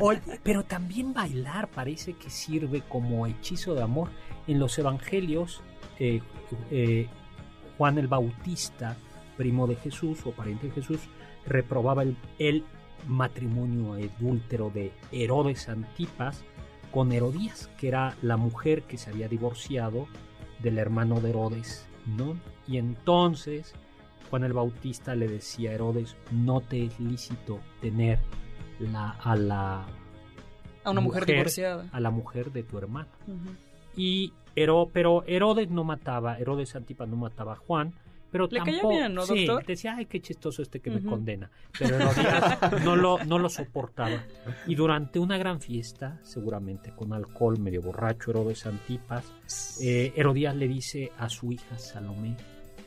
Oye, 0.00 0.20
pero 0.42 0.62
también 0.64 1.12
bailar 1.14 1.68
parece 1.68 2.14
que 2.14 2.30
sirve 2.30 2.82
como 2.88 3.26
hechizo 3.26 3.74
de 3.74 3.82
amor. 3.82 4.08
En 4.46 4.58
los 4.58 4.78
evangelios, 4.78 5.62
eh, 5.98 6.20
eh, 6.70 7.08
Juan 7.78 7.98
el 7.98 8.08
Bautista, 8.08 8.96
primo 9.36 9.66
de 9.66 9.76
Jesús 9.76 10.20
o 10.26 10.32
pariente 10.32 10.66
de 10.68 10.72
Jesús, 10.74 11.00
reprobaba 11.46 12.02
el, 12.02 12.16
el 12.38 12.64
matrimonio 13.06 13.94
adúltero 13.94 14.70
de 14.70 14.92
Herodes 15.12 15.68
Antipas 15.68 16.42
con 16.90 17.12
Herodías, 17.12 17.68
que 17.78 17.88
era 17.88 18.14
la 18.22 18.36
mujer 18.36 18.82
que 18.82 18.96
se 18.98 19.10
había 19.10 19.28
divorciado 19.28 20.06
del 20.64 20.78
hermano 20.78 21.20
de 21.20 21.30
Herodes, 21.30 21.86
¿no? 22.06 22.36
Y 22.66 22.78
entonces 22.78 23.72
Juan 24.30 24.42
el 24.42 24.52
Bautista 24.52 25.14
le 25.14 25.28
decía 25.28 25.70
a 25.70 25.74
Herodes, 25.74 26.16
no 26.32 26.60
te 26.60 26.86
es 26.86 26.98
lícito 26.98 27.60
tener 27.80 28.18
la, 28.80 29.10
a 29.10 29.36
la 29.36 29.84
A 30.82 30.90
una 30.90 31.00
mujer, 31.00 31.26
divorciada. 31.26 31.86
a 31.92 32.00
la 32.00 32.10
mujer 32.10 32.50
de 32.50 32.64
tu 32.64 32.78
hermano. 32.78 33.08
Ujú. 33.28 33.54
Y 33.96 34.32
Hero- 34.56 34.88
pero 34.92 35.22
Herodes 35.26 35.68
no 35.70 35.84
mataba, 35.84 36.38
Herodes 36.38 36.74
Antipas 36.74 37.08
no 37.08 37.16
mataba 37.16 37.52
a 37.52 37.56
Juan, 37.56 37.92
pero 38.34 38.48
Le 38.50 38.58
caía 38.58 38.72
tampoco 38.72 38.88
bien, 38.96 39.14
¿no, 39.14 39.22
sí, 39.24 39.46
doctor? 39.46 39.64
decía, 39.64 39.94
ay, 39.96 40.06
qué 40.06 40.20
chistoso 40.20 40.60
este 40.60 40.80
que 40.80 40.90
me 40.90 41.00
condena. 41.04 41.52
Pero 41.78 41.94
Herodías 41.94 42.82
no 42.84 42.96
lo, 42.96 43.24
no 43.24 43.38
lo 43.38 43.48
soportaba. 43.48 44.24
Y 44.66 44.74
durante 44.74 45.20
una 45.20 45.38
gran 45.38 45.60
fiesta, 45.60 46.18
seguramente 46.24 46.90
con 46.90 47.12
alcohol, 47.12 47.60
medio 47.60 47.80
borracho, 47.80 48.32
Herodes 48.32 48.66
Antipas, 48.66 49.78
eh, 49.80 50.12
Herodías 50.16 50.56
le 50.56 50.66
dice 50.66 51.12
a 51.16 51.28
su 51.28 51.52
hija 51.52 51.78
Salomé, 51.78 52.36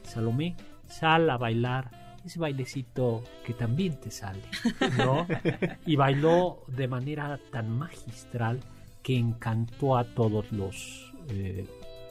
Salomé, 0.03 0.57
sal 0.85 1.29
a 1.29 1.37
bailar 1.37 2.17
ese 2.25 2.39
bailecito 2.39 3.23
que 3.45 3.53
también 3.53 3.97
te 4.01 4.11
sale, 4.11 4.43
¿no? 4.97 5.25
Y 5.85 5.95
bailó 5.95 6.65
de 6.67 6.89
manera 6.89 7.39
tan 7.53 7.69
magistral 7.69 8.59
que 9.01 9.15
encantó 9.17 9.95
a 9.95 10.03
todos 10.03 10.51
los 10.51 11.13
eh, 11.29 11.65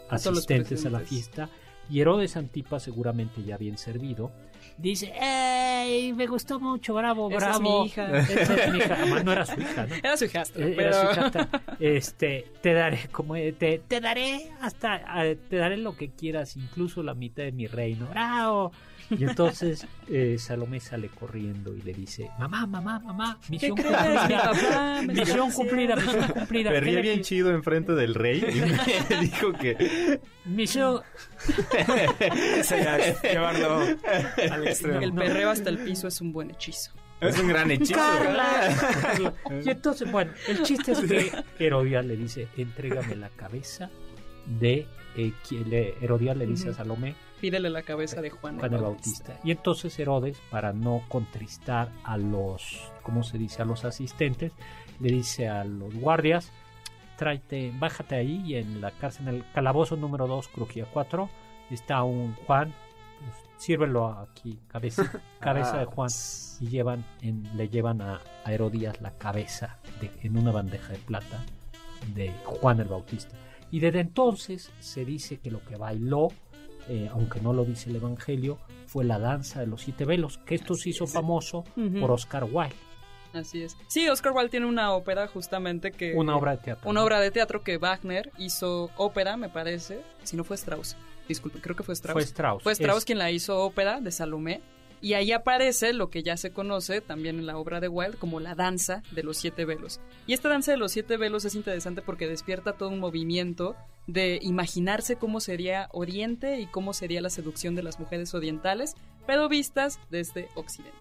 A 0.08 0.16
todos 0.16 0.24
los 0.24 0.38
asistentes 0.38 0.86
a 0.86 0.88
la 0.88 1.00
fiesta. 1.00 1.50
Y 1.90 2.00
Herodes 2.00 2.36
Antipas, 2.36 2.82
seguramente 2.82 3.42
ya 3.44 3.56
bien 3.56 3.78
servido, 3.78 4.32
dice, 4.76 5.12
¡Ey! 5.20 6.12
Me 6.12 6.26
gustó 6.26 6.58
mucho, 6.58 6.94
bravo, 6.94 7.28
Esa 7.30 7.36
es 7.36 7.42
bravo. 7.60 7.80
mi 7.82 7.86
hija. 7.86 8.18
Esa 8.18 8.54
es 8.54 8.72
mi 8.72 8.78
hija. 8.78 8.94
Además, 8.94 9.24
no 9.24 9.32
era 9.32 9.46
su 9.46 9.60
hija, 9.60 9.86
¿no? 9.86 9.94
Era 10.02 10.16
su 10.16 10.24
hijastra, 10.24 10.66
Eh, 10.66 10.74
pero... 10.76 10.88
era 10.90 11.00
su 11.06 11.12
hijastra. 11.12 11.48
Este, 11.78 12.44
te 12.60 12.72
daré, 12.72 12.98
como 13.12 13.36
eh, 13.36 13.52
te, 13.52 13.78
te 13.86 14.00
daré 14.00 14.50
hasta, 14.60 15.24
eh, 15.26 15.36
te 15.36 15.56
daré 15.56 15.76
lo 15.76 15.96
que 15.96 16.10
quieras, 16.10 16.56
incluso 16.56 17.02
la 17.02 17.14
mitad 17.14 17.44
de 17.44 17.52
mi 17.52 17.66
reino. 17.66 18.06
¡Bravo! 18.08 18.72
Y 19.10 19.24
entonces 19.24 19.86
eh, 20.08 20.36
Salomé 20.38 20.80
sale 20.80 21.08
corriendo 21.08 21.74
y 21.76 21.82
le 21.82 21.92
dice, 21.94 22.28
mamá, 22.38 22.66
mamá, 22.66 22.98
mamá, 22.98 23.38
¿Qué 23.46 23.52
misión 23.52 23.76
crees? 23.76 23.92
Mi 23.92 23.98
cumplida. 24.18 25.02
Misión 25.02 25.52
cumplida, 25.52 25.96
misión 25.96 26.28
cumplida. 26.28 26.70
Me 26.70 26.74
¿Qué 26.76 26.80
ríe 26.80 26.94
le 26.96 27.02
bien 27.02 27.22
chido 27.22 27.50
enfrente 27.50 27.92
del 27.92 28.14
rey 28.14 28.44
y 28.48 28.60
me 28.60 29.20
dijo 29.20 29.52
que 29.52 30.20
Misión, 30.44 31.02
llevarlo 33.22 33.80
al 34.50 34.66
extremo. 34.66 35.00
El 35.00 35.12
perreo 35.12 35.50
hasta 35.50 35.70
el 35.70 35.78
piso 35.78 36.08
es 36.08 36.20
un 36.20 36.32
buen 36.32 36.50
hechizo. 36.50 36.92
es 37.20 37.38
un 37.38 37.48
gran 37.48 37.70
hechizo. 37.70 37.94
Carla. 37.94 39.32
Y 39.64 39.70
entonces, 39.70 40.10
bueno, 40.10 40.32
el 40.48 40.62
chiste 40.62 40.92
es 40.92 41.00
que 41.00 41.32
Herodías 41.58 42.04
le 42.04 42.16
dice, 42.16 42.48
entrégame 42.56 43.16
la 43.16 43.28
cabeza 43.30 43.90
de... 44.46 44.86
eh, 45.16 45.32
quien 45.48 45.68
le- 45.70 45.94
Herodías 46.00 46.36
le 46.36 46.46
dice 46.46 46.70
a. 46.70 46.74
Salomé, 46.74 47.14
Pídele 47.40 47.68
la 47.70 47.82
cabeza 47.82 48.20
de 48.20 48.30
Juan, 48.30 48.58
Juan 48.58 48.72
el 48.74 48.80
Bautista. 48.82 49.38
Y 49.44 49.50
entonces 49.50 49.98
Herodes, 49.98 50.40
para 50.50 50.72
no 50.72 51.02
contristar 51.08 51.90
a 52.04 52.16
los, 52.16 52.90
¿cómo 53.02 53.22
se 53.22 53.38
dice? 53.38 53.62
A 53.62 53.64
los 53.64 53.84
asistentes, 53.84 54.52
le 55.00 55.10
dice 55.10 55.48
a 55.48 55.64
los 55.64 55.94
guardias, 55.94 56.50
tráete, 57.16 57.72
bájate 57.78 58.14
ahí 58.16 58.42
y 58.46 58.56
en 58.56 58.80
la 58.80 58.90
cárcel, 58.90 59.28
en 59.28 59.34
el 59.36 59.44
calabozo 59.52 59.96
número 59.96 60.26
2, 60.26 60.48
crujía 60.48 60.86
4, 60.92 61.28
está 61.70 62.02
un 62.02 62.34
Juan, 62.46 62.72
pues, 63.20 63.34
sírvelo 63.62 64.06
aquí, 64.08 64.58
cabeza, 64.68 65.02
cabeza 65.40 65.78
de 65.78 65.84
Juan, 65.86 66.10
y 66.60 66.68
llevan 66.68 67.04
en, 67.22 67.56
le 67.56 67.68
llevan 67.68 68.00
a, 68.00 68.20
a 68.44 68.52
Herodías 68.52 69.00
la 69.02 69.12
cabeza 69.12 69.78
de- 70.00 70.10
en 70.22 70.36
una 70.38 70.52
bandeja 70.52 70.92
de 70.92 70.98
plata 70.98 71.44
de 72.14 72.32
Juan 72.44 72.80
el 72.80 72.88
Bautista. 72.88 73.36
Y 73.70 73.80
desde 73.80 74.00
entonces 74.00 74.70
se 74.80 75.04
dice 75.04 75.38
que 75.38 75.50
lo 75.50 75.62
que 75.64 75.76
bailó, 75.76 76.28
eh, 76.88 77.08
aunque 77.12 77.40
no 77.40 77.52
lo 77.52 77.64
dice 77.64 77.90
el 77.90 77.96
Evangelio, 77.96 78.58
fue 78.86 79.04
la 79.04 79.18
danza 79.18 79.60
de 79.60 79.66
los 79.66 79.82
siete 79.82 80.04
velos, 80.04 80.38
que 80.38 80.54
esto 80.54 80.74
se 80.74 80.90
hizo 80.90 81.06
famoso 81.06 81.64
por 82.00 82.10
Oscar 82.10 82.44
Wilde, 82.44 82.74
Así 83.32 83.62
es. 83.62 83.76
Sí, 83.88 84.08
Oscar 84.08 84.32
Wilde 84.32 84.48
tiene 84.48 84.66
una 84.66 84.92
ópera 84.92 85.26
justamente 85.28 85.92
que... 85.92 86.14
una 86.14 86.36
obra 86.36 86.52
de 86.52 86.58
teatro. 86.58 86.88
Una 86.88 87.04
obra 87.04 87.20
de 87.20 87.30
teatro 87.30 87.62
que 87.62 87.76
Wagner 87.76 88.32
hizo 88.38 88.90
ópera, 88.96 89.36
me 89.36 89.48
parece. 89.48 90.00
Si 90.22 90.36
no 90.36 90.44
fue 90.44 90.56
Strauss. 90.56 90.96
Disculpe, 91.28 91.60
creo 91.60 91.76
que 91.76 91.82
fue 91.82 91.94
Strauss. 91.94 92.14
Fue 92.14 92.22
Strauss. 92.22 92.62
Fue 92.62 92.72
Strauss 92.72 92.98
Es- 92.98 93.04
quien 93.04 93.18
la 93.18 93.30
hizo 93.30 93.60
ópera 93.60 94.00
de 94.00 94.10
Salomé. 94.10 94.62
Y 95.06 95.14
ahí 95.14 95.30
aparece 95.30 95.92
lo 95.92 96.10
que 96.10 96.24
ya 96.24 96.36
se 96.36 96.50
conoce 96.50 97.00
también 97.00 97.38
en 97.38 97.46
la 97.46 97.58
obra 97.58 97.78
de 97.78 97.86
Wilde 97.86 98.16
como 98.18 98.40
la 98.40 98.56
danza 98.56 99.04
de 99.12 99.22
los 99.22 99.36
siete 99.36 99.64
velos. 99.64 100.00
Y 100.26 100.32
esta 100.32 100.48
danza 100.48 100.72
de 100.72 100.78
los 100.78 100.90
siete 100.90 101.16
velos 101.16 101.44
es 101.44 101.54
interesante 101.54 102.02
porque 102.02 102.26
despierta 102.26 102.72
todo 102.72 102.88
un 102.88 102.98
movimiento 102.98 103.76
de 104.08 104.40
imaginarse 104.42 105.14
cómo 105.14 105.38
sería 105.38 105.88
Oriente 105.92 106.58
y 106.58 106.66
cómo 106.66 106.92
sería 106.92 107.20
la 107.20 107.30
seducción 107.30 107.76
de 107.76 107.84
las 107.84 108.00
mujeres 108.00 108.34
orientales, 108.34 108.94
pero 109.28 109.48
vistas 109.48 110.00
desde 110.10 110.48
Occidente. 110.56 110.98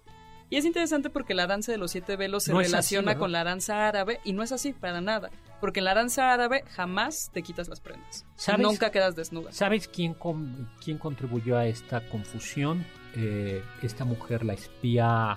Y 0.50 0.56
es 0.58 0.64
interesante 0.64 1.10
porque 1.10 1.34
la 1.34 1.48
danza 1.48 1.72
de 1.72 1.78
los 1.78 1.90
siete 1.90 2.14
velos 2.14 2.44
se 2.44 2.52
No 2.52 2.60
es 2.60 2.68
así, 2.68 2.72
relaciona 2.94 3.18
con 3.18 3.32
la 3.32 3.42
danza 3.42 3.88
árabe 3.88 4.20
y 4.22 4.32
no 4.34 4.44
es 4.44 4.52
así 4.52 4.72
para 4.72 5.00
nada, 5.00 5.30
porque 5.60 5.80
en 5.80 5.84
la 5.86 5.94
danza 5.94 6.32
árabe 6.32 6.62
jamás 6.68 7.30
te 7.32 7.42
quitas 7.42 7.66
las 7.68 7.80
prendas. 7.80 8.24
¿Sabes? 8.36 8.60
Nunca 8.64 8.92
quedas 8.92 9.16
desnuda. 9.16 9.50
¿Sabes 9.50 9.88
quién, 9.88 10.14
con- 10.14 10.70
quién 10.84 10.98
contribuyó 10.98 11.58
a 11.58 11.66
esta 11.66 12.08
confusión? 12.08 12.86
Eh, 13.16 13.62
esta 13.82 14.04
mujer, 14.04 14.44
la 14.44 14.52
espía 14.52 15.36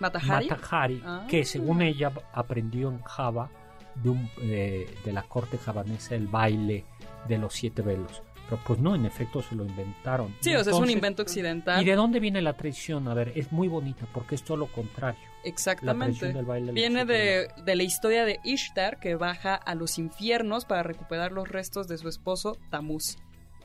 Matahari. 0.00 0.48
Matahari, 0.50 1.02
Ah. 1.04 1.26
que 1.28 1.44
según 1.44 1.82
ella 1.82 2.10
aprendió 2.32 2.88
en 2.88 3.00
Java 3.02 3.50
de, 3.94 4.08
un- 4.10 4.30
eh, 4.40 4.92
de 5.04 5.12
la 5.12 5.22
corte 5.22 5.58
javanesa 5.58 6.14
el 6.14 6.26
baile 6.26 6.84
de 7.28 7.38
los 7.38 7.52
siete 7.54 7.82
velos. 7.82 8.22
Pero 8.48 8.60
pues 8.66 8.78
no, 8.78 8.94
en 8.94 9.06
efecto 9.06 9.40
se 9.40 9.54
lo 9.54 9.64
inventaron. 9.64 10.34
Sí, 10.40 10.50
Y 10.50 10.54
o 10.56 10.64
sea, 10.64 10.72
es 10.74 10.78
un 10.78 10.90
invento 10.90 11.22
occidental. 11.22 11.80
¿Y 11.80 11.86
de 11.86 11.94
dónde 11.94 12.20
viene 12.20 12.42
la 12.42 12.52
traición? 12.54 13.08
A 13.08 13.14
ver, 13.14 13.32
es 13.36 13.50
muy 13.52 13.68
bonita 13.68 14.06
porque 14.12 14.34
es 14.34 14.42
todo 14.42 14.58
lo 14.58 14.66
contrario. 14.66 15.20
Exactamente. 15.44 16.18
tradición 16.18 16.32
del 16.34 16.44
baile 16.46 16.72
Viene 16.72 17.04
de, 17.06 17.48
de 17.64 17.76
la 17.76 17.82
historia 17.82 18.24
de 18.26 18.40
Ishtar, 18.44 18.98
que 18.98 19.14
baja 19.14 19.54
a 19.54 19.74
los 19.74 19.98
infiernos 19.98 20.64
para 20.66 20.82
recuperar 20.82 21.32
los 21.32 21.48
restos 21.48 21.86
de 21.88 21.96
su 21.96 22.08
esposo 22.08 22.58
Tamuz. 22.70 23.16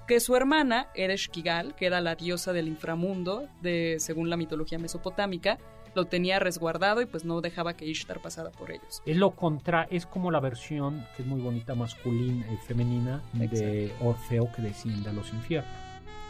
Que 0.09 0.19
su 0.19 0.35
hermana, 0.35 0.87
Ereshkigal, 0.95 1.75
que 1.75 1.85
era 1.85 2.01
la 2.01 2.15
diosa 2.15 2.51
del 2.51 2.67
inframundo, 2.67 3.47
de, 3.61 3.97
según 3.99 4.31
la 4.31 4.37
mitología 4.37 4.79
mesopotámica, 4.79 5.59
lo 5.93 6.05
tenía 6.05 6.39
resguardado 6.39 7.03
y 7.03 7.05
pues 7.05 7.25
no 7.25 7.41
dejaba 7.41 7.75
que 7.75 7.85
Ishtar 7.85 8.19
pasara 8.19 8.49
por 8.49 8.71
ellos. 8.71 9.03
Es 9.05 9.17
lo 9.17 9.35
contra, 9.35 9.83
es 9.91 10.07
como 10.07 10.31
la 10.31 10.39
versión 10.39 11.05
que 11.15 11.21
es 11.21 11.27
muy 11.27 11.39
bonita 11.39 11.75
masculina 11.75 12.43
y 12.51 12.57
femenina 12.57 13.21
de 13.33 13.93
Orfeo 14.01 14.51
que 14.51 14.63
desciende 14.63 15.11
a 15.11 15.13
los 15.13 15.31
infiernos. 15.31 15.71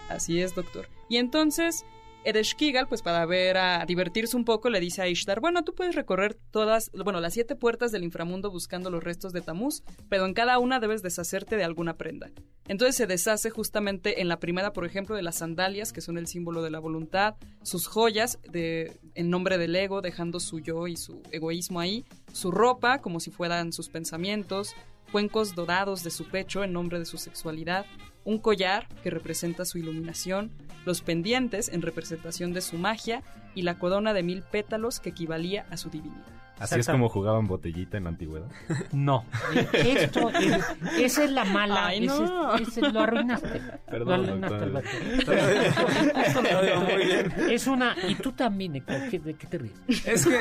Así 0.10 0.42
es, 0.42 0.54
doctor. 0.56 0.90
Y 1.08 1.16
entonces, 1.16 1.86
Ereshkigal, 2.24 2.88
pues 2.88 3.02
para 3.02 3.26
ver 3.26 3.58
a 3.58 3.86
divertirse 3.86 4.36
un 4.36 4.46
poco, 4.46 4.70
le 4.70 4.80
dice 4.80 5.02
a 5.02 5.08
Ishtar, 5.08 5.40
bueno, 5.40 5.64
tú 5.64 5.74
puedes 5.74 5.96
recorrer 5.96 6.38
todas, 6.52 6.92
bueno, 6.94 7.22
las 7.22 7.34
siete 7.34 7.56
puertas 7.56 7.92
del 7.92 8.04
inframundo 8.04 8.52
buscando 8.52 8.90
los 8.90 9.04
restos 9.04 9.32
de 9.32 9.42
Tamuz, 9.42 9.84
pero 10.10 10.26
en 10.26 10.34
cada 10.34 10.60
una 10.60 10.80
debes 10.80 11.02
deshacerte 11.02 11.56
de 11.56 11.64
alguna 11.64 11.96
prenda. 11.98 12.30
Entonces 12.68 12.96
se 12.96 13.08
deshace 13.08 13.50
justamente 13.50 14.22
en 14.22 14.28
la 14.28 14.40
primera, 14.40 14.74
por 14.74 14.86
ejemplo, 14.86 15.16
de 15.16 15.24
las 15.24 15.38
sandalias, 15.38 15.94
que 15.94 16.02
son 16.02 16.18
el 16.18 16.28
símbolo 16.28 16.62
de 16.62 16.70
la 16.70 16.80
voluntad, 16.80 17.36
sus 17.64 17.88
joyas 17.88 18.38
de, 18.50 19.00
en 19.16 19.30
nombre 19.30 19.58
del 19.58 19.76
ego, 19.76 20.02
dejando 20.02 20.40
su 20.40 20.60
yo 20.60 20.88
y 20.88 20.98
su 20.98 21.22
egoísmo 21.32 21.80
ahí, 21.80 22.06
su 22.32 22.52
ropa, 22.52 23.00
como 23.00 23.20
si 23.20 23.32
fueran 23.32 23.74
sus 23.74 23.90
pensamientos, 23.90 24.76
cuencos 25.12 25.56
dorados 25.56 26.04
de 26.04 26.12
su 26.12 26.28
pecho 26.28 26.64
en 26.64 26.74
nombre 26.74 27.00
de 27.00 27.06
su 27.06 27.18
sexualidad, 27.18 27.86
un 28.24 28.38
collar 28.40 28.88
que 29.04 29.10
representa 29.10 29.66
su 29.66 29.78
iluminación, 29.78 30.52
los 30.86 31.02
pendientes 31.02 31.70
en 31.70 31.82
representación 31.82 32.54
de 32.54 32.62
su 32.62 32.78
magia 32.78 33.24
y 33.56 33.62
la 33.64 33.80
corona 33.80 34.14
de 34.14 34.24
mil 34.24 34.42
pétalos 34.44 35.00
que 35.00 35.10
equivalía 35.10 35.66
a 35.72 35.78
su 35.78 35.90
divinidad. 35.90 36.26
Así 36.60 36.78
es 36.78 36.88
como 36.88 37.08
jugaban 37.08 37.48
botellita 37.48 37.96
en 37.98 38.04
la 38.04 38.10
antigüedad. 38.10 38.48
No, 38.92 39.24
esto, 39.72 40.30
es- 40.32 40.66
esa 40.98 41.24
es 41.24 41.32
la 41.32 41.46
mala, 41.46 41.88
Ay, 41.88 42.02
no. 42.02 42.54
ese 42.56 42.82
lo 42.82 43.00
arruinaste. 43.00 43.62
Perdón, 43.90 44.42
lo 44.42 44.48
arruinaste. 44.48 45.00
Muy 46.96 47.06
bien. 47.06 47.34
Es 47.50 47.68
una, 47.68 47.96
y 48.08 48.16
tú 48.16 48.32
también, 48.34 48.76
Héctor, 48.76 49.10
¿qué- 49.10 49.20
¿de 49.20 49.34
qué 49.36 49.48
te 49.48 49.58
ríes? 49.58 49.74
Es 50.06 50.26
que 50.26 50.40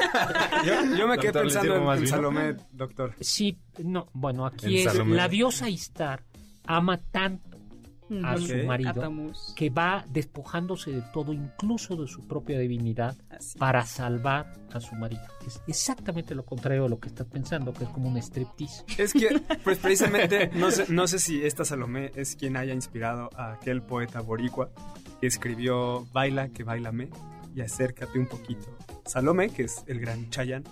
yo, 0.65 0.97
yo 0.97 1.07
me 1.09 1.19
quedé 1.19 1.33
Doctor, 1.33 1.47
¿le 1.47 1.53
pensando 1.53 1.93
en, 1.93 1.99
en? 2.01 2.07
Salomé, 2.09 2.57
doctor. 2.73 3.15
Sí, 3.21 3.59
no, 3.83 4.09
bueno, 4.13 4.45
aquí 4.47 4.81
En 4.81 4.89
es 4.89 4.93
Salomé. 4.93 5.15
la 5.17 5.29
diosa 5.29 5.69
Istar 5.69 6.25
ama 6.67 6.99
tanto 6.99 7.48
a 8.25 8.37
su 8.39 8.57
marido 8.65 9.13
que 9.55 9.71
va 9.71 10.05
despojándose 10.09 10.91
de 10.91 11.03
todo, 11.13 11.33
incluso 11.33 11.97
de 11.97 12.09
su 12.09 12.27
propia 12.27 12.59
divinidad, 12.59 13.17
Así. 13.31 13.59
para 13.59 13.85
salvar 13.87 14.53
a 14.73 14.81
su 14.81 14.95
marido. 14.95 15.23
Es 15.47 15.61
exactamente 15.67 16.35
lo 16.35 16.45
contrario 16.45 16.85
de 16.85 16.89
lo 16.89 17.01
que 17.01 17.09
estás 17.09 17.27
pensando, 17.27 17.73
que 17.73 17.85
es 17.85 17.91
como 17.91 18.09
un 18.09 18.17
striptease. 18.17 18.85
Es 18.97 19.13
que, 19.13 19.41
pues 19.65 19.79
precisamente, 19.79 20.51
no 20.55 20.71
sé, 20.71 20.87
no 20.89 21.07
sé 21.07 21.19
si 21.19 21.43
esta 21.45 21.65
Salomé 21.65 22.13
es 22.15 22.37
quien 22.37 22.57
haya 22.57 22.75
inspirado 22.75 23.31
a 23.37 23.53
aquel 23.53 23.83
poeta 23.83 24.21
boricua 24.21 24.71
que 25.21 25.27
escribió 25.27 26.07
Baila, 26.13 26.49
que 26.49 26.65
bailame 26.65 27.11
y 27.55 27.61
acércate 27.61 28.19
un 28.19 28.27
poquito. 28.27 28.77
Salomé, 29.05 29.51
que 29.51 29.65
es 29.65 29.85
el 29.87 30.01
gran 30.01 30.31
Chayan. 30.31 30.65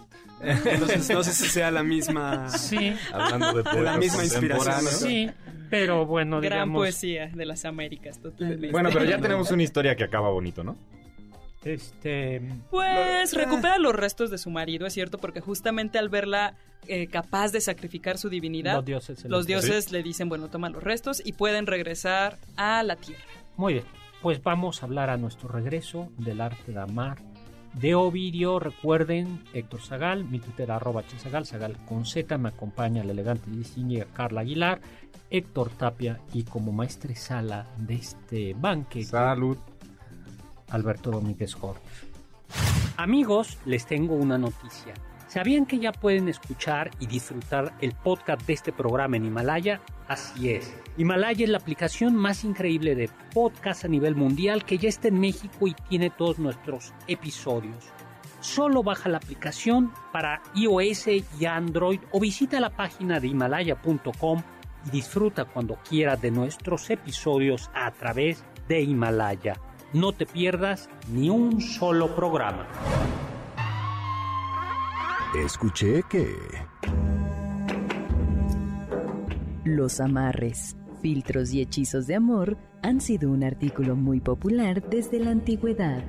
Entonces, 0.47 1.11
no 1.11 1.23
sé 1.23 1.33
si 1.33 1.47
sea 1.49 1.71
la 1.71 1.83
misma. 1.83 2.49
Sí, 2.49 2.95
Hablando 3.13 3.63
de 3.63 3.83
la 3.83 3.99
misma 3.99 4.25
inspiración, 4.25 4.87
sí, 4.87 5.31
pero 5.71 6.07
bueno, 6.07 6.41
Gran 6.41 6.53
digamos, 6.53 6.81
poesía 6.81 7.29
de 7.29 7.47
las 7.47 7.65
Américas, 7.65 8.21
totalmente. 8.21 8.71
Bueno, 8.71 8.91
pero 8.93 9.05
ya 9.05 9.19
tenemos 9.19 9.51
una 9.51 9.63
historia 9.63 9.97
que 9.97 10.05
acaba 10.05 10.31
bonito, 10.31 10.63
¿no? 10.63 10.77
este, 11.67 12.43
Pues 12.71 13.35
recupera 13.35 13.79
los 13.79 13.95
restos 13.95 14.31
de 14.31 14.39
su 14.39 14.51
marido, 14.51 14.87
es 14.87 14.93
cierto, 14.93 15.19
porque 15.19 15.41
justamente 15.41 15.99
al 15.99 16.09
verla 16.09 16.55
eh, 16.87 17.09
capaz 17.09 17.51
de 17.53 17.61
sacrificar 17.61 18.19
su 18.19 18.29
divinidad, 18.29 18.85
los 19.25 19.47
dioses 19.47 19.91
le 19.91 20.03
dicen, 20.03 20.29
bueno, 20.29 20.49
toma 20.49 20.71
los 20.71 20.83
restos 20.83 21.21
y 21.25 21.33
pueden 21.33 21.67
regresar 21.67 22.39
a 22.57 22.83
la 22.83 22.97
tierra. 22.97 23.25
Muy 23.57 23.75
bien, 23.75 23.85
pues 24.23 24.43
vamos 24.43 24.83
a 24.83 24.87
hablar 24.87 25.11
a 25.11 25.17
nuestro 25.17 25.49
regreso 25.49 26.09
del 26.19 26.41
arte 26.41 26.73
de 26.73 26.81
amar. 26.81 27.19
De 27.79 27.95
Ovidio, 27.95 28.59
recuerden, 28.59 29.45
Héctor 29.53 29.83
Zagal, 29.83 30.25
mi 30.25 30.39
Twitter 30.39 30.71
arroba 30.71 31.03
Zagal, 31.19 31.45
Zagal 31.45 31.77
con 31.85 32.07
Z, 32.07 32.39
me 32.39 32.49
acompaña 32.49 33.05
la 33.05 33.13
elegante 33.13 33.51
distinguida 33.51 34.07
Carla 34.15 34.41
Aguilar, 34.41 34.81
Héctor 35.29 35.69
Tapia 35.69 36.19
y 36.33 36.45
como 36.45 36.73
maestresala 36.73 37.67
de 37.77 37.97
este 37.97 38.55
banque, 38.55 39.05
Salud. 39.05 39.59
Alberto 40.71 41.11
Domínguez 41.11 41.55
Jorge. 41.55 41.83
Amigos, 42.97 43.59
les 43.67 43.85
tengo 43.85 44.15
una 44.15 44.39
noticia. 44.39 44.95
¿Sabían 45.29 45.67
que 45.67 45.79
ya 45.79 45.93
pueden 45.93 46.29
escuchar 46.29 46.91
y 47.01 47.07
disfrutar 47.07 47.75
el 47.81 47.93
podcast 47.93 48.47
de 48.47 48.53
este 48.53 48.73
programa 48.73 49.17
en 49.17 49.25
Himalaya? 49.25 49.81
Así 50.07 50.51
es. 50.51 50.73
Himalaya 50.97 51.45
es 51.45 51.51
la 51.51 51.59
aplicación 51.59 52.15
más 52.15 52.45
increíble 52.45 52.95
de 52.95 53.11
podcast 53.35 53.85
a 53.85 53.89
nivel 53.89 54.15
mundial 54.15 54.65
que 54.65 54.79
ya 54.79 54.89
está 54.89 55.09
en 55.09 55.19
México 55.19 55.67
y 55.67 55.75
tiene 55.89 56.11
todos 56.11 56.39
nuestros 56.39 56.95
episodios. 57.09 57.93
Solo 58.41 58.85
baja 58.85 59.09
la 59.09 59.17
aplicación 59.17 59.93
para 60.13 60.43
iOS 60.55 61.09
y 61.09 61.45
Android 61.45 62.01
o 62.13 62.21
visita 62.21 62.61
la 62.61 62.71
página 62.71 63.19
de 63.19 63.27
himalaya.com 63.27 64.43
y 64.87 64.91
disfruta 64.91 65.45
cuando 65.45 65.77
quieras 65.89 66.23
de 66.23 66.31
nuestros 66.31 66.89
episodios 66.91 67.69
a 67.75 67.91
través 67.91 68.45
de 68.69 68.83
Himalaya. 68.83 69.55
No 69.93 70.13
te 70.13 70.27
pierdas 70.27 70.89
ni 71.09 71.31
un 71.31 71.61
solo 71.61 72.15
programa. 72.15 72.69
Escuché 75.45 76.03
que... 76.09 76.35
Los 79.65 80.01
amarres, 80.01 80.77
filtros 81.03 81.53
y 81.53 81.61
hechizos 81.61 82.07
de 82.07 82.15
amor 82.15 82.57
han 82.83 83.03
sido 83.03 83.31
un 83.31 83.45
artículo 83.45 83.97
muy 83.97 84.21
popular 84.21 84.89
desde 84.89 85.21
la 85.21 85.33
antigüedad. 85.33 86.03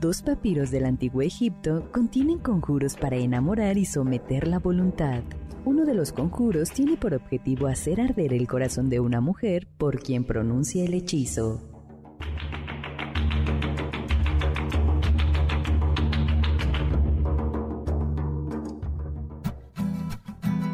Dos 0.00 0.22
papiros 0.22 0.72
del 0.72 0.86
antiguo 0.86 1.22
Egipto 1.22 1.88
contienen 1.92 2.40
conjuros 2.40 2.96
para 2.96 3.16
enamorar 3.16 3.78
y 3.78 3.84
someter 3.84 4.48
la 4.48 4.58
voluntad. 4.58 5.22
Uno 5.64 5.84
de 5.84 5.94
los 5.94 6.12
conjuros 6.12 6.70
tiene 6.70 6.96
por 6.96 7.14
objetivo 7.14 7.68
hacer 7.68 8.00
arder 8.00 8.32
el 8.32 8.48
corazón 8.48 8.90
de 8.90 8.98
una 8.98 9.20
mujer 9.20 9.68
por 9.78 10.00
quien 10.00 10.24
pronuncia 10.24 10.84
el 10.84 10.94
hechizo. 10.94 11.71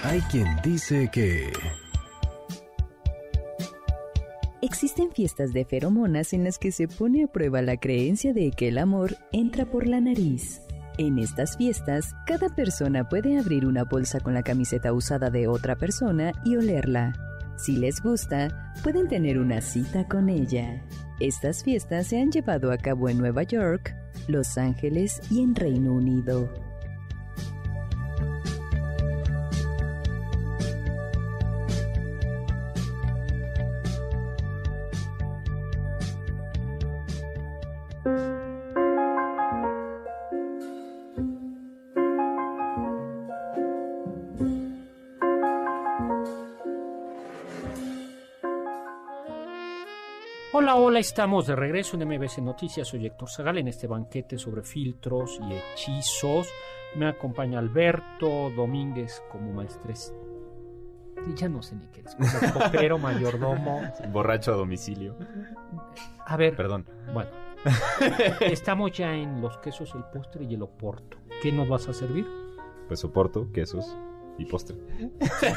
Hay 0.03 0.19
quien 0.21 0.47
dice 0.63 1.09
que... 1.11 1.51
Existen 4.63 5.11
fiestas 5.11 5.53
de 5.53 5.63
feromonas 5.63 6.33
en 6.33 6.43
las 6.43 6.57
que 6.57 6.71
se 6.71 6.87
pone 6.87 7.23
a 7.23 7.27
prueba 7.27 7.61
la 7.61 7.77
creencia 7.77 8.33
de 8.33 8.51
que 8.51 8.69
el 8.69 8.79
amor 8.79 9.15
entra 9.31 9.65
por 9.65 9.87
la 9.87 10.01
nariz. 10.01 10.61
En 10.97 11.19
estas 11.19 11.55
fiestas, 11.55 12.13
cada 12.25 12.49
persona 12.49 13.09
puede 13.09 13.37
abrir 13.37 13.65
una 13.65 13.83
bolsa 13.83 14.19
con 14.19 14.33
la 14.33 14.41
camiseta 14.41 14.91
usada 14.91 15.29
de 15.29 15.47
otra 15.47 15.75
persona 15.75 16.31
y 16.43 16.55
olerla. 16.55 17.13
Si 17.57 17.77
les 17.77 18.01
gusta, 18.01 18.73
pueden 18.83 19.07
tener 19.07 19.37
una 19.37 19.61
cita 19.61 20.07
con 20.07 20.29
ella. 20.29 20.83
Estas 21.19 21.63
fiestas 21.63 22.07
se 22.07 22.19
han 22.19 22.31
llevado 22.31 22.71
a 22.71 22.77
cabo 22.77 23.07
en 23.07 23.19
Nueva 23.19 23.43
York, 23.43 23.95
Los 24.27 24.57
Ángeles 24.57 25.21
y 25.29 25.43
en 25.43 25.53
Reino 25.53 25.93
Unido. 25.93 26.70
Hola, 50.53 50.75
hola, 50.75 50.99
estamos 50.99 51.47
de 51.47 51.55
regreso 51.55 51.95
en 51.95 52.05
MBC 52.05 52.39
Noticias. 52.39 52.89
Soy 52.89 53.05
Héctor 53.05 53.29
Zagal 53.29 53.59
en 53.59 53.69
este 53.69 53.87
banquete 53.87 54.37
sobre 54.37 54.63
filtros 54.63 55.39
y 55.41 55.53
hechizos. 55.53 56.49
Me 56.95 57.07
acompaña 57.07 57.57
Alberto 57.57 58.49
Domínguez 58.53 59.23
como 59.31 59.53
maestrés. 59.53 60.13
Ya 61.37 61.47
no 61.47 61.61
sé 61.61 61.77
ni 61.77 61.87
qué 61.87 62.01
es. 62.01 62.17
Copero, 62.51 62.97
mayordomo. 62.99 63.81
Borracho 64.11 64.51
a 64.51 64.57
domicilio. 64.57 65.15
A 66.25 66.35
ver. 66.35 66.57
Perdón. 66.57 66.85
Bueno. 67.13 67.29
Estamos 68.41 68.91
ya 68.91 69.15
en 69.15 69.39
los 69.39 69.57
quesos, 69.59 69.95
el 69.95 70.03
postre 70.03 70.43
y 70.43 70.55
el 70.55 70.63
oporto. 70.63 71.15
¿Qué 71.41 71.53
nos 71.53 71.69
vas 71.69 71.87
a 71.87 71.93
servir? 71.93 72.27
Pues 72.89 73.05
oporto, 73.05 73.49
quesos, 73.53 73.97
y 74.37 74.45
postre. 74.45 74.75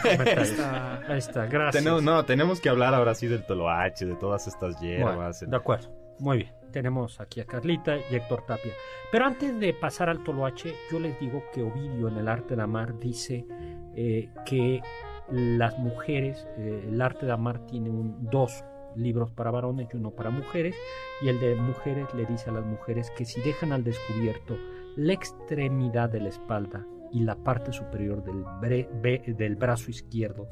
Está- 0.04 1.00
Ahí 1.08 1.18
está, 1.18 1.46
gracias. 1.46 1.82
Tenemos, 1.84 2.02
no, 2.02 2.24
tenemos 2.24 2.60
que 2.60 2.68
hablar 2.68 2.94
ahora 2.94 3.14
sí 3.14 3.26
del 3.26 3.44
toloache, 3.46 4.06
de 4.06 4.16
todas 4.16 4.46
estas 4.46 4.78
hierbas. 4.80 5.40
Bueno, 5.40 5.50
de 5.50 5.56
acuerdo, 5.56 5.90
muy 6.18 6.38
bien. 6.38 6.52
Tenemos 6.72 7.20
aquí 7.20 7.40
a 7.40 7.44
Carlita 7.44 7.96
y 8.10 8.16
Héctor 8.16 8.44
Tapia. 8.46 8.72
Pero 9.12 9.26
antes 9.26 9.58
de 9.60 9.72
pasar 9.74 10.08
al 10.08 10.24
toloache, 10.24 10.74
yo 10.90 10.98
les 10.98 11.18
digo 11.20 11.44
que 11.52 11.62
Ovidio 11.62 12.08
en 12.08 12.16
el 12.16 12.28
arte 12.28 12.56
de 12.56 12.62
amar 12.62 12.98
dice 12.98 13.46
eh, 13.94 14.28
que 14.44 14.82
las 15.30 15.78
mujeres, 15.78 16.46
eh, 16.58 16.86
el 16.88 17.00
arte 17.00 17.26
de 17.26 17.32
amar 17.32 17.64
tiene 17.66 17.90
un, 17.90 18.28
dos 18.28 18.64
libros 18.96 19.30
para 19.30 19.50
varones 19.52 19.88
y 19.92 19.96
uno 19.96 20.10
para 20.10 20.30
mujeres, 20.30 20.74
y 21.22 21.28
el 21.28 21.38
de 21.40 21.54
mujeres 21.54 22.12
le 22.14 22.26
dice 22.26 22.50
a 22.50 22.54
las 22.54 22.64
mujeres 22.64 23.10
que 23.16 23.24
si 23.24 23.40
dejan 23.40 23.72
al 23.72 23.84
descubierto 23.84 24.56
la 24.96 25.12
extremidad 25.12 26.10
de 26.10 26.20
la 26.20 26.28
espalda 26.28 26.84
y 27.14 27.20
la 27.20 27.36
parte 27.36 27.72
superior 27.72 28.22
del, 28.22 28.44
bre- 28.44 28.88
be- 29.00 29.24
del 29.38 29.56
brazo 29.56 29.90
izquierdo, 29.90 30.48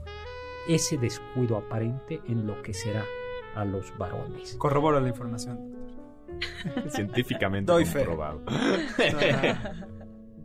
ese 0.69 0.97
descuido 0.97 1.57
aparente 1.59 2.21
enloquecerá 2.29 3.05
a 3.55 3.65
los 3.67 3.93
varones. 3.99 4.55
Corroboro 4.57 4.99
la 5.01 5.09
información. 5.09 5.71
Científicamente 6.89 7.71
Doy 7.71 7.85
fe. 7.85 8.07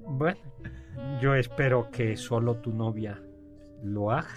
Bueno, 0.09 0.39
yo 1.21 1.35
espero 1.35 1.89
que 1.91 2.15
solo 2.15 2.57
tu 2.57 2.71
novia 2.73 3.21
lo 3.83 4.11
haga. 4.11 4.29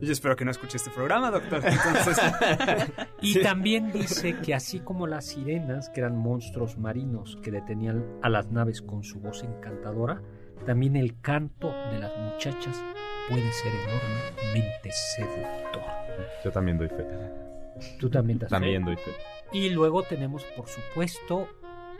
Yo 0.00 0.12
espero 0.12 0.36
que 0.36 0.44
no 0.44 0.50
escuche 0.50 0.76
este 0.76 0.90
programa, 0.90 1.30
doctor. 1.30 1.62
Entonces, 1.64 2.18
Y 3.22 3.40
también 3.42 3.90
dice 3.90 4.36
que 4.40 4.52
así 4.54 4.80
como 4.80 5.06
las 5.06 5.26
sirenas, 5.26 5.88
que 5.88 6.00
eran 6.00 6.18
monstruos 6.18 6.76
marinos 6.76 7.38
que 7.42 7.50
detenían 7.50 8.04
a 8.22 8.28
las 8.28 8.50
naves 8.50 8.82
con 8.82 9.02
su 9.02 9.18
voz 9.20 9.42
encantadora, 9.44 10.20
también 10.66 10.96
el 10.96 11.20
canto 11.20 11.68
de 11.90 11.98
las 11.98 12.16
muchachas 12.16 12.82
puede 13.28 13.50
ser 13.52 13.72
enormemente 13.74 14.90
seductor. 14.92 15.82
Yo 16.44 16.52
también 16.52 16.78
doy 16.78 16.88
fe. 16.88 17.06
Tú 17.98 18.08
también 18.08 18.38
das 18.38 18.48
fe? 18.48 18.54
También 18.54 18.84
doy 18.84 18.96
fe. 18.96 19.12
Y 19.52 19.70
luego 19.70 20.02
tenemos, 20.02 20.44
por 20.56 20.66
supuesto, 20.68 21.48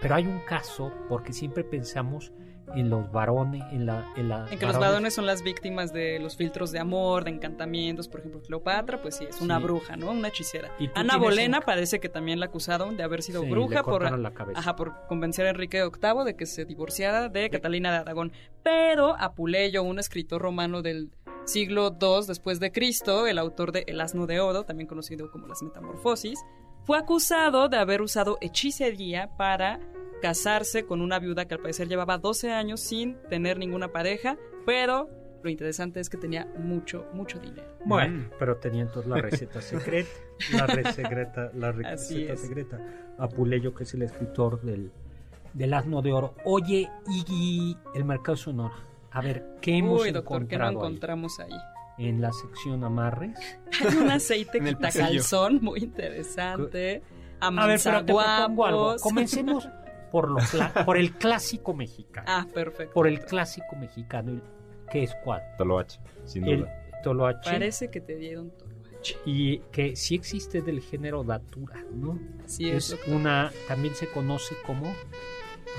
pero 0.01 0.17
hay 0.17 0.27
un 0.27 0.41
caso, 0.41 0.93
porque 1.09 1.33
siempre 1.33 1.65
pensamos 1.65 2.33
en 2.75 2.91
los 2.91 3.11
varones, 3.13 3.63
en 3.73 3.87
la... 3.87 4.07
En, 4.17 4.29
la 4.29 4.47
En 4.51 4.59
que 4.59 4.67
los 4.67 4.79
varones 4.79 5.15
son 5.15 5.27
las 5.27 5.43
víctimas 5.43 5.93
de 5.93 6.19
los 6.19 6.37
filtros 6.37 6.73
de 6.73 6.79
amor, 6.79 7.25
de 7.25 7.31
encantamientos. 7.31 8.09
Por 8.09 8.21
ejemplo, 8.21 8.41
Cleopatra, 8.41 9.01
pues 9.03 9.17
sí, 9.17 9.27
es 9.29 9.41
una 9.41 9.59
Sí. 9.59 9.65
bruja, 9.65 9.97
¿no? 9.97 10.11
Una 10.11 10.29
hechicera. 10.29 10.71
Y 10.79 10.89
Ana 10.95 11.17
Bolena 11.17 11.59
un- 11.59 11.65
parece 11.65 12.01
que 12.01 12.09
también 12.09 12.41
la 12.41 12.47
acusaron 12.47 12.97
de 12.97 13.03
haber 13.03 13.23
sido 13.23 13.43
Sí, 13.43 13.51
bruja 13.51 13.83
por, 13.83 14.19
la 14.19 14.31
cabeza. 14.33 14.59
ajá, 14.59 14.77
por 14.77 15.07
convencer 15.09 15.47
a 15.47 15.51
Enrique 15.51 15.83
VIII 15.83 16.25
de 16.25 16.37
que 16.37 16.47
se 16.47 16.65
divorciara 16.65 17.29
de 17.29 17.51
Catalina 17.51 17.91
de 17.93 17.99
Aragón. 17.99 18.33
Pero 18.63 19.15
Apuleyo, 19.19 19.83
un 19.83 19.99
escritor 19.99 20.41
romano 20.43 20.81
del 20.83 21.11
siglo 21.45 21.97
II 22.01 22.27
después 22.27 22.59
de 22.61 22.73
Cristo, 22.73 23.27
el 23.27 23.39
autor 23.39 23.73
de 23.73 23.85
El 23.87 24.01
asno 24.01 24.27
de 24.27 24.41
oro, 24.41 24.63
también 24.65 24.87
conocido 24.89 25.31
como 25.31 25.47
las 25.47 25.63
metamorfosis, 25.63 26.41
fue 26.85 26.99
acusado 26.99 27.69
de 27.69 27.77
haber 27.79 28.01
usado 28.03 28.39
hechicería 28.41 29.29
para 29.37 29.81
casarse 30.25 30.87
con 30.87 31.03
una 31.03 31.19
viuda 31.19 31.45
que 31.45 31.53
al 31.53 31.61
parecer 31.61 31.87
llevaba 31.87 32.17
12 32.17 32.51
años 32.51 32.81
sin 32.81 33.19
tener 33.29 33.59
ninguna 33.59 33.89
pareja, 33.93 34.39
pero 34.65 35.11
lo 35.43 35.51
interesante 35.51 36.01
es 36.01 36.09
que 36.09 36.17
tenía 36.17 36.47
mucho, 36.57 37.05
mucho 37.13 37.39
dinero. 37.39 37.77
Bueno, 37.85 38.31
pero 38.39 38.57
tenía 38.57 38.81
entonces 38.81 39.11
la 39.11 39.21
receta 39.21 39.61
secreta, 39.61 40.09
la 40.51 40.67
receta 40.67 40.93
secreta, 40.95 41.51
la 41.53 41.69
Así 41.69 42.15
receta 42.15 42.33
es. 42.33 42.41
secreta. 42.41 42.81
Apuleyo, 43.19 43.75
que 43.75 43.83
es 43.83 43.93
el 43.93 44.01
escritor 44.01 44.63
del, 44.63 44.91
del 45.53 45.75
asno 45.75 46.01
de 46.01 46.15
oro. 46.15 46.35
Oye, 46.47 46.89
y 47.29 47.77
el 47.95 48.07
mercado 48.07 48.37
sonoro. 48.37 48.73
A 49.11 49.21
ver, 49.21 49.45
¿qué 49.61 49.77
hemos 49.77 50.01
Uy, 50.01 50.11
doctor, 50.11 50.47
¿qué 50.49 50.57
no 50.57 50.65
encontrado 50.71 50.71
ahí? 50.71 50.87
encontramos 50.87 51.39
ahí? 51.39 51.53
en 51.99 52.23
la 52.23 52.33
sección 52.33 52.83
amarres? 52.83 53.39
Hay 53.87 53.95
un 53.95 54.11
aceite 54.11 54.57
En 54.59 54.69
el 54.69 54.77
quitacalzón 54.79 55.59
muy 55.61 55.81
interesante. 55.81 57.03
A 57.41 57.67
ver, 57.67 57.79
pero 57.85 58.05
te 58.07 58.15
propongo 58.15 58.65
algo. 58.65 58.97
Comencemos 59.03 59.69
por, 60.15 60.31
lo 60.31 60.39
cla- 60.39 60.73
por 60.87 60.97
el 60.97 61.13
clásico 61.15 61.75
mexicano. 61.75 62.27
Ah, 62.31 62.47
perfecto. 62.55 62.95
por 62.95 63.09
el 63.09 63.19
clásico 63.25 63.75
mexicano, 63.75 64.41
que 64.89 65.03
es 65.03 65.13
cuál? 65.25 65.43
Toloache, 65.59 65.99
sin 66.25 66.45
El 66.47 66.61
duda. 66.61 66.83
toloache. 67.03 67.51
Parece 67.51 67.91
que 67.91 68.01
te 68.01 68.15
dieron 68.15 68.53
toloache. 68.53 69.17
Y 69.27 69.59
que 69.73 69.97
sí 69.97 70.15
existe 70.15 70.63
del 70.63 70.81
género 70.81 71.25
datura, 71.25 71.85
¿no? 71.93 72.17
Así 72.45 72.71
es. 72.71 72.85
es 72.85 72.91
doctor. 72.93 73.15
una, 73.17 73.51
también 73.67 73.95
se 73.97 74.07
conoce 74.09 74.55
como 74.65 74.95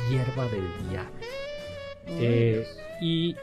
hierba 0.09 0.43
del 0.49 0.67
diablo. 0.89 1.11
Eh, 2.07 2.67
y 2.99 3.35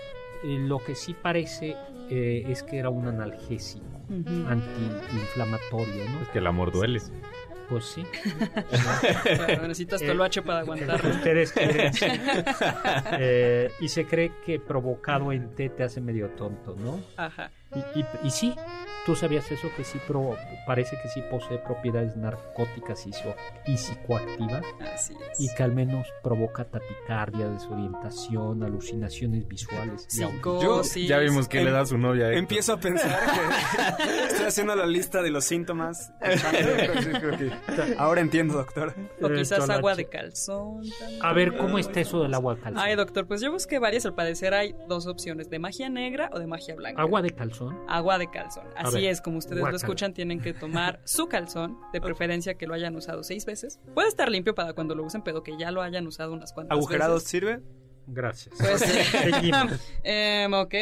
eh, 0.45 0.59
lo 0.59 0.79
que 0.79 0.95
sí 0.95 1.15
parece 1.15 1.75
eh, 2.11 2.45
es 2.49 2.63
que 2.63 2.79
era 2.79 2.91
un 2.91 3.09
analgésico 3.09 3.87
Ujú. 4.11 4.47
antiinflamatorio, 4.47 6.05
¿no? 6.11 6.21
Es 6.23 6.29
que 6.29 6.39
el 6.39 6.47
amor 6.47 6.71
duele. 6.71 7.01
Pues 7.69 7.85
sí. 7.87 8.05
Claro, 9.23 9.63
necesitas 9.63 10.03
Eh, 10.03 10.07
toloache 10.07 10.43
para 10.43 10.61
aguantarlo. 10.61 11.11
Ustedes 11.11 11.53
quieren. 11.55 11.93
Eh, 13.19 13.71
y 13.81 13.89
se 13.89 14.05
cree 14.07 14.33
que 14.45 14.59
provocado 14.61 15.33
en 15.33 15.55
té 15.55 15.69
te 15.71 15.83
hace 15.83 16.01
medio 16.01 16.29
tonto, 16.31 16.77
¿no? 16.79 17.01
Ajá. 17.17 17.51
Y, 17.75 17.99
y- 18.01 18.07
y 18.25 18.31
sí, 18.31 18.55
tú 19.07 19.17
sabías 19.17 19.51
eso, 19.51 19.69
que 19.77 19.83
sí 19.85 19.99
pro- 20.07 20.37
parece 20.67 20.97
que 21.03 21.09
sí 21.09 21.23
posee 21.31 21.59
propiedades 21.59 22.17
narcóticas 22.17 23.07
y, 23.07 23.13
so- 23.13 23.35
y 23.67 23.77
psicoactivas 23.79 24.63
Así 24.95 25.15
es. 25.31 25.41
y 25.41 25.55
que 25.55 25.63
al 25.63 25.73
menos 25.73 26.07
provoca 26.23 26.65
taquicardia, 26.65 27.49
desorientación, 27.49 28.63
alucinaciones 28.63 29.49
visuales. 29.49 30.07
y 30.17 30.23
auditivas. 30.23 30.53
Psicosis. 30.87 31.09
Ya 31.09 31.19
vimos 31.19 31.49
que 31.49 31.61
Em- 31.61 31.65
le 31.65 31.71
da 31.73 31.87
su 31.87 31.97
novia. 31.99 32.27
a 32.27 32.29
Héctor. 32.29 32.39
empiezo 32.41 32.73
a 32.75 32.77
pensar 32.81 33.19
que 33.99 34.27
estoy 34.29 34.47
haciendo 34.47 34.77
la 34.77 34.87
lista 34.87 35.23
de 35.23 35.31
los 35.31 35.45
síntomas. 35.45 36.13
Sí, 36.23 37.95
Ahora 37.99 38.21
entiendo, 38.21 38.55
doctor. 38.55 38.95
O 39.21 39.29
quizás 39.29 39.69
agua 39.71 39.95
de 39.95 40.07
calzón. 40.09 40.83
también. 41.01 41.25
A 41.25 41.33
ver, 41.33 41.57
¿cómo 41.57 41.79
está 41.79 42.01
eso 42.01 42.23
del 42.23 42.35
agua 42.35 42.55
de 42.55 42.61
calzón? 42.61 42.83
Ay, 42.83 42.97
doctor, 42.97 43.27
pues 43.27 43.41
yo 43.41 43.51
busqué 43.51 43.79
varias. 43.79 44.05
Al 44.07 44.15
parecer 44.15 44.55
hay 44.55 44.75
dos 44.89 45.07
opciones: 45.07 45.49
de 45.51 45.59
magia 45.59 45.89
negra 45.89 46.29
o 46.33 46.39
de 46.39 46.47
magia 46.47 46.75
blanca. 46.75 47.01
¿Agua 47.01 47.23
de 47.23 47.31
calzón? 47.31 47.62
Agua 47.89 48.19
de 48.19 48.31
calzón. 48.31 48.67
Así 48.77 48.97
ver, 48.97 49.11
es, 49.11 49.21
como 49.21 49.39
ustedes 49.39 49.63
lo 49.63 49.77
escuchan, 49.77 50.15
tienen 50.15 50.41
que 50.41 50.53
tomar 50.55 51.01
su 51.05 51.29
calzón, 51.29 51.79
de 51.93 52.01
preferencia 52.01 52.55
que 52.55 52.67
lo 52.67 52.75
hayan 52.75 52.97
usado 52.97 53.23
seis 53.23 53.45
veces. 53.45 53.81
Puede 53.95 54.09
estar 54.09 54.31
limpio 54.31 54.55
para 54.55 54.73
cuando 54.73 54.95
lo 54.95 55.05
usen, 55.05 55.23
pero 55.23 55.43
que 55.43 55.57
ya 55.59 55.71
lo 55.71 55.83
hayan 55.83 56.07
usado 56.07 56.33
unas 56.33 56.53
cuantas 56.53 56.77
¿Agujerados 56.77 57.23
veces. 57.23 57.31
sirve? 57.31 57.61
Gracias. 58.07 58.55
Pues. 58.59 58.83
Em, 60.03 60.53
ok. 60.53 60.75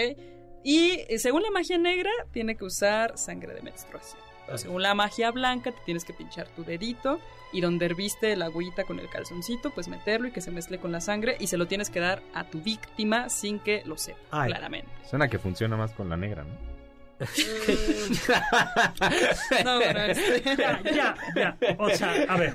Y 0.62 1.04
eh, 1.08 1.18
según 1.18 1.42
la 1.42 1.50
magia 1.50 1.78
negra, 1.78 2.10
tiene 2.32 2.56
que 2.56 2.64
usar 2.64 3.16
sangre 3.16 3.54
de 3.54 3.62
menstruación. 3.62 4.29
Según 4.58 4.82
la 4.82 4.94
magia 4.94 5.30
blanca, 5.30 5.72
te 5.72 5.80
tienes 5.84 6.04
que 6.04 6.12
pinchar 6.12 6.48
tu 6.48 6.64
dedito 6.64 7.20
y 7.52 7.60
donde 7.60 7.86
herviste 7.86 8.34
la 8.36 8.46
agüita 8.46 8.84
con 8.84 8.98
el 8.98 9.08
calzoncito, 9.08 9.70
pues 9.70 9.88
meterlo 9.88 10.28
y 10.28 10.32
que 10.32 10.40
se 10.40 10.50
mezcle 10.50 10.78
con 10.78 10.92
la 10.92 11.00
sangre 11.00 11.36
y 11.40 11.46
se 11.46 11.56
lo 11.56 11.66
tienes 11.66 11.90
que 11.90 12.00
dar 12.00 12.22
a 12.34 12.44
tu 12.44 12.60
víctima 12.60 13.28
sin 13.28 13.58
que 13.58 13.82
lo 13.84 13.96
sepa, 13.96 14.20
Ay. 14.30 14.48
claramente. 14.48 14.90
Suena 15.08 15.28
que 15.28 15.38
funciona 15.38 15.76
más 15.76 15.92
con 15.92 16.08
la 16.08 16.16
negra, 16.16 16.44
¿no? 16.44 16.79
No, 19.64 19.76
bueno, 19.78 20.00
este- 20.04 20.42
ya, 20.56 20.80
ya, 20.82 21.14
ya. 21.34 21.56
O 21.78 21.90
sea, 21.90 22.12
a 22.28 22.36
ver. 22.36 22.52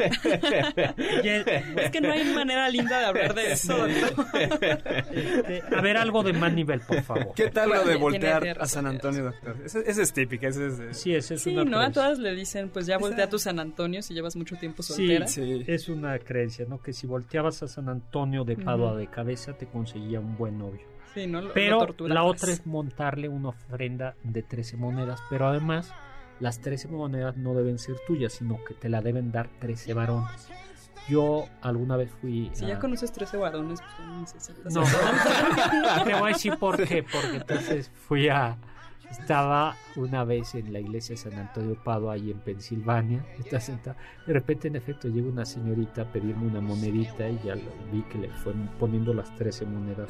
Es 1.77 1.91
que 1.91 2.01
no 2.01 2.11
hay 2.11 2.23
manera 2.33 2.69
linda 2.69 2.99
de 2.99 3.05
hablar 3.05 3.33
de 3.33 3.51
eso. 3.53 3.85
este, 3.85 5.63
a 5.75 5.81
ver, 5.81 5.97
algo 5.97 6.23
de 6.23 6.33
más 6.33 6.53
nivel, 6.53 6.81
por 6.81 7.01
favor. 7.03 7.33
¿Qué 7.35 7.49
tal 7.49 7.69
lo 7.69 7.83
de 7.85 7.95
voltear 7.95 8.57
a 8.59 8.65
San 8.65 8.87
Antonio, 8.87 9.23
doctor? 9.25 9.57
Esa 9.65 9.79
esa 9.81 10.01
es 10.01 10.13
típica, 10.13 10.47
esa 10.47 10.65
es. 10.65 10.97
Sí, 10.97 11.13
esa 11.15 11.35
es 11.35 11.41
Sí, 11.43 11.51
una 11.55 11.65
¿no? 11.65 11.79
A 11.79 11.91
todas 11.91 12.19
le 12.19 12.33
dicen, 12.35 12.69
pues 12.69 12.85
ya 12.87 12.97
voltea 12.97 13.25
a 13.25 13.29
tu 13.29 13.39
San 13.39 13.59
Antonio 13.59 14.01
si 14.01 14.13
llevas 14.13 14.35
mucho 14.35 14.55
tiempo 14.57 14.83
Sí, 14.83 14.93
soltera. 14.93 15.27
Sí. 15.27 15.63
es 15.67 15.89
una 15.89 16.17
creencia, 16.19 16.65
¿no? 16.67 16.81
Que 16.81 16.93
si 16.93 17.07
volteabas 17.07 17.61
a 17.63 17.67
San 17.67 17.89
Antonio 17.89 18.43
de 18.43 18.57
Padua 18.57 18.91
Ujú. 18.91 18.99
de 18.99 19.07
cabeza 19.07 19.53
te 19.53 19.67
conseguía 19.67 20.19
un 20.19 20.37
buen 20.37 20.57
novio. 20.57 20.81
Sí, 21.15 21.25
¿no? 21.27 21.41
Pero 21.53 21.87
la 21.99 22.23
otra 22.23 22.51
es 22.51 22.67
montarle 22.67 23.27
una 23.29 23.49
ofrenda 23.49 24.15
de 24.23 24.43
13 24.43 24.77
monedas, 24.77 25.19
pero 25.29 25.47
además 25.47 25.91
las 26.39 26.59
13 26.59 26.89
monedas 26.89 27.37
no 27.37 27.53
deben 27.55 27.79
ser 27.79 27.95
tuyas, 28.05 28.33
sino 28.33 28.63
que 28.65 28.73
te 28.75 28.89
la 28.89 29.01
deben 29.01 29.31
dar 29.31 29.49
13 29.59 29.93
varones. 29.93 30.49
Yo 31.07 31.45
alguna 31.61 31.97
vez 31.97 32.11
fui 32.19 32.49
Si 32.53 32.65
a- 32.65 32.69
ya 32.69 32.79
conoces 32.79 33.11
13 33.11 33.37
varones, 33.37 33.79
pues 33.81 34.07
no 34.07 34.19
necesitas. 34.21 34.73
No, 34.73 34.83
te 36.03 36.13
voy 36.13 36.23
a 36.31 36.33
decir 36.33 36.57
por 36.57 36.83
qué, 36.83 37.03
porque 37.03 37.37
entonces 37.37 37.89
fui 38.07 38.27
a 38.29 38.57
Estaba 39.19 39.75
una 39.95 40.23
vez 40.23 40.55
en 40.55 40.71
la 40.73 40.79
iglesia 40.79 41.13
de 41.13 41.17
San 41.17 41.33
Antonio 41.33 41.75
Padua, 41.83 42.13
ahí 42.13 42.31
en 42.31 42.39
Pensilvania. 42.39 43.25
Está 43.39 43.59
sentada. 43.59 43.97
De 44.25 44.33
repente, 44.33 44.67
en 44.67 44.75
efecto, 44.75 45.07
llega 45.07 45.27
una 45.27 45.45
señorita 45.45 46.03
a 46.03 46.11
pedirme 46.11 46.47
una 46.47 46.61
monedita 46.61 47.27
y 47.29 47.39
ya 47.43 47.55
lo 47.55 47.71
vi 47.91 48.01
que 48.03 48.17
le 48.17 48.29
fueron 48.29 48.69
poniendo 48.79 49.13
las 49.13 49.33
13 49.35 49.65
monedas 49.65 50.07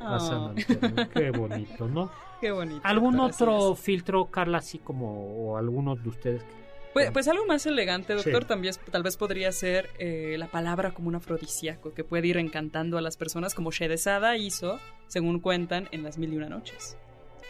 a 0.00 0.18
San 0.20 0.38
Oh. 0.38 0.48
Antonio. 0.56 1.08
Qué 1.10 1.30
bonito, 1.30 1.88
¿no? 1.88 2.10
Qué 2.40 2.50
bonito. 2.50 2.80
¿Algún 2.84 3.18
otro 3.20 3.74
filtro, 3.74 4.26
Carla, 4.26 4.58
así 4.58 4.78
como, 4.78 5.12
o 5.52 5.56
algunos 5.56 6.02
de 6.02 6.08
ustedes? 6.08 6.42
que- 6.42 6.62
Pues, 6.92 7.10
pues 7.10 7.26
algo 7.28 7.46
más 7.46 7.64
elegante, 7.64 8.12
doctor, 8.14 8.42
Sí. 8.42 8.48
también 8.48 8.74
tal 8.90 9.02
vez 9.02 9.16
podría 9.16 9.50
ser 9.52 9.88
eh, 9.98 10.36
la 10.38 10.48
palabra 10.48 10.90
como 10.92 11.08
un 11.08 11.14
afrodisíaco 11.14 11.94
que 11.94 12.04
puede 12.04 12.26
ir 12.26 12.36
encantando 12.36 12.98
a 12.98 13.00
las 13.00 13.16
personas 13.16 13.54
como 13.54 13.70
Sherezada 13.70 14.36
hizo, 14.36 14.78
según 15.06 15.40
cuentan, 15.40 15.88
en 15.92 16.02
las 16.02 16.18
mil 16.18 16.34
y 16.34 16.36
una 16.36 16.50
noches. 16.50 16.98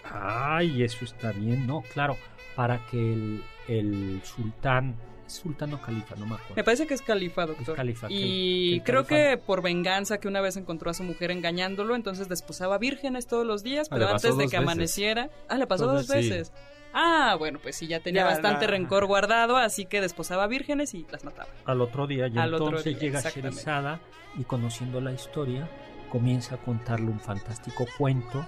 Ay, 0.04 0.82
eso 0.82 1.04
está 1.04 1.32
bien, 1.32 1.66
¿no? 1.66 1.82
Claro, 1.92 2.16
para 2.56 2.84
que 2.86 3.12
el, 3.12 3.42
el 3.68 4.20
sultán, 4.24 4.94
¿es 5.26 5.34
sultán 5.34 5.72
o 5.74 5.80
califa, 5.80 6.14
no 6.16 6.26
me 6.26 6.34
acuerdo. 6.34 6.54
Me 6.56 6.64
parece 6.64 6.86
que 6.86 6.94
es 6.94 7.02
califa, 7.02 7.46
doctor. 7.46 7.70
Es 7.70 7.76
califa, 7.76 8.06
y 8.10 8.78
que 8.78 8.84
creo 8.84 9.04
califa- 9.04 9.08
que 9.32 9.36
por 9.38 9.62
venganza 9.62 10.18
que 10.18 10.28
una 10.28 10.40
vez 10.40 10.56
encontró 10.56 10.90
a 10.90 10.94
su 10.94 11.04
mujer 11.04 11.30
engañándolo, 11.30 11.94
entonces 11.94 12.28
desposaba 12.28 12.78
vírgenes 12.78 13.26
todos 13.26 13.46
los 13.46 13.62
días, 13.62 13.88
Ah, 13.90 13.94
pero 13.94 14.08
antes 14.08 14.36
de 14.36 14.44
que 14.44 14.56
veces. 14.56 14.58
amaneciera... 14.58 15.30
Ah, 15.48 15.56
le 15.56 15.66
pasó 15.66 15.86
Dos 15.86 16.06
dos 16.08 16.16
veces, 16.16 16.48
sí. 16.48 16.52
Ah, 16.94 17.36
bueno, 17.38 17.58
pues 17.62 17.76
sí, 17.76 17.86
ya 17.86 18.00
tenía 18.00 18.20
Ya, 18.22 18.26
bastante 18.26 18.66
la- 18.66 18.72
rencor 18.72 19.06
guardado, 19.06 19.56
así 19.56 19.86
que 19.86 20.02
desposaba 20.02 20.46
vírgenes 20.46 20.92
y 20.92 21.06
las 21.10 21.24
mataba. 21.24 21.48
Al 21.64 21.80
otro 21.80 22.06
día, 22.06 22.26
y 22.28 22.36
Al 22.36 22.52
entonces 22.52 22.84
día, 22.84 22.98
llega. 22.98 23.20
Sherazada 23.22 24.00
y 24.38 24.44
conociendo 24.44 25.00
la 25.00 25.12
historia, 25.12 25.70
comienza 26.10 26.56
a 26.56 26.58
contarle 26.58 27.06
un 27.06 27.20
fantástico 27.20 27.86
cuento 27.96 28.46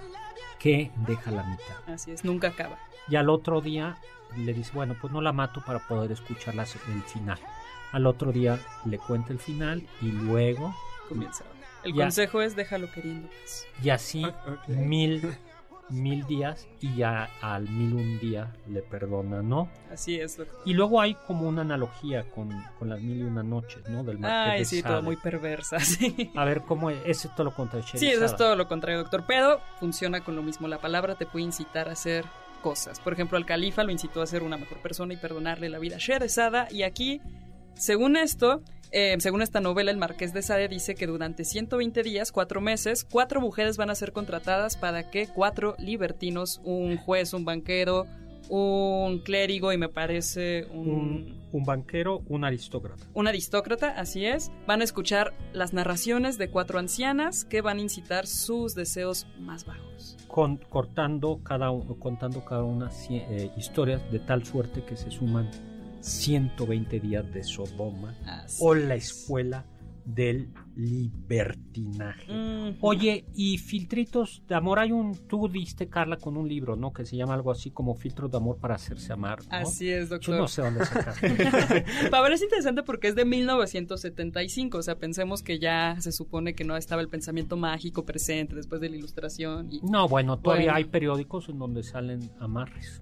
que 0.59 0.91
deja 1.07 1.31
la 1.31 1.43
mitad. 1.43 1.75
Así 1.93 2.11
es, 2.11 2.23
nunca 2.25 2.49
acaba. 2.49 2.77
Y 3.07 3.15
al 3.15 3.29
otro 3.29 3.61
día 3.61 3.97
le 4.37 4.53
dice, 4.53 4.71
bueno, 4.73 4.95
pues 4.99 5.13
no 5.13 5.21
la 5.21 5.31
mato 5.31 5.61
para 5.65 5.79
poder 5.87 6.11
escuchar 6.11 6.55
las- 6.55 6.75
el 6.75 7.01
final. 7.03 7.39
Al 7.91 8.05
otro 8.07 8.31
día 8.31 8.59
le 8.85 8.97
cuenta 8.97 9.31
el 9.31 9.39
final 9.39 9.87
y 10.01 10.11
luego, 10.11 10.73
Comienza. 11.07 11.43
El 11.83 11.93
Ya. 11.93 12.05
consejo 12.05 12.41
es 12.41 12.55
déjalo 12.55 12.91
queriendo. 12.91 13.27
pues. 13.27 13.67
y 13.83 13.89
así 13.91 14.25
Ok. 14.25 14.67
mil, 14.69 15.37
mil 15.89 16.25
días 16.25 16.67
y 16.81 16.95
ya 16.95 17.29
al 17.41 17.69
mil 17.69 17.93
un 17.93 18.19
día 18.19 18.51
le 18.67 18.81
perdona, 18.81 19.41
¿no? 19.41 19.69
Así 19.91 20.19
es, 20.19 20.37
doctor. 20.37 20.61
Y 20.65 20.73
luego 20.73 20.99
hay 20.99 21.15
como 21.27 21.47
una 21.47 21.61
analogía 21.61 22.23
con, 22.31 22.49
con 22.79 22.89
las 22.89 23.01
mil 23.01 23.19
y 23.19 23.23
una 23.23 23.43
noches, 23.43 23.87
¿no? 23.89 24.03
Del 24.03 24.17
Marqués 24.19 24.51
Ay, 24.53 24.59
de 24.59 24.65
sí, 24.65 24.81
Sade. 24.81 24.93
todo 24.93 25.03
muy 25.03 25.15
perversa, 25.15 25.79
sí. 25.81 26.31
A 26.35 26.45
ver, 26.45 26.61
¿cómo 26.61 26.89
es? 26.89 26.97
Eso 27.05 27.27
es 27.27 27.35
todo 27.35 27.45
lo 27.45 27.53
contrario. 27.53 27.87
Sí, 27.93 28.07
eso 28.07 28.25
es 28.25 28.35
todo 28.35 28.55
lo 28.55 28.67
contrario, 28.67 28.99
doctor. 28.99 29.25
Pero 29.27 29.59
funciona 29.79 30.21
con 30.23 30.35
lo 30.35 30.41
mismo. 30.41 30.67
La 30.67 30.79
palabra 30.79 31.15
te 31.15 31.25
puede 31.25 31.45
incitar 31.45 31.89
a 31.89 31.91
hacer 31.93 32.25
cosas. 32.61 32.99
Por 32.99 33.13
ejemplo, 33.13 33.37
al 33.37 33.45
califa 33.45 33.83
lo 33.83 33.91
incitó 33.91 34.21
a 34.21 34.27
ser 34.27 34.41
una 34.41 34.57
mejor 34.57 34.79
persona 34.79 35.13
y 35.13 35.17
perdonarle 35.17 35.69
la 35.69 35.77
vida 35.77 35.97
a 35.97 35.99
Sherazada. 35.99 36.67
Y 36.71 36.81
aquí, 36.81 37.21
según 37.75 38.17
esto, 38.17 38.63
eh, 38.91 39.15
según 39.19 39.41
esta 39.41 39.59
novela, 39.59 39.91
el 39.91 39.97
marqués 39.97 40.33
de 40.33 40.41
Sade 40.41 40.67
dice 40.67 40.95
que 40.95 41.07
durante 41.07 41.43
120 41.43 42.03
días, 42.03 42.31
cuatro 42.31 42.61
meses, 42.61 43.05
cuatro 43.09 43.41
mujeres 43.41 43.77
van 43.77 43.89
a 43.89 43.95
ser 43.95 44.11
contratadas 44.11 44.77
para 44.77 45.09
que 45.09 45.27
cuatro 45.27 45.75
libertinos, 45.79 46.61
un 46.63 46.97
juez, 46.97 47.33
un 47.33 47.45
banquero, 47.45 48.05
un 48.49 49.19
clérigo 49.19 49.73
y 49.73 49.77
me 49.77 49.89
parece 49.89 50.65
un, 50.71 50.89
Un, 50.89 51.49
un 51.51 51.63
banquero, 51.63 52.21
un 52.27 52.43
aristócrata. 52.43 53.03
un 53.13 53.27
aristócrata, 53.27 53.89
así 53.99 54.25
es, 54.25 54.51
van 54.67 54.81
a 54.81 54.83
escuchar 54.83 55.33
las 55.53 55.73
narraciones 55.73 56.37
de 56.37 56.49
cuatro 56.49 56.79
ancianas 56.79 57.45
que 57.45 57.61
van 57.61 57.77
a 57.77 57.81
incitar 57.81 58.27
sus 58.27 58.75
deseos 58.75 59.27
más 59.39 59.65
bajos. 59.65 60.17
Con, 60.27 60.57
cortando 60.57 61.39
cada 61.43 61.71
uno, 61.71 61.97
contando 61.97 62.43
cada 62.43 62.63
una 62.63 62.89
eh, 63.09 63.51
historias 63.57 64.11
de 64.11 64.19
tal 64.19 64.45
suerte 64.45 64.83
que 64.83 64.95
se 64.95 65.09
suman 65.09 65.49
120 66.05 66.99
días 66.99 67.31
de 67.33 67.43
Sodoma 67.43 68.15
Así 68.25 68.57
o 68.61 68.75
la 68.75 68.95
es. 68.95 69.09
escuela 69.11 69.65
del 70.05 70.49
libertinaje. 70.75 72.27
Oye, 72.81 73.25
y 73.33 73.57
filtritos 73.57 74.43
de 74.47 74.53
amor, 74.53 74.77
hay 74.77 74.91
un, 74.91 75.15
tú 75.27 75.47
diste 75.47 75.89
Carla 75.89 76.17
con 76.17 76.37
un 76.37 76.47
libro, 76.47 76.75
¿no? 76.75 76.93
Que 76.93 77.05
se 77.05 77.17
llama 77.17 77.33
algo 77.33 77.49
así 77.51 77.71
como 77.71 77.95
filtros 77.95 78.29
de 78.29 78.37
amor 78.37 78.57
para 78.57 78.75
hacerse 78.75 79.11
amar. 79.13 79.39
¿no? 79.39 79.47
Así 79.57 79.89
es, 79.89 80.09
Yo 80.09 80.15
doctor. 80.15 80.37
no 80.37 80.47
sé 80.47 80.61
dónde 80.61 80.85
sacar. 80.85 81.15
Para 82.11 82.21
ver, 82.21 82.33
es 82.33 82.43
interesante 82.43 82.83
porque 82.83 83.07
es 83.07 83.15
de 83.15 83.25
1975, 83.25 84.77
o 84.77 84.81
sea, 84.83 84.95
pensemos 84.99 85.41
que 85.41 85.57
ya 85.57 85.95
se 85.99 86.11
supone 86.11 86.53
que 86.53 86.63
no 86.65 86.77
estaba 86.77 87.01
el 87.01 87.09
pensamiento 87.09 87.57
mágico 87.57 88.05
presente 88.05 88.53
después 88.55 88.81
de 88.81 88.89
la 88.89 88.97
ilustración. 88.97 89.71
Y... 89.71 89.81
No, 89.81 90.07
bueno, 90.07 90.37
todavía 90.37 90.65
Bueno. 90.65 90.77
hay 90.77 90.83
periódicos 90.85 91.49
en 91.49 91.57
donde 91.57 91.81
salen 91.81 92.29
amarres. 92.39 93.01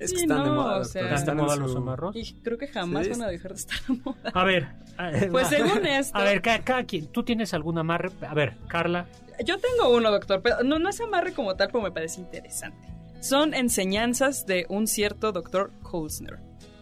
Es 0.00 0.12
que 0.12 0.18
Sí, 0.18 0.22
están 0.24 0.44
de 0.44 0.48
no, 0.50 0.54
moda, 0.56 0.78
o 0.78 0.84
sea- 0.84 1.14
¿Están 1.14 1.36
de 1.36 1.42
moda 1.42 1.54
su- 1.56 1.60
los 1.60 1.76
amarros? 1.76 2.16
y 2.16 2.32
creo 2.42 2.56
que 2.58 2.66
jamás 2.68 3.04
Sí. 3.04 3.10
van 3.12 3.22
a 3.22 3.28
dejar 3.28 3.52
de 3.52 3.58
estar 3.58 3.78
de 3.86 4.00
moda. 4.04 4.30
A 4.34 4.44
ver. 4.44 4.68
eh, 4.98 5.28
Pues 5.30 5.44
va. 5.46 5.50
según 5.50 5.86
esto, 5.86 6.18
A 6.18 6.24
ver, 6.24 6.40
cada, 6.42 6.60
cada 6.64 6.84
quien, 6.84 7.06
¿tú 7.06 7.22
tienes 7.22 7.52
algún 7.54 7.76
amarre? 7.78 8.10
A 8.26 8.34
ver, 8.34 8.56
Carla. 8.66 9.06
yo 9.44 9.58
tengo 9.58 9.94
uno, 9.94 10.10
doctor, 10.10 10.40
pero 10.42 10.62
no, 10.64 10.78
no 10.78 10.88
es 10.88 11.00
amarre 11.00 11.32
como 11.34 11.54
tal, 11.56 11.68
pero 11.68 11.82
me 11.82 11.92
parece 11.92 12.20
interesante. 12.20 12.88
Son 13.20 13.52
enseñanzas 13.54 14.46
de 14.46 14.64
un 14.70 14.86
cierto 14.86 15.32
doctor 15.32 15.70
Kolsner. 15.82 16.38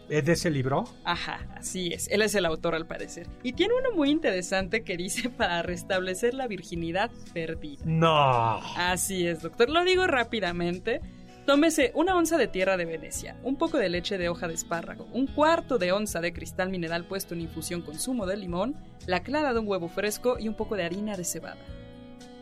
¿Es 0.09 0.25
de 0.25 0.33
ese 0.33 0.49
libro? 0.51 0.85
Ajá, 1.05 1.47
así 1.57 1.89
es. 1.93 2.09
Él 2.09 2.23
es 2.23 2.35
el 2.35 2.47
autor 2.47 2.75
al 2.75 2.87
parecer. 2.87 3.27
Y 3.43 3.53
tiene 3.53 3.75
uno 3.79 3.95
muy 3.95 4.09
interesante 4.11 4.83
que 4.83 4.97
dice 4.97 5.29
para 5.37 5.61
restablecer 5.63 6.33
la 6.33 6.47
virginidad 6.47 7.11
perdida. 7.35 7.83
No. 7.85 8.61
Así 8.79 9.27
es, 9.27 9.43
doctor. 9.43 9.69
Lo 9.69 9.85
digo 9.85 10.07
rápidamente. 10.07 11.01
Tómese 11.49 11.93
una 11.95 12.15
onza 12.15 12.37
de 12.37 12.47
tierra 12.47 12.77
de 12.77 12.85
Venecia, 12.85 13.35
un 13.43 13.57
poco 13.57 13.79
de 13.79 13.89
leche 13.89 14.19
de 14.19 14.29
hoja 14.29 14.49
de 14.49 14.53
espárrago, 14.53 15.09
un 15.15 15.27
cuarto 15.27 15.79
de 15.79 15.93
onza 15.93 16.21
de 16.21 16.35
cristal 16.35 16.69
mineral 16.69 17.07
puesto 17.07 17.33
en 17.33 17.41
infusión 17.41 17.81
con 17.81 17.99
zumo 17.99 18.27
de 18.27 18.37
limón, 18.37 18.77
la 19.07 19.23
clara 19.23 19.55
de 19.55 19.61
un 19.61 19.67
huevo 19.67 19.89
fresco 19.89 20.39
y 20.39 20.47
un 20.47 20.55
poco 20.55 20.77
de 20.77 20.85
harina 20.85 21.17
de 21.17 21.25
cebada. 21.25 21.57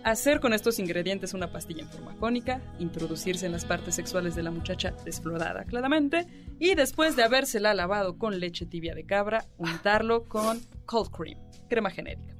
Hacer 0.03 0.41
con 0.41 0.53
estos 0.53 0.81
ingredientes 0.81 1.35
una 1.35 1.53
pastilla 1.53 1.83
en 1.83 1.89
forma 1.89 2.17
cónica, 2.17 2.61
introducirse 2.81 3.47
en 3.47 3.53
las 3.53 3.65
partes 3.65 3.95
sexuales 3.95 4.35
de 4.35 4.43
la 4.43 4.51
muchacha 4.51 4.93
desflorada 5.05 5.63
claramente 5.67 6.27
y 6.59 6.75
después 6.75 7.15
de 7.15 7.23
habérsela 7.23 7.75
lavado 7.75 8.19
con 8.19 8.41
leche 8.41 8.67
tibia 8.67 8.97
de 8.97 9.07
cabra, 9.07 9.45
untarlo 9.57 10.25
con 10.25 10.61
cold 10.85 11.13
cream, 11.13 11.39
crema 11.69 11.91
genérica. 11.91 12.36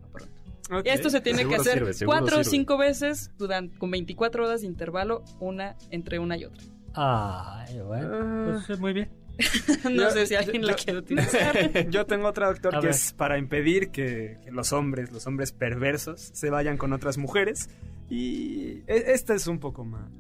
Esto 0.85 1.11
se 1.11 1.21
tiene 1.21 1.39
Seguro 1.41 1.57
que 1.57 1.61
hacer 1.71 1.95
sirve, 1.95 2.07
cuatro 2.07 2.39
o 2.41 2.45
cinco 2.45 2.77
veces 2.77 3.31
durante, 3.39 3.79
con 3.79 3.91
24 3.91 4.47
horas 4.47 4.63
de 4.63 4.67
intervalo, 4.67 5.23
una 5.39 5.77
entre 5.91 6.19
una 6.19 6.37
y 6.37 6.45
otra. 6.45 6.63
Ay, 6.95 7.79
bueno. 7.81 8.53
Pues 8.67 8.71
eh, 8.71 8.81
muy 8.81 8.93
bien. 8.93 9.11
no 9.85 9.91
Yo- 9.91 10.11
sé 10.11 10.27
si 10.27 10.35
alguien 10.35 10.63
yo- 10.63 10.69
la 10.69 10.75
quiere 10.75 10.99
utilizar. 10.99 11.89
Yo 11.91 12.07
tengo 12.07 12.27
otra, 12.29 12.49
doctor, 12.49 12.75
A 12.75 12.81
que 12.81 12.87
ver. 12.87 12.95
es 12.95 13.13
para 13.13 13.37
impedir 13.39 13.91
que, 13.91 14.39
que 14.43 14.51
los 14.51 14.73
hombres, 14.73 15.13
los 15.13 15.27
hombres 15.27 15.53
perversos, 15.53 16.31
se 16.33 16.49
vayan 16.51 16.79
con 16.79 16.93
otras 16.93 17.19
mujeres. 17.19 17.69
Y 18.09 18.83
e- 18.87 19.13
esta 19.13 19.35
es 19.35 19.47
un 19.47 19.59
poco 19.61 19.85
más 19.85 20.11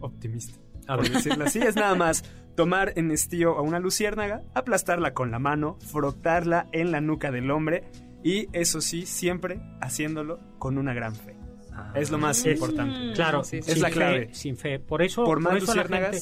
optimista. 0.00 0.58
Por 0.86 1.08
decirlo 1.08 1.44
así, 1.44 1.58
es 1.58 1.76
nada 1.76 1.94
más 1.94 2.22
tomar 2.54 2.92
en 2.96 3.10
estío 3.10 3.56
a 3.58 3.62
una 3.62 3.78
luciérnaga, 3.78 4.42
aplastarla 4.54 5.12
con 5.14 5.30
la 5.30 5.38
mano, 5.38 5.76
frotarla 5.80 6.66
en 6.72 6.92
la 6.92 7.00
nuca 7.00 7.30
del 7.30 7.50
hombre 7.50 7.84
y 8.22 8.48
eso 8.52 8.80
sí, 8.80 9.06
siempre 9.06 9.60
haciéndolo 9.80 10.38
con 10.58 10.78
una 10.78 10.92
gran 10.94 11.14
fe. 11.14 11.36
Es 11.94 12.10
lo 12.10 12.18
más 12.18 12.44
Es- 12.44 12.54
importante. 12.54 13.12
Claro, 13.14 13.44
Sí, 13.44 13.62
sí, 13.62 13.70
Es 13.70 13.78
la 13.78 13.88
fe, 13.88 13.94
clave. 13.94 14.28
sin 14.34 14.56
fe. 14.56 14.80
Por 14.80 15.00
eso, 15.02 15.24
Por 15.24 15.40
más 15.40 15.62
eso 15.62 15.74
la 15.76 15.84
gente, 15.84 16.18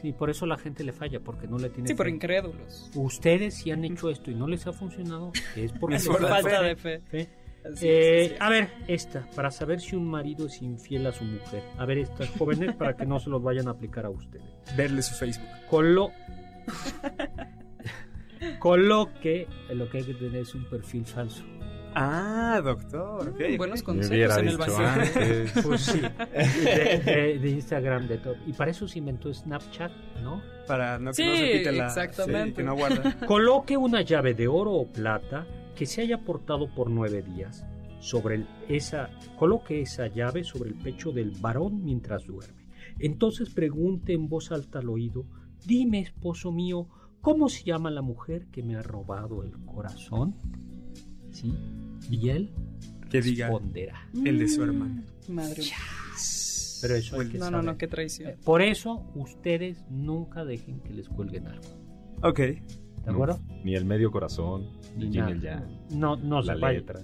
sí, 0.00 0.12
por 0.12 0.30
eso 0.30 0.46
la 0.46 0.56
gente 0.56 0.84
le 0.84 0.92
falla, 0.92 1.18
porque 1.20 1.48
no 1.48 1.58
le 1.58 1.70
tiene 1.70 1.88
Sí, 1.88 1.94
por 1.94 2.08
incrédulos. 2.08 2.88
Ustedes 2.94 3.54
si 3.54 3.72
han 3.72 3.84
hecho 3.84 4.10
esto 4.10 4.30
y 4.30 4.34
no 4.36 4.46
les 4.46 4.64
ha 4.68 4.72
funcionado, 4.72 5.32
es 5.56 5.72
porque 5.72 5.96
Es 5.96 6.06
por 6.06 6.20
falta 6.20 6.60
fe. 6.60 6.64
de 6.64 6.76
fe. 6.76 7.00
fe. 7.10 7.28
Así 7.64 7.86
Eh, 7.88 8.24
así 8.26 8.34
a 8.40 8.48
ver, 8.48 8.68
esta, 8.88 9.28
para 9.36 9.50
saber 9.50 9.80
si 9.80 9.94
un 9.96 10.08
marido 10.08 10.46
es 10.46 10.60
infiel 10.62 11.06
a 11.06 11.12
su 11.12 11.24
mujer. 11.24 11.62
A 11.78 11.84
ver, 11.84 11.98
estas 11.98 12.28
jóvenes, 12.30 12.74
para 12.76 12.96
que 12.96 13.04
no 13.06 13.18
se 13.20 13.28
los 13.30 13.42
vayan 13.42 13.66
a 13.68 13.72
aplicar 13.72 14.04
a 14.06 14.10
ustedes. 14.10 14.44
verle 14.76 15.02
su 15.02 15.14
Facebook. 15.14 15.48
Colo... 15.68 16.10
Coloque, 18.58 19.46
lo 19.72 19.88
que 19.90 19.98
hay 19.98 20.04
que 20.04 20.14
tener 20.14 20.36
es 20.42 20.54
un 20.54 20.64
perfil 20.64 21.04
falso. 21.04 21.44
Ah, 21.94 22.60
doctor. 22.64 23.28
ok, 23.28 23.34
ok. 23.34 23.56
Buenos 23.58 23.82
consejos 23.82 24.38
en 24.38 24.48
el 24.48 24.62
antes. 24.62 25.52
Pues 25.62 25.80
sí, 25.82 26.00
de, 26.00 26.98
de- 27.04 27.38
de 27.38 27.50
Instagram, 27.50 28.08
de 28.08 28.16
todo. 28.18 28.34
Y 28.46 28.52
para 28.54 28.70
eso 28.70 28.88
se 28.88 28.98
inventó 28.98 29.32
Snapchat, 29.32 29.92
¿no? 30.22 30.42
Para 30.66 30.98
no 30.98 31.10
que 31.10 31.16
Sí, 31.16 31.26
no 31.26 31.34
se 31.36 31.52
quite 31.52 31.72
la... 31.72 31.86
exactamente. 31.86 32.48
sí, 32.48 32.52
que 32.54 32.62
no 32.62 32.74
guarda. 32.76 33.18
Coloque 33.26 33.76
una 33.76 34.00
llave 34.00 34.32
de 34.32 34.48
oro 34.48 34.72
o 34.72 34.86
plata 34.90 35.46
que 35.76 35.84
se 35.84 36.00
haya 36.00 36.18
portado 36.18 36.74
por 36.74 36.88
nueve 36.88 37.20
días 37.22 37.66
sobre 38.00 38.36
el- 38.36 38.48
esa, 38.68 39.10
coloque 39.38 39.82
esa 39.82 40.06
llave 40.06 40.44
sobre 40.44 40.70
el 40.70 40.76
pecho 40.76 41.12
del 41.12 41.32
varón 41.40 41.84
mientras 41.84 42.24
duerme. 42.26 42.62
Entonces 43.00 43.50
pregunte 43.50 44.14
en 44.14 44.28
voz 44.30 44.50
alta 44.50 44.78
al 44.78 44.88
oído, 44.88 45.26
dime, 45.66 46.00
esposo 46.00 46.52
mío, 46.52 46.88
¿cómo 47.22 47.48
se 47.48 47.64
llama 47.64 47.90
la 47.90 48.02
mujer 48.02 48.46
que 48.52 48.62
me 48.62 48.76
ha 48.76 48.82
robado 48.82 49.42
el 49.42 49.52
corazón? 49.64 50.34
¿Sí? 51.30 51.54
Y 52.10 52.28
él 52.28 52.52
Que 53.08 53.22
diga 53.22 53.46
responderá. 53.48 54.06
el 54.24 54.38
de 54.38 54.48
su 54.48 54.62
hermano. 54.62 55.02
Madre 55.28 55.62
mía. 55.62 55.76
Pero 56.82 56.94
eso 56.96 57.20
hay 57.20 57.28
que 57.28 57.38
No, 57.38 57.50
no, 57.50 57.62
no, 57.62 57.78
qué 57.78 57.86
traición. 57.86 58.30
Eh, 58.30 58.36
Por 58.44 58.60
eso, 58.60 59.06
ustedes 59.14 59.84
nunca 59.88 60.44
dejen 60.44 60.80
que 60.80 60.92
les 60.92 61.08
cuelguen 61.08 61.46
algo. 61.46 61.64
Ok. 62.22 62.38
¿De 62.38 63.10
acuerdo? 63.10 63.40
Ni 63.64 63.74
el 63.74 63.84
medio 63.84 64.10
corazón, 64.12 64.68
Ni 64.96 65.08
nada. 65.10 65.30
el 65.30 65.40
ya. 65.40 65.66
No, 65.90 66.16
no 66.16 66.40
la 66.42 66.54
se 66.54 66.60
vaya. 66.60 66.78
letra. 66.80 67.00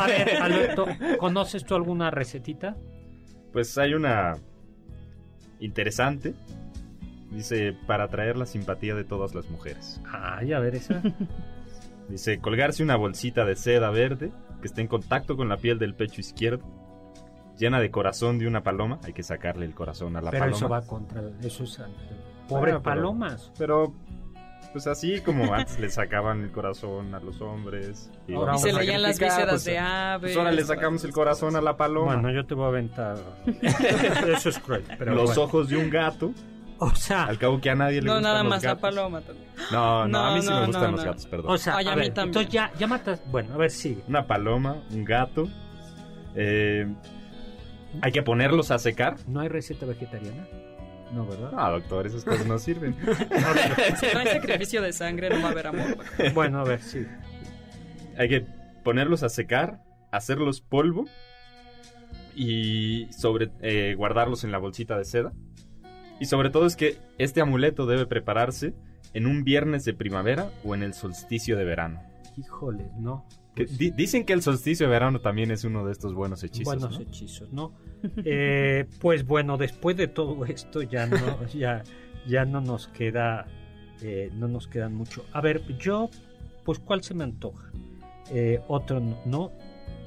A 0.00 0.06
ver, 0.06 0.36
Alberto, 0.42 0.86
¿conoces 1.18 1.64
tú 1.64 1.74
alguna 1.74 2.10
recetita? 2.10 2.76
Pues 3.52 3.76
hay 3.78 3.94
una 3.94 4.34
interesante. 5.60 6.34
Dice, 7.36 7.76
para 7.86 8.04
atraer 8.04 8.36
la 8.36 8.46
simpatía 8.46 8.94
de 8.94 9.04
todas 9.04 9.34
las 9.34 9.48
mujeres. 9.50 10.00
Ay, 10.10 10.52
a 10.54 10.58
ver 10.58 10.74
esa. 10.76 11.02
Dice, 12.08 12.38
colgarse 12.38 12.82
una 12.82 12.96
bolsita 12.96 13.44
de 13.44 13.56
seda 13.56 13.90
verde 13.90 14.32
que 14.60 14.68
esté 14.68 14.80
en 14.80 14.86
contacto 14.88 15.36
con 15.36 15.48
la 15.48 15.56
piel 15.58 15.78
del 15.78 15.94
pecho 15.94 16.20
izquierdo, 16.20 16.64
llena 17.58 17.78
de 17.80 17.90
corazón 17.90 18.38
de 18.38 18.46
una 18.46 18.62
paloma. 18.62 19.00
Hay 19.04 19.12
que 19.12 19.22
sacarle 19.22 19.66
el 19.66 19.74
corazón 19.74 20.16
a 20.16 20.20
la 20.22 20.30
Pero 20.30 20.44
paloma. 20.44 20.56
eso 20.56 20.68
va 20.68 20.82
contra. 20.82 21.22
Eso 21.42 21.64
es. 21.64 21.76
Pobre 21.76 21.90
Bueno, 22.48 22.64
pero- 22.64 22.82
palomas. 22.82 23.52
Pero, 23.58 23.92
pues 24.72 24.86
así 24.86 25.20
como 25.20 25.52
antes 25.52 25.78
le 25.80 25.90
sacaban 25.90 26.42
el 26.42 26.52
corazón 26.52 27.14
a 27.14 27.20
los 27.20 27.40
hombres. 27.40 28.10
Y, 28.28 28.34
Ahora 28.34 28.54
Y 28.54 28.58
se 28.60 28.72
leían 28.72 29.02
las 29.02 29.18
vísceras 29.18 29.50
pues, 29.50 29.64
de 29.64 29.78
aves. 29.78 30.20
Pues 30.32 30.36
ahora 30.36 30.52
le 30.52 30.64
sacamos 30.64 31.04
el 31.04 31.12
corazón 31.12 31.56
a 31.56 31.60
la 31.60 31.76
paloma. 31.76 32.14
Bueno, 32.14 32.30
yo 32.30 32.46
te 32.46 32.54
voy 32.54 32.64
a 32.66 32.68
aventar. 32.68 33.16
eso 34.32 34.48
es 34.48 34.58
cruel. 34.60 34.84
Pero 34.98 35.14
los 35.14 35.26
bueno. 35.30 35.42
ojos 35.42 35.68
de 35.68 35.76
un 35.76 35.90
gato. 35.90 36.32
O 36.80 36.94
sea, 36.94 37.24
Al 37.24 37.38
cabo 37.38 37.60
que 37.60 37.70
a 37.70 37.74
nadie 37.74 38.00
le 38.02 38.06
No, 38.06 38.14
gustan 38.14 38.22
nada 38.24 38.42
los 38.42 38.50
más 38.50 38.62
la 38.62 38.68
gatos. 38.70 38.82
paloma 38.82 39.20
también. 39.22 39.48
No, 39.72 40.06
no, 40.08 40.18
a 40.18 40.34
mí 40.34 40.42
sí 40.42 40.48
No, 40.48 40.54
me 40.54 40.60
no, 40.60 40.66
gustan 40.66 40.82
no, 40.82 40.90
los 40.92 41.00
no. 41.00 41.06
gatos, 41.10 41.26
perdón. 41.26 41.50
o 41.50 41.58
sea, 41.58 41.76
Ay, 41.76 41.86
a 41.86 41.92
a 41.92 41.94
mí 41.96 42.00
ver, 42.02 42.08
también. 42.14 42.28
entonces 42.28 42.52
ya, 42.52 42.72
ya 42.78 42.86
matas. 42.86 43.22
Bueno, 43.30 43.54
a 43.54 43.56
ver, 43.56 43.70
sigue. 43.70 44.02
Una 44.08 44.26
paloma, 44.26 44.76
un 44.90 45.04
gato. 45.04 45.48
Eh, 46.34 46.86
hay 48.02 48.12
que 48.12 48.22
ponerlos 48.22 48.70
a 48.70 48.78
secar. 48.78 49.16
¿No 49.26 49.40
hay 49.40 49.48
receta 49.48 49.86
vegetariana? 49.86 50.46
No, 51.12 51.24
¿verdad? 51.26 51.52
No, 51.52 51.70
doctor, 51.70 52.06
esas 52.06 52.24
cosas 52.24 52.46
no 52.46 52.58
sirven. 52.58 52.94
Si 53.96 54.06
no 54.12 54.18
hay 54.20 54.26
sacrificio 54.26 54.82
de 54.82 54.92
sangre, 54.92 55.30
no 55.30 55.40
va 55.40 55.48
a 55.48 55.50
haber 55.52 55.68
amor. 55.68 55.96
Bueno, 56.34 56.58
a 56.60 56.64
ver, 56.64 56.82
sí. 56.82 57.06
hay 58.18 58.28
que 58.28 58.44
ponerlos 58.84 59.22
a 59.22 59.28
secar, 59.30 59.80
hacerlos 60.12 60.60
polvo 60.60 61.06
y 62.34 63.06
sobre 63.12 63.50
eh, 63.62 63.94
guardarlos 63.96 64.44
en 64.44 64.52
la 64.52 64.58
bolsita 64.58 64.98
de 64.98 65.04
seda. 65.04 65.32
Y 66.20 66.26
sobre 66.26 66.50
todo 66.50 66.66
es 66.66 66.76
que 66.76 66.96
este 67.18 67.40
amuleto 67.40 67.86
debe 67.86 68.06
prepararse 68.06 68.74
en 69.14 69.26
un 69.26 69.44
viernes 69.44 69.84
de 69.84 69.94
primavera 69.94 70.50
o 70.64 70.74
en 70.74 70.82
el 70.82 70.94
solsticio 70.94 71.56
de 71.56 71.64
verano. 71.64 72.02
Híjole, 72.36 72.86
no. 72.98 73.24
Que 73.54 73.64
Pues, 73.64 73.78
di- 73.78 73.90
dicen 73.90 74.24
que 74.24 74.32
el 74.34 74.42
solsticio 74.42 74.86
de 74.86 74.92
verano 74.92 75.20
también 75.20 75.50
es 75.50 75.64
uno 75.64 75.86
de 75.86 75.92
estos 75.92 76.12
buenos 76.14 76.42
hechizos. 76.44 76.64
buenos 76.64 76.98
¿no? 76.98 77.00
hechizos, 77.06 77.52
¿no? 77.52 77.72
Eh, 78.24 78.86
pues 79.00 79.26
bueno, 79.26 79.56
después 79.56 79.96
de 79.96 80.08
todo 80.08 80.44
esto 80.44 80.82
ya 80.82 81.06
no, 81.06 81.16
ya, 81.54 81.82
ya 82.26 82.44
no 82.44 82.60
nos 82.60 82.88
queda, 82.88 83.46
eh, 84.02 84.30
no 84.34 84.48
nos 84.48 84.68
quedan 84.68 84.94
mucho. 84.94 85.24
A 85.32 85.40
ver, 85.40 85.62
yo, 85.78 86.10
pues 86.64 86.78
¿cuál 86.78 87.02
se 87.02 87.14
me 87.14 87.24
antoja? 87.24 87.70
Eh, 88.30 88.60
otro 88.68 89.00
no, 89.00 89.18
no. 89.24 89.52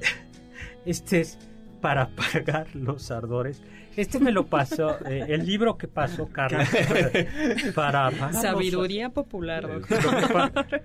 Este 0.84 1.20
es 1.20 1.38
para 1.80 2.02
apagar 2.14 2.74
los 2.76 3.10
ardores. 3.10 3.62
Este 4.00 4.18
me 4.18 4.32
lo 4.32 4.46
pasó, 4.46 4.96
eh, 5.06 5.26
el 5.28 5.44
libro 5.46 5.76
que 5.76 5.86
pasó 5.88 6.26
Carlos 6.28 6.66
para 7.74 8.10
los- 8.10 8.36
Sabiduría 8.40 9.10
popular, 9.10 9.64
Eh, 9.64 9.74
doctor. 9.74 10.80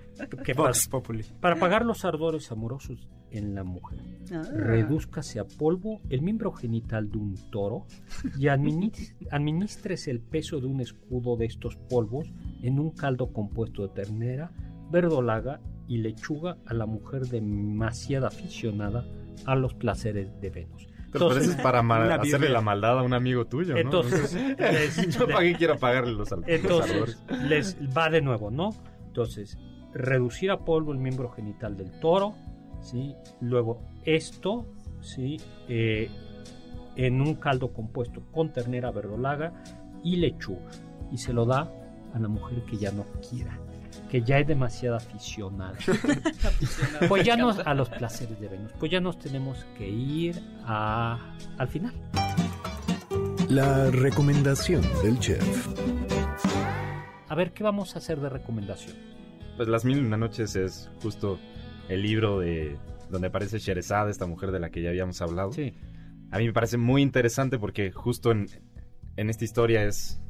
Populi. 0.90 1.24
Para 1.40 1.56
apagar 1.56 1.86
los 1.86 2.06
ardores 2.06 2.52
amorosos 2.52 3.08
en 3.32 3.56
la 3.56 3.64
mujer. 3.64 4.00
Ah. 4.32 4.42
Redúzcase 4.54 5.40
a 5.40 5.46
polvo 5.46 6.02
el 6.10 6.22
miembro 6.22 6.52
genital 6.52 7.10
de 7.12 7.18
un 7.18 7.36
toro 7.52 7.86
y 8.38 8.46
admini- 8.48 8.92
administres 9.32 10.08
el 10.08 10.20
peso 10.22 10.60
de 10.60 10.68
un 10.68 10.82
escudo 10.82 11.36
de 11.38 11.46
estos 11.46 11.76
polvos 11.76 12.32
en 12.62 12.80
un 12.80 12.92
caldo 12.92 13.32
compuesto 13.34 13.84
de 13.88 13.94
ternera, 13.94 14.52
verdolaga 14.92 15.60
y 15.88 15.98
lechuga 15.98 16.58
a 16.66 16.74
la 16.74 16.86
mujer 16.86 17.22
demasiado 17.28 18.28
aficionada 18.28 19.06
a 19.46 19.56
los 19.56 19.74
placeres 19.74 20.30
de 20.42 20.50
Venus. 20.50 20.88
Pero 21.20 21.32
eso 21.38 21.52
es 21.52 21.56
para 21.58 21.80
hacerle 22.16 22.50
la 22.50 22.62
maldad 22.62 23.00
a 23.00 23.04
un 23.04 23.14
amigo 23.14 23.46
tuyo, 23.46 23.74
¿no? 23.74 23.80
Entonces, 23.80 24.34
les- 24.58 25.10
¿yo 25.18 25.28
para 25.28 25.40
qué 25.42 25.56
quiero 25.56 25.78
pagarle 25.78 26.14
los, 26.14 26.32
entonces 26.48 27.18
les 27.48 27.78
va 27.96 28.10
de 28.10 28.22
nuevo, 28.22 28.52
¿no? 28.52 28.70
Entonces, 29.08 29.58
reducir 29.94 30.52
a 30.52 30.60
polvo 30.60 30.92
el 30.92 30.98
miembro 31.00 31.30
genital 31.32 31.78
del 31.78 31.92
toro, 32.00 32.36
¿sí? 32.82 33.16
Luego 33.42 33.82
esto, 34.04 34.66
¿sí? 35.02 35.38
Eh, 35.70 36.10
en 36.98 37.22
un 37.22 37.36
caldo 37.36 37.74
compuesto 37.74 38.24
con 38.32 38.54
ternera 38.54 38.92
verdolaga 38.92 39.54
y 40.04 40.18
lechuga. 40.18 40.70
Y 41.12 41.18
se 41.18 41.34
lo 41.34 41.46
da 41.46 41.72
a 42.14 42.20
la 42.20 42.28
mujer 42.28 42.64
que 42.66 42.78
ya 42.78 42.92
no 42.92 43.06
quiera, 43.30 43.60
que 44.16 44.22
ya 44.22 44.40
es 44.40 44.48
demasiado 44.48 44.96
aficionada. 44.96 45.76
Pues 47.10 47.26
ya 47.26 47.36
nos, 47.36 47.60
a 47.60 47.74
los 47.74 47.90
placeres 47.90 48.40
de 48.40 48.48
Venus, 48.48 48.72
pues 48.80 48.90
ya 48.90 49.02
nos 49.02 49.20
tenemos 49.20 49.66
que 49.78 49.90
ir 49.90 50.42
a, 50.64 51.36
al 51.58 51.68
final. 51.68 51.94
La 53.50 53.92
recomendación 53.92 54.84
del 55.04 55.20
chef. 55.20 55.68
A 57.28 57.36
ver, 57.36 57.52
¿qué 57.52 57.66
vamos 57.66 57.96
a 57.96 58.00
hacer 58.00 58.22
de 58.22 58.30
recomendación? 58.30 58.96
Pues 59.58 59.68
Las 59.68 59.84
Mil 59.84 59.98
y 59.98 60.06
Una 60.06 60.16
Noches 60.16 60.56
es 60.56 60.90
justo 61.04 61.38
el 61.90 62.02
libro 62.02 62.40
de 62.40 62.78
donde 63.10 63.28
aparece 63.28 63.60
Sherezada, 63.60 64.10
esta 64.10 64.28
mujer 64.28 64.52
de 64.52 64.62
la 64.62 64.70
que 64.70 64.82
ya 64.82 64.92
habíamos 64.92 65.22
hablado. 65.22 65.52
Sí. 65.52 65.74
A 66.32 66.38
mí 66.38 66.46
me 66.46 66.54
parece 66.54 66.78
muy 66.78 67.02
interesante 67.02 67.60
porque 67.60 67.92
justo 67.92 68.32
en, 68.32 68.48
en 69.18 69.30
esta 69.30 69.44
historia 69.44 69.84
es 69.84 70.22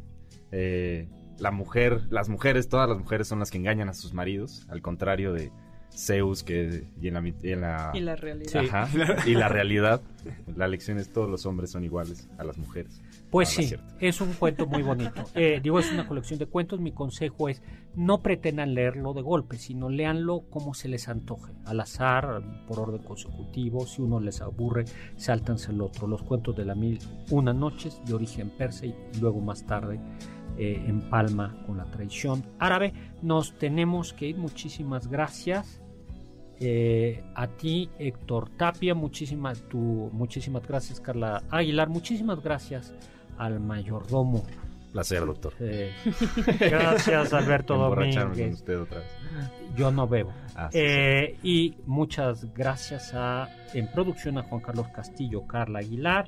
eh, 0.51 1.07
la 1.39 1.51
mujer, 1.51 2.03
las 2.09 2.29
mujeres, 2.29 2.69
todas 2.69 2.88
las 2.89 2.97
mujeres 2.97 3.27
son 3.27 3.39
las 3.39 3.51
que 3.51 3.57
engañan 3.57 3.89
a 3.89 3.93
sus 3.93 4.13
maridos, 4.13 4.65
al 4.69 4.81
contrario 4.81 5.33
de 5.33 5.51
Zeus 5.97 6.43
que 6.43 6.83
y 7.01 7.07
en 7.07 7.13
la, 7.13 7.21
y 7.27 7.51
en 7.51 7.61
la- 7.61 7.91
Y 7.93 7.99
la 8.01 8.15
realidad. 8.15 8.63
Ajá, 8.69 8.88
y 9.25 9.33
la 9.33 9.47
realidad, 9.47 10.01
la 10.55 10.67
lección 10.67 10.97
es 10.97 11.11
todos 11.13 11.29
los 11.29 11.45
hombres 11.45 11.71
son 11.71 11.83
iguales 11.86 12.29
a 12.38 12.43
las 12.43 12.57
mujeres. 12.57 13.01
Pues 13.31 13.57
No, 13.57 13.63
sí, 13.65 13.75
es 13.99 14.21
un 14.21 14.33
cuento 14.33 14.65
muy 14.67 14.81
bonito. 14.81 15.23
Eh, 15.36 15.59
digo, 15.61 15.79
es 15.79 15.91
una 15.91 16.07
colección 16.07 16.39
de 16.39 16.45
cuentos. 16.47 16.79
Mi 16.79 16.91
consejo 16.91 17.49
es 17.49 17.61
no 17.95 18.21
pretendan 18.21 18.73
leerlo 18.73 19.13
de 19.13 19.21
golpe, 19.21 19.57
sino 19.57 19.89
léanlo 19.89 20.41
como 20.49 20.73
se 20.73 20.88
les 20.89 21.07
antoje, 21.09 21.53
al 21.65 21.79
azar, 21.81 22.41
por 22.67 22.79
orden 22.79 23.03
consecutivo. 23.03 23.86
Si 23.86 24.01
uno 24.01 24.19
les 24.19 24.41
aburre, 24.41 24.86
sáltanse 25.17 25.71
el 25.71 25.81
otro. 25.81 26.07
Los 26.07 26.23
cuentos 26.23 26.55
de 26.55 26.65
la 26.65 26.75
mil 26.75 26.99
una 27.31 27.53
noches 27.53 28.01
de 28.05 28.13
origen 28.13 28.49
persa 28.57 28.86
y 28.86 28.95
luego 29.19 29.39
más 29.41 29.65
tarde 29.65 29.99
eh, 30.58 30.84
en 30.88 31.01
Palma 31.10 31.56
con 31.66 31.78
la 31.78 31.86
tradición 31.86 32.43
árabe. 32.60 32.93
Nos 33.22 33.58
tenemos 33.58 34.14
que 34.14 34.28
ir. 34.28 34.38
Muchísimas 34.38 35.08
gracias. 35.08 35.82
Eh, 36.60 37.22
a 37.36 37.47
ti, 37.47 37.89
Héctor 37.99 38.49
Tapia, 38.51 38.95
muchísimas, 38.95 39.62
tu, 39.64 40.10
muchísimas 40.14 40.66
gracias, 40.66 41.01
Carla 41.01 41.43
Aguilar, 41.49 41.89
muchísimas 41.89 42.41
gracias 42.41 42.93
al 43.38 43.60
mayordomo. 43.60 44.41
Placer, 44.93 45.26
doctor. 45.26 45.53
Eh, 45.60 45.91
gracias, 46.60 47.34
Alberto 47.34 47.76
Domínguez. 47.78 48.53
usted 48.53 48.80
otra 48.80 48.99
vez. 48.99 49.10
Yo 49.76 49.91
no 49.91 50.08
bebo. 50.08 50.32
Ah, 50.56 50.70
sí, 50.72 50.78
Eh, 50.82 51.38
y 51.43 51.76
muchas 51.86 52.53
gracias 52.53 53.14
a 53.14 53.49
en 53.74 53.91
producción 53.91 54.38
a 54.38 54.43
Juan 54.43 54.62
Carlos 54.62 54.88
Castillo, 54.95 55.45
Carla 55.45 55.80
Aguilar, 55.80 56.26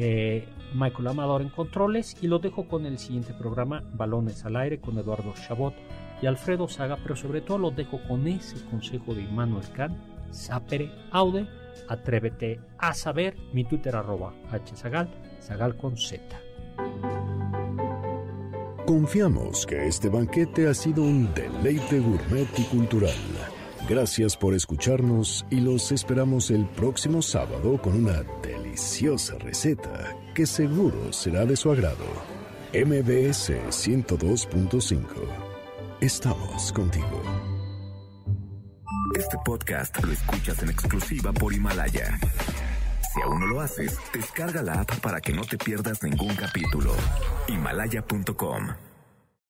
eh, 0.00 0.46
Michael 0.74 1.08
Amador 1.08 1.42
en 1.42 1.48
controles 1.48 2.16
y 2.22 2.28
lo 2.28 2.38
dejo 2.38 2.68
con 2.68 2.86
el 2.86 2.98
siguiente 2.98 3.34
programa, 3.34 3.82
Balones 3.94 4.44
al 4.44 4.54
aire 4.54 4.80
con 4.80 4.96
Eduardo 4.96 5.34
Chabot 5.34 5.74
y 6.22 6.26
Alfredo 6.26 6.68
Saga, 6.68 6.98
pero 7.02 7.16
sobre 7.16 7.40
todo 7.40 7.58
lo 7.58 7.70
dejo 7.72 8.00
con 8.06 8.28
ese 8.28 8.64
consejo 8.66 9.12
de 9.12 9.22
Immanuel 9.22 9.68
Kant, 9.74 9.96
sapere 10.30 10.92
aude, 11.10 11.48
atrévete 11.88 12.60
a 12.78 12.94
saber, 12.94 13.36
mi 13.52 13.64
Twitter 13.64 13.96
arroba 13.96 14.32
hzagal, 14.72 15.08
zagal 15.40 15.76
con 15.76 15.96
z. 15.96 16.22
Confiamos 18.86 19.66
que 19.66 19.88
este 19.88 20.08
banquete 20.08 20.68
ha 20.68 20.74
sido 20.74 21.02
un 21.02 21.34
deleite 21.34 21.98
gourmet 21.98 22.48
y 22.56 22.62
cultural. 22.64 23.16
Gracias 23.88 24.36
por 24.36 24.54
escucharnos 24.54 25.44
y 25.50 25.60
los 25.60 25.90
esperamos 25.90 26.52
el 26.52 26.66
próximo 26.66 27.20
sábado 27.20 27.80
con 27.82 27.94
una 27.94 28.22
deliciosa 28.78 29.36
receta 29.38 30.16
que 30.34 30.46
seguro 30.46 31.12
será 31.12 31.44
de 31.44 31.56
su 31.56 31.72
agrado. 31.72 32.06
MBS 32.72 33.50
102.5. 33.70 35.04
Estamos 36.00 36.72
contigo. 36.72 37.22
Este 39.18 39.36
podcast 39.44 40.00
lo 40.04 40.12
escuchas 40.12 40.62
en 40.62 40.70
exclusiva 40.70 41.32
por 41.32 41.52
Himalaya. 41.52 42.20
Si 43.12 43.20
aún 43.22 43.40
no 43.40 43.46
lo 43.46 43.60
haces, 43.60 43.98
descarga 44.14 44.62
la 44.62 44.82
app 44.82 45.00
para 45.00 45.20
que 45.20 45.32
no 45.32 45.42
te 45.42 45.58
pierdas 45.58 46.00
ningún 46.04 46.36
capítulo. 46.36 46.94
Himalaya.com 47.48 48.87